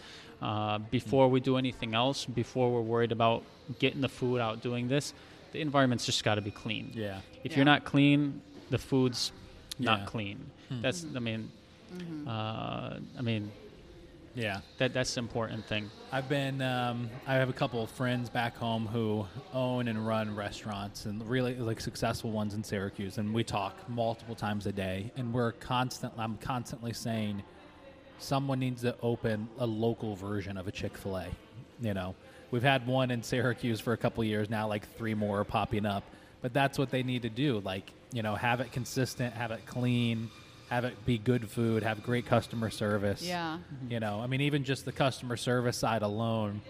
Uh, 0.43 0.79
before 0.91 1.29
we 1.29 1.41
do 1.41 1.57
anything 1.57 1.95
else, 1.95 2.25
before 2.27 2.71
we're 2.73 2.81
worried 2.83 3.13
about 3.13 3.43
getting 3.79 4.01
the 4.01 4.09
food 4.09 4.39
out, 4.41 4.63
doing 4.63 4.87
this, 4.89 5.15
the 5.53 5.61
environment's 5.61 6.05
just 6.05 6.23
got 6.25 6.35
to 6.35 6.43
be 6.43 6.51
clean. 6.51 6.91
Yeah. 6.95 7.21
If 7.43 7.53
Yeah. 7.53 7.59
you're 7.59 7.65
not 7.65 7.85
clean, 7.85 8.43
the 8.71 8.79
food's 8.79 9.33
not 9.79 10.01
Yeah. 10.01 10.05
Clean. 10.07 10.51
That's, 10.71 11.07
I 11.15 11.19
mean, 11.21 11.51
uh, 12.27 12.99
I 13.19 13.23
mean, 13.23 13.51
Yeah. 14.35 14.61
that 14.79 14.93
that's 14.93 15.15
the 15.15 15.21
important 15.21 15.65
thing. 15.65 15.91
I've 16.13 16.29
been. 16.29 16.61
Um, 16.61 17.09
I 17.27 17.35
have 17.35 17.49
a 17.49 17.53
couple 17.55 17.83
of 17.83 17.91
friends 17.91 18.29
back 18.29 18.57
home 18.57 18.87
who 18.87 19.27
own 19.55 19.89
and 19.89 20.07
run 20.07 20.35
restaurants 20.35 21.07
and 21.07 21.27
really 21.27 21.55
like 21.55 21.81
successful 21.81 22.31
ones 22.31 22.53
in 22.55 22.63
Syracuse, 22.63 23.17
and 23.19 23.33
we 23.33 23.43
talk 23.45 23.89
multiple 23.89 24.35
times 24.35 24.67
a 24.67 24.73
day. 24.73 25.11
And 25.17 25.33
we're 25.33 25.53
constant. 25.53 26.13
I'm 26.19 26.37
constantly 26.39 26.93
saying, 26.93 27.43
someone 28.19 28.59
needs 28.59 28.83
to 28.83 28.95
open 29.03 29.49
a 29.59 29.67
local 29.67 30.15
version 30.17 30.57
of 30.57 30.67
a 30.69 30.73
Chick 30.73 30.97
Fil 30.97 31.17
A. 31.17 31.27
You 31.81 31.95
know, 31.95 32.15
we've 32.51 32.63
had 32.63 32.87
one 32.87 33.11
in 33.11 33.23
Syracuse 33.23 33.81
for 33.81 33.93
a 33.93 33.97
couple 33.97 34.23
of 34.23 34.29
years 34.29 34.49
now. 34.49 34.69
Like 34.69 34.89
three 34.97 35.15
more 35.15 35.41
are 35.41 35.45
popping 35.45 35.87
up, 35.87 36.05
but 36.43 36.53
that's 36.53 36.79
what 36.79 36.91
they 36.91 37.03
need 37.03 37.23
to 37.23 37.31
do. 37.31 37.61
Like 37.61 37.91
you 38.13 38.23
know, 38.23 38.35
have 38.35 38.61
it 38.61 38.73
consistent, 38.73 39.35
have 39.35 39.51
it 39.51 39.67
clean. 39.67 40.31
Have 40.69 40.85
it 40.85 41.07
be 41.07 41.17
good 41.17 41.49
food, 41.49 41.85
have 41.85 42.03
great 42.03 42.27
customer 42.27 42.71
service. 42.71 43.23
Yeah. 43.23 43.59
You 43.89 44.01
know, 44.01 44.21
I 44.21 44.27
mean, 44.27 44.41
even 44.41 44.65
just 44.65 44.85
the 44.85 44.91
customer 44.91 45.37
service 45.37 45.77
side 45.77 46.03
alone, 46.03 46.61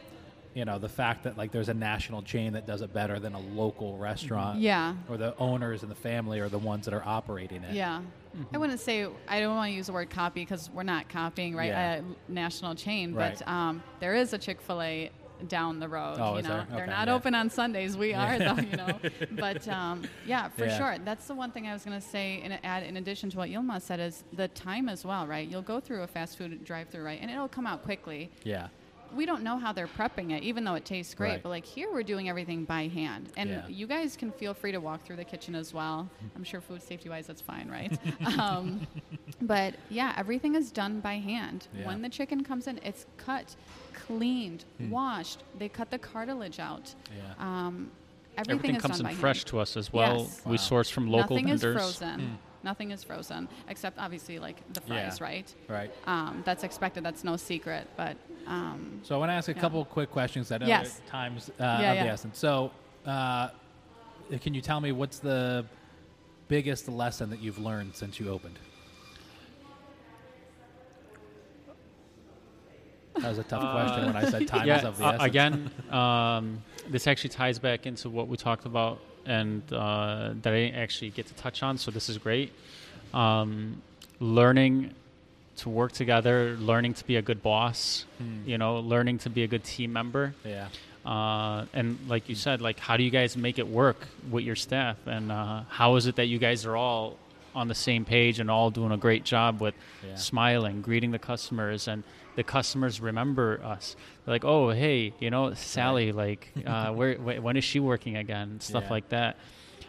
you 0.56 0.64
know, 0.64 0.78
the 0.78 0.88
fact 0.88 1.24
that 1.24 1.36
like 1.36 1.52
there's 1.52 1.68
a 1.68 1.74
national 1.74 2.22
chain 2.22 2.54
that 2.54 2.66
does 2.66 2.80
it 2.80 2.90
better 2.92 3.20
than 3.20 3.34
a 3.34 3.40
local 3.40 3.98
restaurant. 3.98 4.58
Yeah. 4.58 4.94
Or 5.10 5.18
the 5.18 5.36
owners 5.38 5.82
and 5.82 5.90
the 5.90 5.94
family 5.96 6.40
are 6.40 6.48
the 6.48 6.58
ones 6.58 6.86
that 6.86 6.94
are 6.94 7.02
operating 7.04 7.62
it. 7.62 7.74
Yeah. 7.74 8.00
Mm-hmm. 8.34 8.54
I 8.54 8.58
wouldn't 8.58 8.80
say 8.80 9.06
I 9.28 9.40
don't 9.40 9.54
want 9.54 9.70
to 9.70 9.76
use 9.76 9.86
the 9.88 9.92
word 9.92 10.08
copy 10.08 10.40
because 10.40 10.70
we're 10.72 10.82
not 10.82 11.10
copying 11.10 11.54
right 11.54 11.66
Yeah. 11.68 12.00
a 12.28 12.32
national 12.32 12.74
chain, 12.74 13.12
Right. 13.12 13.38
but 13.38 13.46
um, 13.46 13.82
there 14.00 14.14
is 14.14 14.32
a 14.32 14.38
Chick 14.38 14.62
Fil 14.62 14.80
A 14.80 15.10
down 15.46 15.78
the 15.78 15.88
road. 15.90 16.16
Oh, 16.18 16.36
you 16.38 16.42
know, 16.42 16.48
there? 16.48 16.66
they're 16.70 16.86
not 16.86 17.08
yeah. 17.08 17.14
open 17.14 17.34
on 17.34 17.50
Sundays. 17.50 17.94
We 17.94 18.14
are 18.14 18.38
though, 18.38 18.54
you 18.56 18.76
know. 18.78 18.98
But 19.32 19.68
um, 19.68 20.04
yeah, 20.26 20.48
for 20.48 20.64
Yeah. 20.64 20.78
sure. 20.78 20.96
That's 21.04 21.26
the 21.26 21.34
one 21.34 21.50
thing 21.50 21.66
I 21.66 21.74
was 21.74 21.84
going 21.84 22.00
to 22.00 22.06
say. 22.06 22.40
In 22.42 22.52
add 22.52 22.82
in 22.82 22.96
addition 22.96 23.28
to 23.28 23.36
what 23.36 23.50
Yilma 23.50 23.82
said 23.82 24.00
is 24.00 24.24
the 24.32 24.48
time 24.48 24.88
as 24.88 25.04
well, 25.04 25.26
right? 25.26 25.46
You'll 25.46 25.60
go 25.60 25.80
through 25.80 26.02
a 26.02 26.06
fast 26.06 26.38
food 26.38 26.64
drive-through, 26.64 27.02
right, 27.04 27.18
and 27.20 27.30
it'll 27.30 27.46
come 27.48 27.66
out 27.66 27.84
quickly. 27.84 28.30
Yeah. 28.42 28.68
We 29.14 29.26
don't 29.26 29.42
know 29.42 29.58
how 29.58 29.72
they're 29.72 29.86
prepping 29.86 30.32
it, 30.36 30.42
even 30.42 30.64
though 30.64 30.74
it 30.74 30.84
tastes 30.84 31.14
great. 31.14 31.30
Right. 31.30 31.42
But 31.42 31.48
like 31.50 31.64
here, 31.64 31.92
we're 31.92 32.02
doing 32.02 32.28
everything 32.28 32.64
by 32.64 32.88
hand, 32.88 33.30
and 33.36 33.50
Yeah. 33.50 33.66
you 33.68 33.86
guys 33.86 34.16
can 34.16 34.30
feel 34.32 34.54
free 34.54 34.72
to 34.72 34.78
walk 34.78 35.04
through 35.04 35.16
the 35.16 35.24
kitchen 35.24 35.54
as 35.54 35.72
well. 35.72 36.08
I'm 36.34 36.44
sure 36.44 36.60
food 36.60 36.82
safety 36.82 37.08
wise, 37.08 37.26
that's 37.26 37.40
fine, 37.40 37.68
right? 37.70 37.98
um, 38.38 38.86
but 39.42 39.74
yeah, 39.90 40.14
everything 40.16 40.54
is 40.54 40.70
done 40.70 41.00
by 41.00 41.14
hand. 41.18 41.68
Yeah. 41.76 41.86
When 41.86 42.02
the 42.02 42.08
chicken 42.08 42.42
comes 42.44 42.66
in, 42.66 42.78
it's 42.82 43.06
cut, 43.16 43.54
cleaned, 43.94 44.64
washed. 44.88 45.42
They 45.58 45.68
cut 45.68 45.90
the 45.90 45.98
cartilage 45.98 46.58
out. 46.60 46.94
Yeah. 47.16 47.34
Um, 47.38 47.90
everything, 48.36 48.58
Everything 48.58 48.76
is 48.76 48.82
comes 48.82 48.98
done 48.98 49.06
in 49.10 49.14
by 49.16 49.20
fresh 49.20 49.38
hand. 49.38 49.46
to 49.46 49.58
us 49.60 49.76
as 49.76 49.92
well. 49.92 50.18
Yes. 50.22 50.42
We 50.44 50.56
source 50.58 50.90
from 50.90 51.10
local 51.10 51.36
Nothing 51.36 51.48
vendors. 51.58 51.76
is 51.76 51.98
frozen. 51.98 52.38
Nothing 52.66 52.90
is 52.90 53.04
frozen 53.04 53.48
except 53.68 53.96
obviously 53.96 54.40
like 54.40 54.56
the 54.74 54.80
fries, 54.80 55.18
Yeah. 55.20 55.24
right? 55.24 55.54
Right. 55.68 55.90
Um, 56.08 56.42
that's 56.44 56.64
expected. 56.64 57.04
That's 57.04 57.22
no 57.22 57.36
secret. 57.36 57.86
But 57.96 58.16
um, 58.48 59.00
So 59.04 59.14
I 59.14 59.18
want 59.18 59.30
to 59.30 59.34
ask 59.34 59.48
a 59.48 59.52
Yeah. 59.52 59.60
couple 59.60 59.84
quick 59.84 60.10
questions 60.10 60.48
that 60.48 60.60
Yes. 60.62 61.00
are 61.00 61.08
times 61.08 61.48
uh, 61.48 61.52
Yeah, 61.62 61.92
of 61.92 61.96
yeah. 61.96 62.04
the 62.04 62.10
essence. 62.10 62.38
So, 62.40 62.72
uh, 63.06 63.50
can 64.40 64.52
you 64.52 64.60
tell 64.60 64.80
me 64.80 64.90
what's 64.90 65.20
the 65.20 65.64
biggest 66.48 66.88
lesson 66.88 67.30
that 67.30 67.40
you've 67.40 67.60
learned 67.60 67.94
since 67.94 68.18
you 68.18 68.28
opened? 68.30 68.58
That 73.20 73.28
was 73.28 73.38
a 73.38 73.44
tough 73.44 73.70
question 73.70 74.06
when 74.06 74.16
I 74.16 74.24
said 74.28 74.46
time 74.48 74.68
is 74.68 74.84
of 74.84 74.98
the 74.98 75.04
uh, 75.06 75.12
essence. 75.12 75.24
again, 75.24 75.70
um, 75.90 76.62
this 76.88 77.06
actually 77.06 77.30
ties 77.30 77.58
back 77.60 77.86
into 77.86 78.10
what 78.10 78.26
we 78.28 78.36
talked 78.36 78.66
about 78.66 78.98
and 79.26 79.62
uh, 79.72 80.30
that 80.42 80.52
I 80.52 80.56
didn't 80.56 80.76
actually 80.76 81.10
get 81.10 81.26
to 81.26 81.34
touch 81.34 81.62
on. 81.62 81.76
So 81.78 81.90
this 81.90 82.08
is 82.08 82.18
great. 82.18 82.52
Um, 83.12 83.82
learning 84.20 84.92
to 85.56 85.68
work 85.68 85.92
together, 85.92 86.56
learning 86.60 86.94
to 86.94 87.04
be 87.06 87.16
a 87.16 87.22
good 87.22 87.42
boss. 87.42 88.04
You 88.44 88.58
know, 88.58 88.78
learning 88.80 89.18
to 89.20 89.30
be 89.30 89.42
a 89.42 89.46
good 89.46 89.64
team 89.64 89.92
member. 89.92 90.34
yeah. 90.44 90.68
Uh, 91.04 91.66
and 91.72 91.98
like 92.08 92.28
you 92.28 92.34
said, 92.34 92.60
like 92.60 92.80
how 92.80 92.96
do 92.96 93.04
you 93.04 93.10
guys 93.10 93.36
make 93.36 93.60
it 93.60 93.68
work 93.68 93.96
with 94.28 94.42
your 94.42 94.56
staff, 94.56 94.96
and 95.06 95.30
uh, 95.30 95.62
how 95.68 95.94
is 95.94 96.06
it 96.08 96.16
that 96.16 96.26
you 96.26 96.38
guys 96.38 96.66
are 96.66 96.74
all 96.76 97.16
on 97.54 97.68
the 97.68 97.74
same 97.76 98.04
page 98.04 98.40
and 98.40 98.50
all 98.50 98.70
doing 98.72 98.90
a 98.90 98.96
great 98.96 99.22
job 99.22 99.60
with 99.60 99.74
Yeah. 100.04 100.16
smiling, 100.16 100.82
greeting 100.82 101.12
the 101.12 101.18
customers, 101.20 101.86
and 101.86 102.02
the 102.36 102.44
customers 102.44 103.00
remember 103.00 103.60
us. 103.64 103.96
They're 104.24 104.34
like, 104.34 104.44
oh, 104.44 104.70
hey, 104.70 105.12
you 105.18 105.30
know, 105.30 105.52
Sally, 105.54 106.12
like, 106.12 106.52
uh, 106.66 106.92
where, 106.92 107.14
wh- 107.16 107.42
when 107.42 107.56
is 107.56 107.64
she 107.64 107.80
working 107.80 108.16
again? 108.16 108.60
Stuff 108.60 108.84
Yeah. 108.84 108.90
like 108.90 109.08
that. 109.10 109.36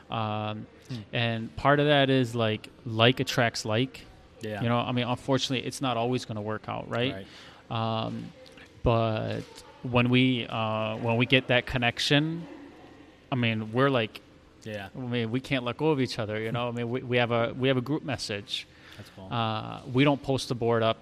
Um, 0.10 0.66
And 1.14 1.54
part 1.58 1.80
of 1.82 1.88
that 1.88 2.10
is 2.10 2.34
like 2.34 2.70
like 2.86 3.20
attracts 3.20 3.66
like. 3.66 4.06
Yeah. 4.42 4.62
You 4.62 4.70
know, 4.70 4.78
I 4.78 4.92
mean, 4.94 5.06
unfortunately, 5.08 5.68
it's 5.68 5.82
not 5.82 5.98
always 5.98 6.24
going 6.26 6.36
to 6.38 6.42
work 6.42 6.70
out, 6.70 6.90
right? 6.90 7.26
right. 7.70 8.06
Um, 8.06 8.32
but 8.84 9.42
when 9.84 10.10
we 10.10 10.46
uh, 10.48 10.96
when 10.98 11.18
we 11.18 11.26
get 11.26 11.48
that 11.48 11.66
connection, 11.66 12.48
I 13.32 13.36
mean, 13.36 13.74
we're 13.74 13.90
like, 13.90 14.22
Yeah. 14.64 14.88
I 14.96 15.00
mean, 15.00 15.32
we 15.32 15.40
can't 15.42 15.66
let 15.66 15.76
go 15.78 15.90
of 15.90 16.00
each 16.00 16.20
other. 16.20 16.40
You 16.40 16.52
know, 16.54 16.70
I 16.70 16.72
mean, 16.72 16.90
we, 16.90 17.02
we 17.02 17.18
have 17.18 17.32
a 17.32 17.54
we 17.58 17.68
have 17.68 17.78
a 17.78 17.82
group 17.82 18.04
message. 18.04 18.66
That's 18.96 19.10
cool. 19.16 19.28
Uh, 19.30 19.82
we 19.94 20.04
don't 20.06 20.22
post 20.24 20.48
the 20.48 20.56
board 20.56 20.84
up 20.84 20.98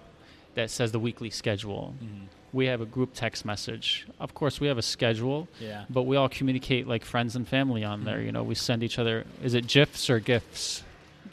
that 0.56 0.70
says 0.70 0.90
the 0.90 0.98
weekly 0.98 1.30
schedule. 1.30 1.94
Mm-hmm. 2.02 2.24
We 2.52 2.66
have 2.66 2.80
a 2.80 2.86
group 2.86 3.10
text 3.14 3.44
message. 3.44 4.06
Of 4.18 4.34
course, 4.34 4.60
we 4.60 4.66
have 4.68 4.78
a 4.78 4.82
schedule, 4.82 5.46
yeah. 5.60 5.84
but 5.90 6.02
we 6.02 6.16
all 6.16 6.28
communicate 6.28 6.88
like 6.88 7.04
friends 7.04 7.36
and 7.36 7.46
family 7.46 7.84
on 7.84 8.04
there. 8.04 8.20
You 8.20 8.32
know, 8.32 8.42
we 8.42 8.54
send 8.54 8.82
each 8.82 8.98
other. 8.98 9.24
Is 9.42 9.54
it 9.54 9.66
gifs 9.66 10.08
or 10.10 10.18
gifts? 10.18 10.82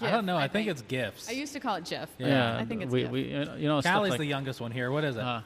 I 0.02 0.12
don't 0.12 0.26
know. 0.26 0.36
I, 0.36 0.48
think, 0.50 0.68
it's 0.68 0.82
GIFs. 0.82 1.30
I 1.30 1.34
used 1.34 1.54
to 1.54 1.60
call 1.62 1.76
it 1.76 1.86
GIF. 1.86 2.10
but 2.20 2.28
Yeah. 2.28 2.58
I 2.58 2.66
think 2.66 2.82
it's 2.82 2.92
we, 2.92 3.04
GIF. 3.04 3.12
we 3.12 3.22
you 3.58 3.68
know 3.68 3.80
stuff 3.80 3.94
Callie's 3.94 4.12
like, 4.12 4.20
the 4.20 4.26
youngest 4.26 4.60
one 4.60 4.72
here. 4.72 4.92
What 4.92 5.04
is 5.06 5.16
it? 5.16 5.22
uh, 5.22 5.42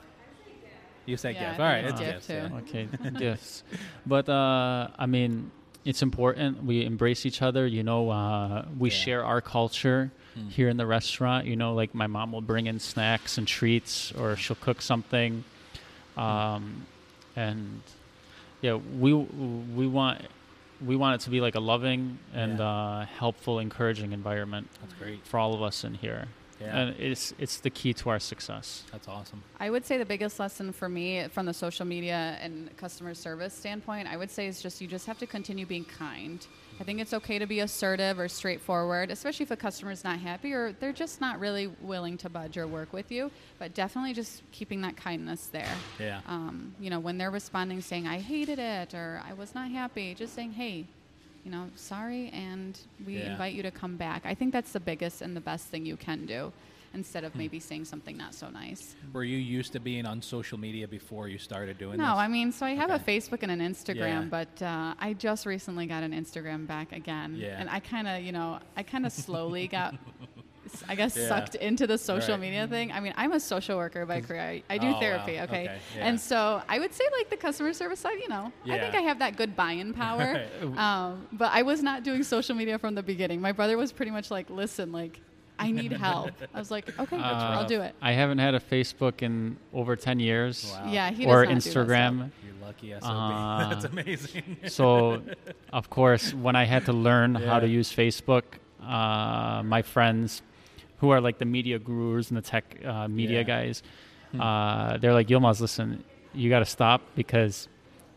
you 1.05 1.15
said 1.15 1.35
Yeah, 1.35 1.49
gift. 1.49 1.59
I 1.59 1.63
All 1.63 1.83
think 1.83 1.99
right, 1.99 2.07
it's 2.09 2.27
it's 2.27 2.27
gift, 2.27 2.27
gifts. 2.27 2.73
too. 2.73 2.77
yeah. 3.03 3.09
Okay, 3.09 3.19
gifts. 3.19 3.63
But 4.05 4.29
uh, 4.29 4.87
I 4.97 5.05
mean, 5.05 5.51
it's 5.85 6.01
important. 6.01 6.63
We 6.63 6.83
embrace 6.85 7.25
each 7.25 7.41
other. 7.43 7.67
You 7.67 7.83
know, 7.83 8.09
uh, 8.09 8.65
we 8.79 8.89
Yeah. 8.89 8.95
share 8.95 9.25
our 9.25 9.41
culture 9.41 10.11
here 10.49 10.69
in 10.69 10.77
the 10.77 10.85
restaurant. 10.85 11.45
You 11.45 11.55
know, 11.55 11.73
like 11.73 11.93
my 11.95 12.07
mom 12.07 12.31
will 12.31 12.41
bring 12.41 12.67
in 12.67 12.79
snacks 12.79 13.37
and 13.37 13.47
treats, 13.47 14.11
or 14.13 14.35
she'll 14.35 14.55
cook 14.57 14.81
something. 14.81 15.43
Um, 16.15 16.85
and 17.35 17.81
yeah, 18.61 18.75
we 18.75 19.13
we 19.13 19.87
want 19.87 20.21
we 20.85 20.95
want 20.95 21.21
it 21.21 21.25
to 21.25 21.29
be 21.31 21.41
like 21.41 21.55
a 21.55 21.59
loving 21.59 22.19
and 22.33 22.59
Yeah. 22.59 22.65
uh, 22.67 23.05
helpful, 23.05 23.59
encouraging 23.59 24.11
environment 24.13 24.67
That's 24.81 24.93
great. 24.93 25.25
for 25.25 25.39
all 25.39 25.53
of 25.53 25.61
us 25.61 25.83
in 25.83 25.95
here. 25.95 26.27
Yeah. 26.59 26.75
and 26.75 26.99
it's 26.99 27.35
it's 27.37 27.57
the 27.57 27.69
key 27.69 27.93
to 27.93 28.09
our 28.09 28.17
success. 28.19 28.83
That's 28.91 29.07
awesome. 29.07 29.43
I 29.59 29.69
would 29.69 29.85
say 29.85 29.99
the 29.99 30.05
biggest 30.05 30.39
lesson 30.39 30.71
for 30.73 30.89
me 30.89 31.27
from 31.27 31.45
the 31.45 31.53
social 31.53 31.85
media 31.85 32.35
and 32.41 32.75
customer 32.77 33.13
service 33.13 33.53
standpoint, 33.53 34.07
I 34.07 34.17
would 34.17 34.31
say 34.31 34.47
is 34.47 34.59
just 34.59 34.81
you 34.81 34.87
just 34.87 35.05
have 35.05 35.19
to 35.19 35.27
continue 35.27 35.67
being 35.67 35.85
kind. 35.85 36.43
I 36.79 36.83
think 36.83 36.99
it's 36.99 37.13
okay 37.13 37.39
to 37.39 37.47
be 37.47 37.59
assertive 37.61 38.19
or 38.19 38.27
straightforward, 38.27 39.09
especially 39.09 39.43
if 39.45 39.51
a 39.51 39.55
customer's 39.55 40.03
not 40.03 40.19
happy 40.19 40.53
or 40.53 40.73
they're 40.73 40.93
just 40.93 41.19
not 41.19 41.39
really 41.39 41.67
willing 41.81 42.17
to 42.19 42.29
budge 42.29 42.55
or 42.57 42.67
work 42.67 42.93
with 42.93 43.11
you. 43.11 43.31
But 43.57 43.73
definitely 43.73 44.13
just 44.13 44.43
keeping 44.51 44.81
that 44.81 44.95
kindness 44.95 45.47
there. 45.47 45.73
Yeah. 45.99 46.21
Um, 46.27 46.75
you 46.79 46.89
know, 46.91 46.99
when 46.99 47.17
they're 47.17 47.31
responding 47.31 47.81
saying, 47.81 48.07
I 48.07 48.19
hated 48.19 48.59
it 48.59 48.93
or 48.93 49.21
I 49.27 49.33
was 49.33 49.55
not 49.55 49.71
happy, 49.71 50.13
just 50.13 50.35
saying, 50.35 50.53
hey, 50.53 50.85
you 51.43 51.51
know, 51.51 51.67
sorry, 51.75 52.29
and 52.29 52.77
we 53.05 53.13
Yeah. 53.19 53.31
invite 53.31 53.53
you 53.55 53.63
to 53.63 53.71
come 53.71 53.95
back. 53.97 54.23
I 54.25 54.35
think 54.35 54.53
that's 54.53 54.71
the 54.73 54.79
biggest 54.79 55.21
and 55.21 55.35
the 55.35 55.41
best 55.41 55.67
thing 55.67 55.85
you 55.85 55.97
can 55.97 56.25
do 56.25 56.51
instead 56.93 57.21
Hmm. 57.23 57.27
of 57.27 57.35
maybe 57.35 57.59
saying 57.59 57.85
something 57.85 58.15
not 58.17 58.33
so 58.33 58.49
nice. 58.49 58.95
Were 59.13 59.23
you 59.23 59.37
used 59.37 59.73
to 59.73 59.79
being 59.79 60.05
on 60.05 60.21
social 60.21 60.57
media 60.57 60.87
before 60.87 61.27
you 61.27 61.37
started 61.37 61.77
doing 61.77 61.97
No, 61.97 62.03
this? 62.05 62.13
No, 62.13 62.17
I 62.19 62.27
mean, 62.27 62.51
so 62.51 62.65
I 62.65 62.71
have 62.75 62.89
a 62.89 62.99
Facebook 62.99 63.43
and 63.43 63.51
an 63.51 63.59
Instagram, 63.59 63.97
Yeah. 63.97 64.21
but 64.29 64.61
uh, 64.61 64.93
I 64.99 65.13
just 65.13 65.45
recently 65.45 65.85
got 65.85 66.03
an 66.03 66.11
Instagram 66.13 66.65
back 66.67 66.91
again. 66.91 67.35
Yeah. 67.35 67.57
And 67.59 67.69
I 67.69 67.79
kind 67.79 68.07
of, 68.07 68.21
you 68.23 68.31
know, 68.31 68.59
I 68.75 68.83
kind 68.83 69.05
of 69.05 69.11
slowly 69.11 69.67
got, 69.67 69.95
I 70.89 70.95
guess, 70.95 71.15
Yeah. 71.15 71.27
sucked 71.29 71.55
into 71.55 71.87
the 71.87 71.97
social 71.97 72.33
Right. 72.35 72.41
media 72.41 72.67
thing. 72.67 72.91
I 72.91 72.99
mean, 72.99 73.13
I'm 73.15 73.31
a 73.31 73.39
social 73.39 73.77
worker 73.77 74.05
by 74.05 74.21
career. 74.21 74.41
I, 74.41 74.63
I 74.69 74.77
do 74.77 74.87
Oh, 74.87 74.91
wow. 74.91 74.99
therapy, 74.99 75.31
okay? 75.39 75.43
Okay, 75.43 75.79
yeah. 75.95 76.07
And 76.07 76.19
so 76.19 76.61
I 76.67 76.79
would 76.79 76.93
say, 76.93 77.03
like, 77.17 77.29
the 77.29 77.37
customer 77.37 77.73
service 77.73 77.99
side, 77.99 78.19
you 78.21 78.27
know, 78.29 78.51
I 78.65 78.77
think 78.79 78.95
I 78.95 79.01
have 79.01 79.19
that 79.19 79.37
good 79.37 79.55
buy-in 79.55 79.93
power. 80.03 80.43
Um, 80.77 81.27
but 81.33 81.51
I 81.53 81.61
was 81.61 81.81
not 81.83 82.03
doing 82.03 82.23
social 82.23 82.55
media 82.55 82.77
from 82.77 82.95
the 82.95 83.03
beginning. 83.03 83.39
My 83.41 83.51
brother 83.53 83.77
was 83.77 83.91
pretty 83.91 84.11
much 84.11 84.29
like, 84.31 84.49
listen, 84.49 84.91
like, 84.91 85.19
I 85.59 85.71
need 85.71 85.91
help. 85.91 86.31
I 86.53 86.59
was 86.59 86.69
like, 86.71 86.97
okay, 86.99 87.17
I'll 87.17 87.65
do 87.65 87.81
it. 87.81 87.95
I 88.01 88.11
haven't 88.13 88.37
had 88.39 88.55
a 88.55 88.59
Facebook 88.59 89.21
in 89.21 89.57
over 89.73 89.95
ten 89.95 90.19
years, 90.19 90.71
Wow. 90.73 90.91
Yeah, 90.91 91.09
he 91.11 91.25
does 91.25 91.33
or 91.33 91.45
not 91.45 91.49
do 91.49 91.55
that 91.55 91.61
stuff. 91.61 91.87
Instagram. 91.87 92.31
You're 92.45 92.65
lucky 92.67 92.91
SOB. 92.91 93.03
Uh, 93.03 93.69
That's 93.73 93.85
amazing. 93.85 94.57
so, 94.67 95.21
of 95.73 95.89
course, 95.89 96.33
when 96.33 96.55
I 96.55 96.65
had 96.65 96.85
to 96.85 96.93
learn 96.93 97.35
how 97.35 97.59
to 97.59 97.67
use 97.67 97.91
Facebook, 97.91 98.43
uh, 98.83 99.63
my 99.63 99.81
friends, 99.81 100.41
who 100.99 101.09
are 101.11 101.21
like 101.21 101.37
the 101.37 101.45
media 101.45 101.79
gurus 101.79 102.29
and 102.29 102.37
the 102.37 102.41
tech 102.41 102.77
uh, 102.85 103.07
media 103.07 103.37
Yeah. 103.39 103.43
Hmm. 103.43 103.47
guys, 103.47 103.83
uh, 104.39 104.97
they're 104.97 105.13
like, 105.13 105.27
"Yilmaz, 105.27 105.59
listen, 105.61 106.03
you 106.33 106.49
got 106.49 106.59
to 106.59 106.65
stop 106.65 107.01
because 107.15 107.67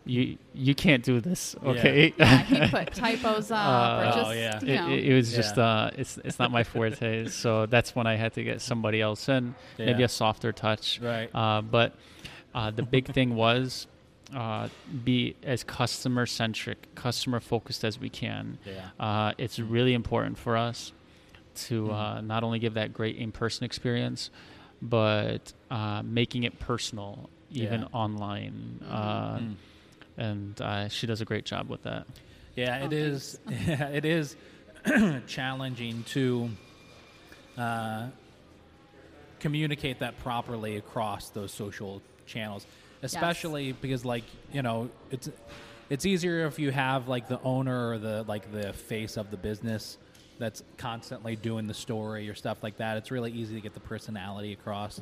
you 0.06 0.38
you 0.54 0.74
can't 0.74 1.02
do 1.04 1.20
this, 1.20 1.54
okay?" 1.64 2.12
Yeah, 2.18 2.38
he 2.42 2.60
put 2.76 2.94
typos 2.94 3.50
up 3.50 3.58
Uh, 3.66 4.00
or 4.00 4.04
just, 4.12 4.26
Oh, 4.26 4.30
yeah. 4.32 4.60
you 4.62 4.72
it, 4.72 4.76
know. 4.76 4.88
it, 4.94 5.04
it 5.06 5.14
was 5.14 5.32
just 5.32 5.58
uh, 5.58 5.90
it's 5.96 6.18
it's 6.24 6.38
not 6.38 6.50
my 6.50 6.64
forte. 6.64 7.26
so 7.42 7.66
that's 7.66 7.94
when 7.94 8.06
I 8.06 8.16
had 8.16 8.32
to 8.34 8.42
get 8.44 8.60
somebody 8.60 9.00
else 9.00 9.28
in, 9.28 9.54
maybe 9.78 10.02
a 10.02 10.08
softer 10.08 10.52
touch. 10.52 11.00
Right. 11.00 11.28
Uh, 11.34 11.60
but 11.62 11.94
uh, 12.54 12.70
the 12.70 12.82
big 12.82 13.12
thing 13.14 13.34
was 13.36 13.86
uh, 14.34 14.68
be 15.04 15.34
as 15.42 15.64
customer 15.64 16.24
centric, 16.26 16.94
customer 16.94 17.40
focused 17.40 17.84
as 17.84 17.98
we 18.00 18.08
can. 18.08 18.58
Yeah. 18.64 18.90
Uh, 18.98 19.32
it's 19.38 19.58
really 19.58 19.92
important 19.94 20.38
for 20.38 20.56
us 20.56 20.92
to 21.66 21.82
Mm-hmm. 21.82 21.92
uh, 21.92 22.20
not 22.22 22.42
only 22.44 22.58
give 22.58 22.74
that 22.74 22.92
great 22.94 23.16
in 23.16 23.32
person 23.32 23.64
experience, 23.64 24.30
but 24.80 25.52
uh, 25.70 26.00
making 26.04 26.44
it 26.44 26.58
personal, 26.58 27.28
even 27.50 27.80
Yeah. 27.82 27.86
online. 27.92 28.80
Uh, 28.88 29.38
Mm. 29.38 29.54
And 30.16 30.60
uh, 30.60 30.88
she 30.88 31.06
does 31.06 31.20
a 31.20 31.24
great 31.24 31.44
job 31.44 31.68
with 31.68 31.82
that. 31.84 32.06
Yeah, 32.56 32.80
Oh, 32.82 32.86
it 32.86 32.92
is. 32.92 33.38
Yeah, 33.48 33.88
it 33.88 34.04
is 34.04 34.36
challenging 35.26 36.02
to 36.04 36.50
uh, 37.56 38.08
communicate 39.38 40.00
that 40.00 40.18
properly 40.20 40.76
across 40.76 41.30
those 41.30 41.52
social 41.52 42.02
channels, 42.26 42.66
especially 43.02 43.72
because, 43.72 44.04
like, 44.04 44.24
you 44.52 44.62
know, 44.62 44.90
it's 45.10 45.28
it's 45.88 46.06
easier 46.06 46.46
if 46.46 46.58
you 46.58 46.70
have 46.70 47.08
like 47.08 47.28
the 47.28 47.40
owner 47.42 47.90
or 47.90 47.98
the 47.98 48.24
like 48.24 48.52
the 48.52 48.72
face 48.72 49.16
of 49.16 49.30
the 49.30 49.36
business 49.36 49.98
that's 50.38 50.62
constantly 50.78 51.36
doing 51.36 51.66
the 51.66 51.74
story 51.74 52.28
or 52.28 52.34
stuff 52.34 52.62
like 52.62 52.78
that. 52.78 52.96
It's 52.96 53.10
really 53.10 53.32
easy 53.32 53.54
to 53.54 53.60
get 53.60 53.74
the 53.74 53.80
personality 53.80 54.52
across. 54.52 55.00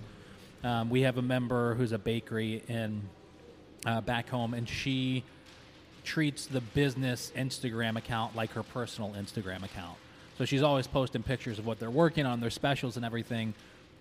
Um, 0.64 0.90
we 0.90 1.02
have 1.02 1.18
a 1.18 1.22
member 1.22 1.74
who's 1.74 1.92
a 1.92 1.98
bakery 1.98 2.64
in 2.66 3.02
uh, 3.86 4.00
back 4.00 4.28
home, 4.28 4.54
and 4.54 4.68
she 4.68 5.24
treats 6.04 6.46
the 6.46 6.60
business 6.60 7.32
Instagram 7.36 7.96
account 7.96 8.34
like 8.34 8.50
her 8.52 8.62
personal 8.62 9.10
Instagram 9.10 9.62
account. 9.64 9.96
So 10.38 10.44
she's 10.44 10.62
always 10.62 10.86
posting 10.86 11.22
pictures 11.22 11.58
of 11.58 11.66
what 11.66 11.78
they're 11.80 11.90
working 11.90 12.24
on, 12.26 12.40
their 12.40 12.50
specials 12.50 12.96
and 12.96 13.04
everything. 13.04 13.54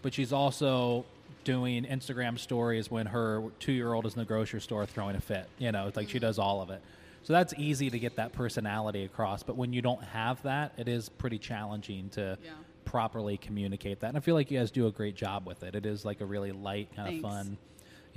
But 0.03 0.13
she's 0.13 0.31
also 0.31 1.05
doing 1.43 1.83
Instagram 1.85 2.37
stories 2.39 2.89
when 2.91 3.07
her 3.07 3.43
two 3.59 3.71
year 3.71 3.93
old 3.93 4.05
is 4.05 4.13
in 4.13 4.19
the 4.19 4.25
grocery 4.25 4.61
store 4.61 4.85
throwing 4.85 5.15
a 5.15 5.21
fit. 5.21 5.47
You 5.57 5.71
know, 5.71 5.87
it's 5.87 5.97
like 5.97 6.09
she 6.09 6.19
does 6.19 6.37
all 6.39 6.61
of 6.61 6.69
it. 6.69 6.81
So 7.23 7.33
that's 7.33 7.53
easy 7.57 7.89
to 7.89 7.99
get 7.99 8.15
that 8.17 8.31
personality 8.31 9.03
across. 9.03 9.43
But 9.43 9.57
when 9.57 9.73
you 9.73 9.81
don't 9.81 10.03
have 10.03 10.41
that, 10.43 10.73
it 10.77 10.87
is 10.87 11.09
pretty 11.09 11.39
challenging 11.39 12.09
to 12.11 12.37
Yeah. 12.43 12.51
properly 12.85 13.37
communicate 13.37 13.99
that. 14.01 14.09
And 14.09 14.17
I 14.17 14.21
feel 14.21 14.35
like 14.35 14.49
you 14.49 14.59
guys 14.59 14.71
do 14.71 14.87
a 14.87 14.91
great 14.91 15.15
job 15.15 15.45
with 15.45 15.63
it. 15.63 15.75
It 15.75 15.85
is 15.85 16.05
like 16.05 16.21
a 16.21 16.25
really 16.25 16.51
light, 16.53 16.95
kind 16.95 17.09
Thanks. 17.09 17.25
of 17.25 17.29
fun. 17.31 17.57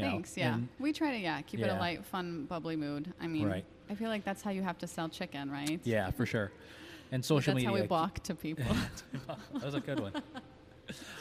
You 0.00 0.06
know, 0.06 0.12
Thanks. 0.12 0.36
Yeah, 0.36 0.58
we 0.78 0.92
try 0.92 1.10
to 1.12 1.18
yeah 1.18 1.42
keep 1.42 1.60
it 1.60 1.68
a 1.68 1.74
light, 1.74 2.04
fun, 2.06 2.46
bubbly 2.46 2.76
mood. 2.76 3.12
I 3.20 3.26
mean, 3.26 3.46
Right. 3.46 3.64
I 3.90 3.94
feel 3.94 4.08
like 4.08 4.24
that's 4.24 4.40
how 4.40 4.50
you 4.50 4.62
have 4.62 4.78
to 4.78 4.86
sell 4.86 5.08
chicken, 5.08 5.50
right? 5.50 5.80
yeah, 5.84 6.10
for 6.10 6.24
sure. 6.24 6.50
And 7.12 7.24
social 7.24 7.52
that's 7.54 7.64
media. 7.64 7.68
how 7.68 7.74
we 7.82 7.88
walk 7.88 8.20
to 8.20 8.34
people. 8.34 8.64
that 9.26 9.64
was 9.64 9.74
a 9.74 9.80
good 9.80 10.00
one. 10.00 10.12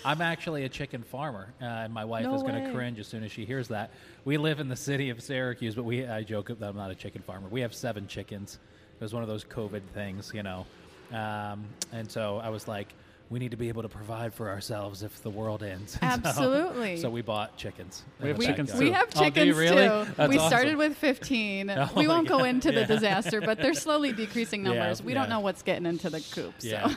I'm 0.06 0.22
actually 0.22 0.64
a 0.66 0.70
chicken 0.70 1.04
farmer, 1.04 1.54
uh, 1.62 1.66
and 1.66 1.94
my 1.94 2.06
wife 2.06 2.24
No 2.24 2.34
is 2.36 2.42
going 2.42 2.64
to 2.64 2.72
cringe 2.72 3.00
as 3.00 3.08
soon 3.08 3.24
as 3.24 3.32
she 3.32 3.46
hears 3.46 3.68
that. 3.68 3.92
We 4.26 4.38
live 4.38 4.60
in 4.60 4.68
the 4.70 4.76
city 4.76 5.10
of 5.10 5.22
Syracuse, 5.22 5.76
but 5.76 5.84
we 5.84 6.06
I 6.08 6.24
joke 6.24 6.48
that 6.48 6.64
I'm 6.64 6.76
not 6.76 6.90
a 6.92 6.96
chicken 6.96 7.22
farmer. 7.22 7.48
We 7.50 7.62
have 7.62 7.74
seven 7.74 8.08
chickens. 8.08 8.60
It 9.00 9.04
was 9.04 9.14
one 9.14 9.24
of 9.24 9.30
those 9.30 9.44
COVID 9.44 9.82
things, 9.94 10.32
you 10.34 10.44
know. 10.44 10.66
Um, 11.12 11.66
and 11.92 12.10
so 12.10 12.38
I 12.38 12.50
was 12.50 12.68
like, 12.68 12.94
we 13.30 13.38
need 13.40 13.52
to 13.52 13.58
be 13.58 13.68
able 13.70 13.84
to 13.84 13.90
provide 13.90 14.34
for 14.34 14.50
ourselves 14.50 15.04
if 15.04 15.22
the 15.22 15.30
world 15.30 15.62
ends. 15.64 15.98
Absolutely. 16.02 16.98
So, 16.98 17.10
we 17.10 17.22
bought 17.22 17.58
chickens. 17.58 18.04
We 18.22 18.30
have 18.30 18.40
chickens 18.40 18.72
backyard. 18.72 18.80
we 18.80 18.92
have 18.92 19.08
Oh, 19.16 19.24
chickens 19.24 19.58
really? 19.58 19.88
too. 20.06 20.12
That's 20.16 20.30
we 20.30 20.38
awesome. 20.38 20.48
started 20.50 20.76
with 20.78 20.98
15. 20.98 21.70
Oh 21.78 21.90
we 21.96 22.08
won't 22.08 22.28
go 22.28 22.40
God. 22.40 22.48
into 22.48 22.72
the 22.72 22.86
disaster, 22.86 23.40
but 23.42 23.60
they're 23.60 23.74
slowly 23.74 24.12
decreasing 24.14 24.66
Yeah, 24.66 24.74
numbers. 24.74 25.04
we 25.04 25.14
don't 25.14 25.30
know 25.30 25.40
what's 25.42 25.62
getting 25.62 25.86
into 25.86 26.10
the 26.10 26.22
coop. 26.32 26.54
Yeah. 26.62 26.90
So. 26.90 26.96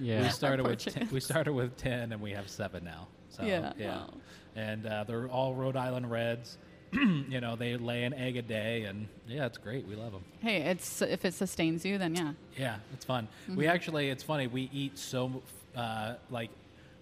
Yeah. 0.00 0.22
We 0.22 0.28
started 0.30 0.66
with 0.66 0.78
ten, 0.78 1.08
we 1.12 1.20
started 1.20 1.52
with 1.52 1.76
ten, 1.76 2.12
and 2.12 2.20
we 2.20 2.30
have 2.32 2.48
seven 2.48 2.84
now. 2.84 3.08
So, 3.30 3.44
Yeah. 3.44 3.72
yeah, 3.78 3.88
Wow. 3.98 4.10
and 4.56 4.86
uh, 4.86 5.04
they're 5.04 5.28
all 5.28 5.54
Rhode 5.54 5.76
Island 5.76 6.10
Reds. 6.10 6.58
you 6.92 7.40
know, 7.40 7.56
they 7.56 7.76
lay 7.76 8.04
an 8.04 8.12
egg 8.12 8.36
a 8.36 8.42
day, 8.42 8.82
and 8.84 9.08
yeah, 9.26 9.46
it's 9.46 9.56
great. 9.58 9.86
We 9.86 9.94
love 9.96 10.12
them. 10.12 10.24
Hey, 10.40 10.56
it's 10.62 11.00
if 11.02 11.24
it 11.24 11.32
sustains 11.34 11.84
you, 11.86 11.96
then 11.98 12.14
yeah. 12.14 12.32
Yeah, 12.56 12.76
it's 12.92 13.04
fun. 13.04 13.28
Mm-hmm. 13.44 13.56
We 13.56 13.66
actually, 13.66 14.10
it's 14.10 14.22
funny. 14.22 14.46
We 14.46 14.68
eat 14.72 14.98
so 14.98 15.42
uh, 15.76 16.14
like 16.30 16.50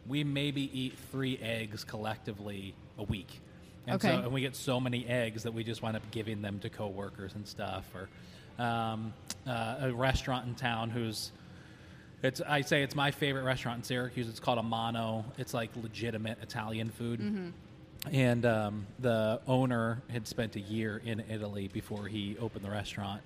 we 0.06 0.24
maybe 0.24 0.70
eat 0.78 0.94
three 1.10 1.38
eggs 1.38 1.84
collectively 1.84 2.74
a 2.98 3.02
week, 3.02 3.40
and 3.86 4.00
so 4.00 4.08
and 4.08 4.32
we 4.32 4.40
get 4.40 4.56
so 4.56 4.80
many 4.80 5.06
eggs 5.06 5.42
that 5.42 5.52
we 5.52 5.64
just 5.64 5.82
wind 5.82 5.96
up 5.96 6.02
giving 6.10 6.42
them 6.42 6.58
to 6.60 6.70
coworkers 6.70 7.34
and 7.34 7.46
stuff. 7.46 7.84
Or 7.94 8.08
um, 8.64 9.12
uh, 9.46 9.76
a 9.80 9.92
restaurant 9.92 10.46
in 10.46 10.54
town 10.54 10.90
who's 10.90 11.32
it's 12.22 12.40
I 12.42 12.60
say 12.60 12.82
it's 12.82 12.94
my 12.94 13.10
favorite 13.10 13.44
restaurant 13.44 13.78
in 13.78 13.84
Syracuse. 13.84 14.28
It's 14.28 14.40
called 14.40 14.58
Amano. 14.58 15.24
It's 15.38 15.54
like 15.54 15.70
legitimate 15.82 16.38
Italian 16.42 16.90
food. 16.90 17.20
And 18.12 18.46
um, 18.46 18.86
the 18.98 19.40
owner 19.46 20.02
had 20.10 20.26
spent 20.26 20.56
a 20.56 20.60
year 20.60 21.02
in 21.04 21.22
Italy 21.30 21.68
before 21.68 22.06
he 22.06 22.36
opened 22.38 22.64
the 22.64 22.70
restaurant. 22.70 23.20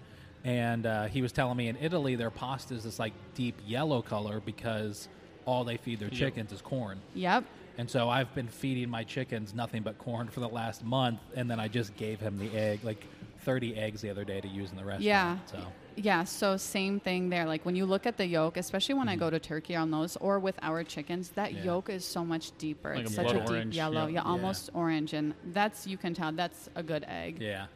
And 0.44 0.84
uh, 0.84 1.04
he 1.06 1.22
was 1.22 1.32
telling 1.32 1.56
me 1.56 1.68
in 1.68 1.76
Italy 1.80 2.16
their 2.16 2.30
pasta 2.30 2.74
is 2.74 2.84
this 2.84 2.98
like 2.98 3.12
deep 3.34 3.56
yellow 3.66 4.02
color 4.02 4.40
because 4.44 5.08
all 5.46 5.64
they 5.64 5.76
feed 5.76 5.98
their 6.00 6.10
chickens 6.10 6.52
is 6.52 6.60
corn. 6.60 7.00
Yep. 7.14 7.44
And 7.76 7.90
so 7.90 8.08
I've 8.08 8.32
been 8.34 8.46
feeding 8.48 8.88
my 8.88 9.02
chickens 9.04 9.52
nothing 9.52 9.82
but 9.82 9.98
corn 9.98 10.28
for 10.28 10.40
the 10.40 10.48
last 10.48 10.84
month, 10.84 11.18
and 11.34 11.50
then 11.50 11.58
I 11.58 11.66
just 11.68 11.96
gave 11.96 12.20
him 12.20 12.38
the 12.38 12.56
egg, 12.56 12.80
like 12.84 13.04
30 13.40 13.76
eggs 13.76 14.00
the 14.00 14.10
other 14.10 14.24
day 14.24 14.40
to 14.40 14.46
use 14.48 14.70
in 14.70 14.76
the 14.76 14.84
restaurant. 14.84 15.02
Yeah. 15.04 15.38
So 15.46 15.58
Yeah, 15.96 16.24
so 16.24 16.56
same 16.56 16.98
thing 17.00 17.28
there. 17.30 17.46
Like 17.46 17.64
when 17.66 17.74
you 17.76 17.84
look 17.84 18.06
at 18.06 18.16
the 18.16 18.26
yolk, 18.26 18.56
especially 18.56 18.94
when 18.94 19.08
I 19.08 19.16
go 19.16 19.28
to 19.28 19.38
turkey 19.40 19.74
on 19.76 19.90
those 19.90 20.16
or 20.16 20.38
with 20.38 20.56
our 20.62 20.82
chickens, 20.84 21.30
that 21.30 21.48
Mm-hmm. 21.50 21.58
Yeah. 21.58 21.64
yolk 21.64 21.90
is 21.90 22.04
so 22.04 22.24
much 22.24 22.56
deeper. 22.58 22.94
Like 22.94 23.02
it's 23.06 23.12
a 23.12 23.14
such 23.16 23.30
a 23.30 23.34
blood 23.34 23.46
deep 23.46 23.50
orange, 23.50 23.76
yellow. 23.76 24.06
yeah. 24.06 24.14
Yeah, 24.14 24.22
almost 24.22 24.70
orange. 24.72 25.12
And 25.12 25.34
that's, 25.46 25.86
you 25.86 25.96
can 25.98 26.14
tell, 26.14 26.30
that's 26.32 26.70
a 26.76 26.82
good 26.82 27.04
egg. 27.08 27.38
yeah. 27.40 27.66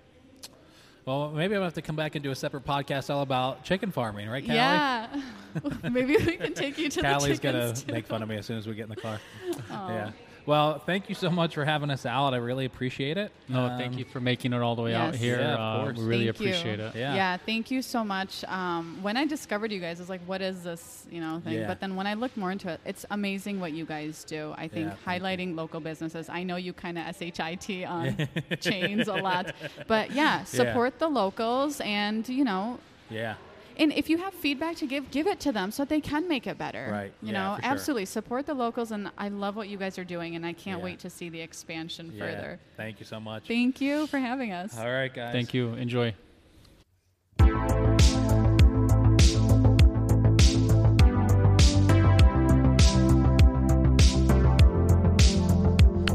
Well, 1.09 1.31
maybe 1.31 1.55
I'm 1.55 1.61
gonna 1.61 1.65
have 1.65 1.73
to 1.73 1.81
come 1.81 1.97
back 1.97 2.17
and 2.17 2.23
do 2.23 2.31
a 2.33 2.35
separate 2.35 2.67
podcast 2.67 3.09
all 3.09 3.23
about 3.23 3.65
chicken 3.65 3.91
farming, 3.91 4.29
right, 4.29 4.45
Callie? 4.45 4.57
Yeah. 4.57 5.23
Maybe 5.91 6.19
we 6.19 6.37
can 6.37 6.53
take 6.53 6.77
you 6.77 6.91
to 6.91 7.01
Callie's 7.01 7.41
the 7.41 7.51
gonna 7.51 7.75
make 7.91 8.07
fun 8.07 8.23
of 8.23 8.29
me 8.29 8.37
as 8.37 8.45
soon 8.45 8.59
as 8.59 8.67
we 8.67 8.75
get 8.75 8.83
in 8.83 8.91
the 8.91 8.97
car. 8.97 9.19
Yeah. 9.71 10.11
Well, 10.49 10.79
thank 10.79 11.11
you 11.11 11.15
so 11.15 11.29
much 11.29 11.53
for 11.53 11.67
having 11.67 11.91
us 11.91 12.07
out. 12.07 12.33
I 12.33 12.39
really 12.39 12.65
appreciate 12.65 13.19
it. 13.19 13.31
No, 13.51 13.67
Um, 13.67 13.79
thank 13.79 13.99
you 13.99 14.07
for 14.07 14.19
making 14.19 14.55
it 14.55 14.63
all 14.63 14.77
the 14.77 14.81
way 14.81 14.95
out 14.95 15.15
here. 15.15 15.39
Yeah, 15.39 15.53
of 15.53 15.61
uh, 15.61 15.85
course. 15.85 15.99
we 15.99 16.05
really 16.05 16.33
Thank 16.33 16.39
you. 16.79 16.85
it. 16.87 16.97
Yeah. 16.97 17.37
thank 17.37 17.71
you 17.71 17.83
so 17.83 18.03
much. 18.03 18.45
Um, 18.45 18.99
when 19.03 19.19
I 19.19 19.27
discovered 19.27 19.71
you 19.71 19.79
guys, 19.79 19.99
I 19.99 20.03
was 20.05 20.09
like, 20.09 20.23
what 20.23 20.41
is 20.41 20.63
this, 20.63 21.07
you 21.11 21.21
know, 21.21 21.43
thing? 21.45 21.53
Yeah. 21.53 21.67
But 21.67 21.81
then 21.81 21.97
when 21.97 22.07
I 22.07 22.15
looked 22.15 22.39
more 22.39 22.51
into 22.51 22.71
it, 22.71 22.81
it's 22.87 23.05
amazing 23.11 23.61
what 23.61 23.73
you 23.73 23.85
guys 23.85 24.25
do. 24.25 24.55
I 24.57 24.69
think 24.69 24.89
Yeah, 24.89 24.95
thank 25.05 25.23
highlighting 25.23 25.55
local 25.55 25.81
businesses. 25.81 26.31
I 26.31 26.45
know 26.45 26.57
you 26.57 26.73
kind 26.73 26.97
of 26.97 27.05
shit 27.05 27.85
on 27.85 28.17
chains 28.63 29.07
a 29.07 29.17
lot, 29.17 29.55
but 29.87 30.13
yeah, 30.13 30.45
support 30.45 30.99
the 30.99 31.09
locals 31.09 31.83
and 31.83 32.27
you 32.27 32.45
know. 32.45 32.79
Yeah. 33.11 33.35
And 33.79 33.93
if 33.93 34.11
you 34.11 34.19
have 34.19 34.35
feedback 34.35 34.75
to 34.77 34.87
give, 34.87 35.11
give 35.13 35.29
it 35.29 35.39
to 35.41 35.53
them 35.53 35.71
so 35.71 35.85
they 35.85 36.01
can 36.01 36.27
make 36.27 36.49
it 36.49 36.59
better. 36.59 36.89
Right. 36.91 37.13
You 37.23 37.33
Yeah, 37.33 37.51
know, 37.51 37.57
for 37.57 37.63
sure. 37.63 37.71
absolutely 37.71 38.05
support 38.07 38.47
the 38.47 38.55
locals, 38.55 38.91
and 38.91 39.11
I 39.17 39.29
love 39.29 39.55
what 39.55 39.69
you 39.69 39.77
guys 39.77 39.99
are 39.99 40.05
doing, 40.05 40.35
and 40.35 40.45
I 40.45 40.53
can't 40.53 40.79
Yeah. 40.81 40.85
wait 40.85 40.99
to 41.01 41.11
see 41.11 41.29
the 41.29 41.41
expansion 41.41 42.13
Yeah. 42.15 42.25
further. 42.25 42.61
Thank 42.77 42.99
you 42.99 43.07
so 43.07 43.21
much. 43.21 43.45
Thank 43.47 43.81
you 43.81 44.09
for 44.09 44.19
having 44.19 44.53
us. 44.53 44.77
All 44.77 44.91
right, 44.91 45.13
guys. 45.15 45.33
Thank 45.33 45.55
you. 45.55 45.75
Enjoy. 45.75 46.13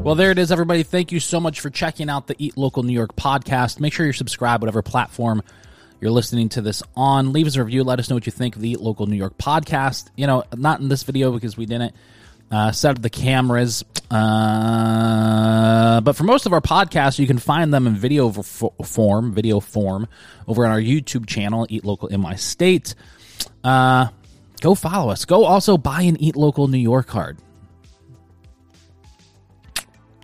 Well, 0.03 0.15
there 0.15 0.31
it 0.31 0.37
is, 0.37 0.51
everybody. 0.51 0.83
Thank 0.83 1.13
you 1.13 1.21
so 1.21 1.39
much 1.39 1.61
for 1.61 1.69
checking 1.69 2.09
out 2.09 2.27
the 2.27 2.35
Eat 2.37 2.57
Local 2.57 2.83
New 2.83 2.91
York 2.91 3.15
podcast. 3.15 3.79
Make 3.79 3.93
sure 3.93 4.05
you're 4.05 4.11
subscribed, 4.11 4.61
whatever 4.61 4.81
platform 4.81 5.41
you're 6.03 6.11
listening 6.11 6.49
to 6.49 6.61
this 6.61 6.83
on. 6.97 7.31
Leave 7.31 7.47
us 7.47 7.55
a 7.55 7.63
review. 7.63 7.85
Let 7.85 7.97
us 7.97 8.09
know 8.09 8.17
what 8.17 8.25
you 8.25 8.31
think 8.33 8.57
of 8.57 8.61
the 8.61 8.75
Local 8.75 9.07
New 9.07 9.15
York 9.15 9.37
podcast. 9.37 10.09
You 10.17 10.27
know, 10.27 10.43
not 10.53 10.81
in 10.81 10.89
this 10.89 11.03
video 11.03 11.31
because 11.31 11.55
we 11.55 11.65
didn't 11.65 11.95
uh, 12.51 12.73
set 12.73 12.97
up 12.97 13.01
the 13.01 13.09
cameras. 13.09 13.85
Uh, 14.11 16.01
but 16.01 16.17
for 16.17 16.25
most 16.25 16.45
of 16.45 16.51
our 16.51 16.59
podcasts, 16.59 17.19
you 17.19 17.25
can 17.25 17.37
find 17.37 17.73
them 17.73 17.87
in 17.87 17.95
video 17.95 18.29
form, 18.33 19.31
video 19.31 19.61
form, 19.61 20.09
over 20.45 20.65
on 20.65 20.71
our 20.71 20.81
YouTube 20.81 21.25
channel, 21.25 21.65
Eat 21.69 21.85
Local 21.85 22.09
in 22.09 22.19
My 22.19 22.35
State. 22.35 22.95
Uh, 23.63 24.09
go 24.59 24.75
follow 24.75 25.09
us. 25.09 25.23
Go 25.23 25.45
also 25.45 25.77
buy 25.77 26.01
an 26.01 26.21
Eat 26.21 26.35
Local 26.35 26.67
New 26.67 26.77
York 26.79 27.07
card. 27.07 27.37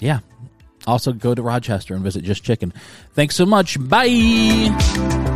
Yeah. 0.01 0.19
Also, 0.85 1.13
go 1.13 1.33
to 1.33 1.41
Rochester 1.41 1.95
and 1.95 2.03
visit 2.03 2.25
Just 2.25 2.43
Chik'n. 2.43 2.73
Thanks 3.13 3.37
so 3.37 3.45
much. 3.45 3.77
Bye. 3.79 5.27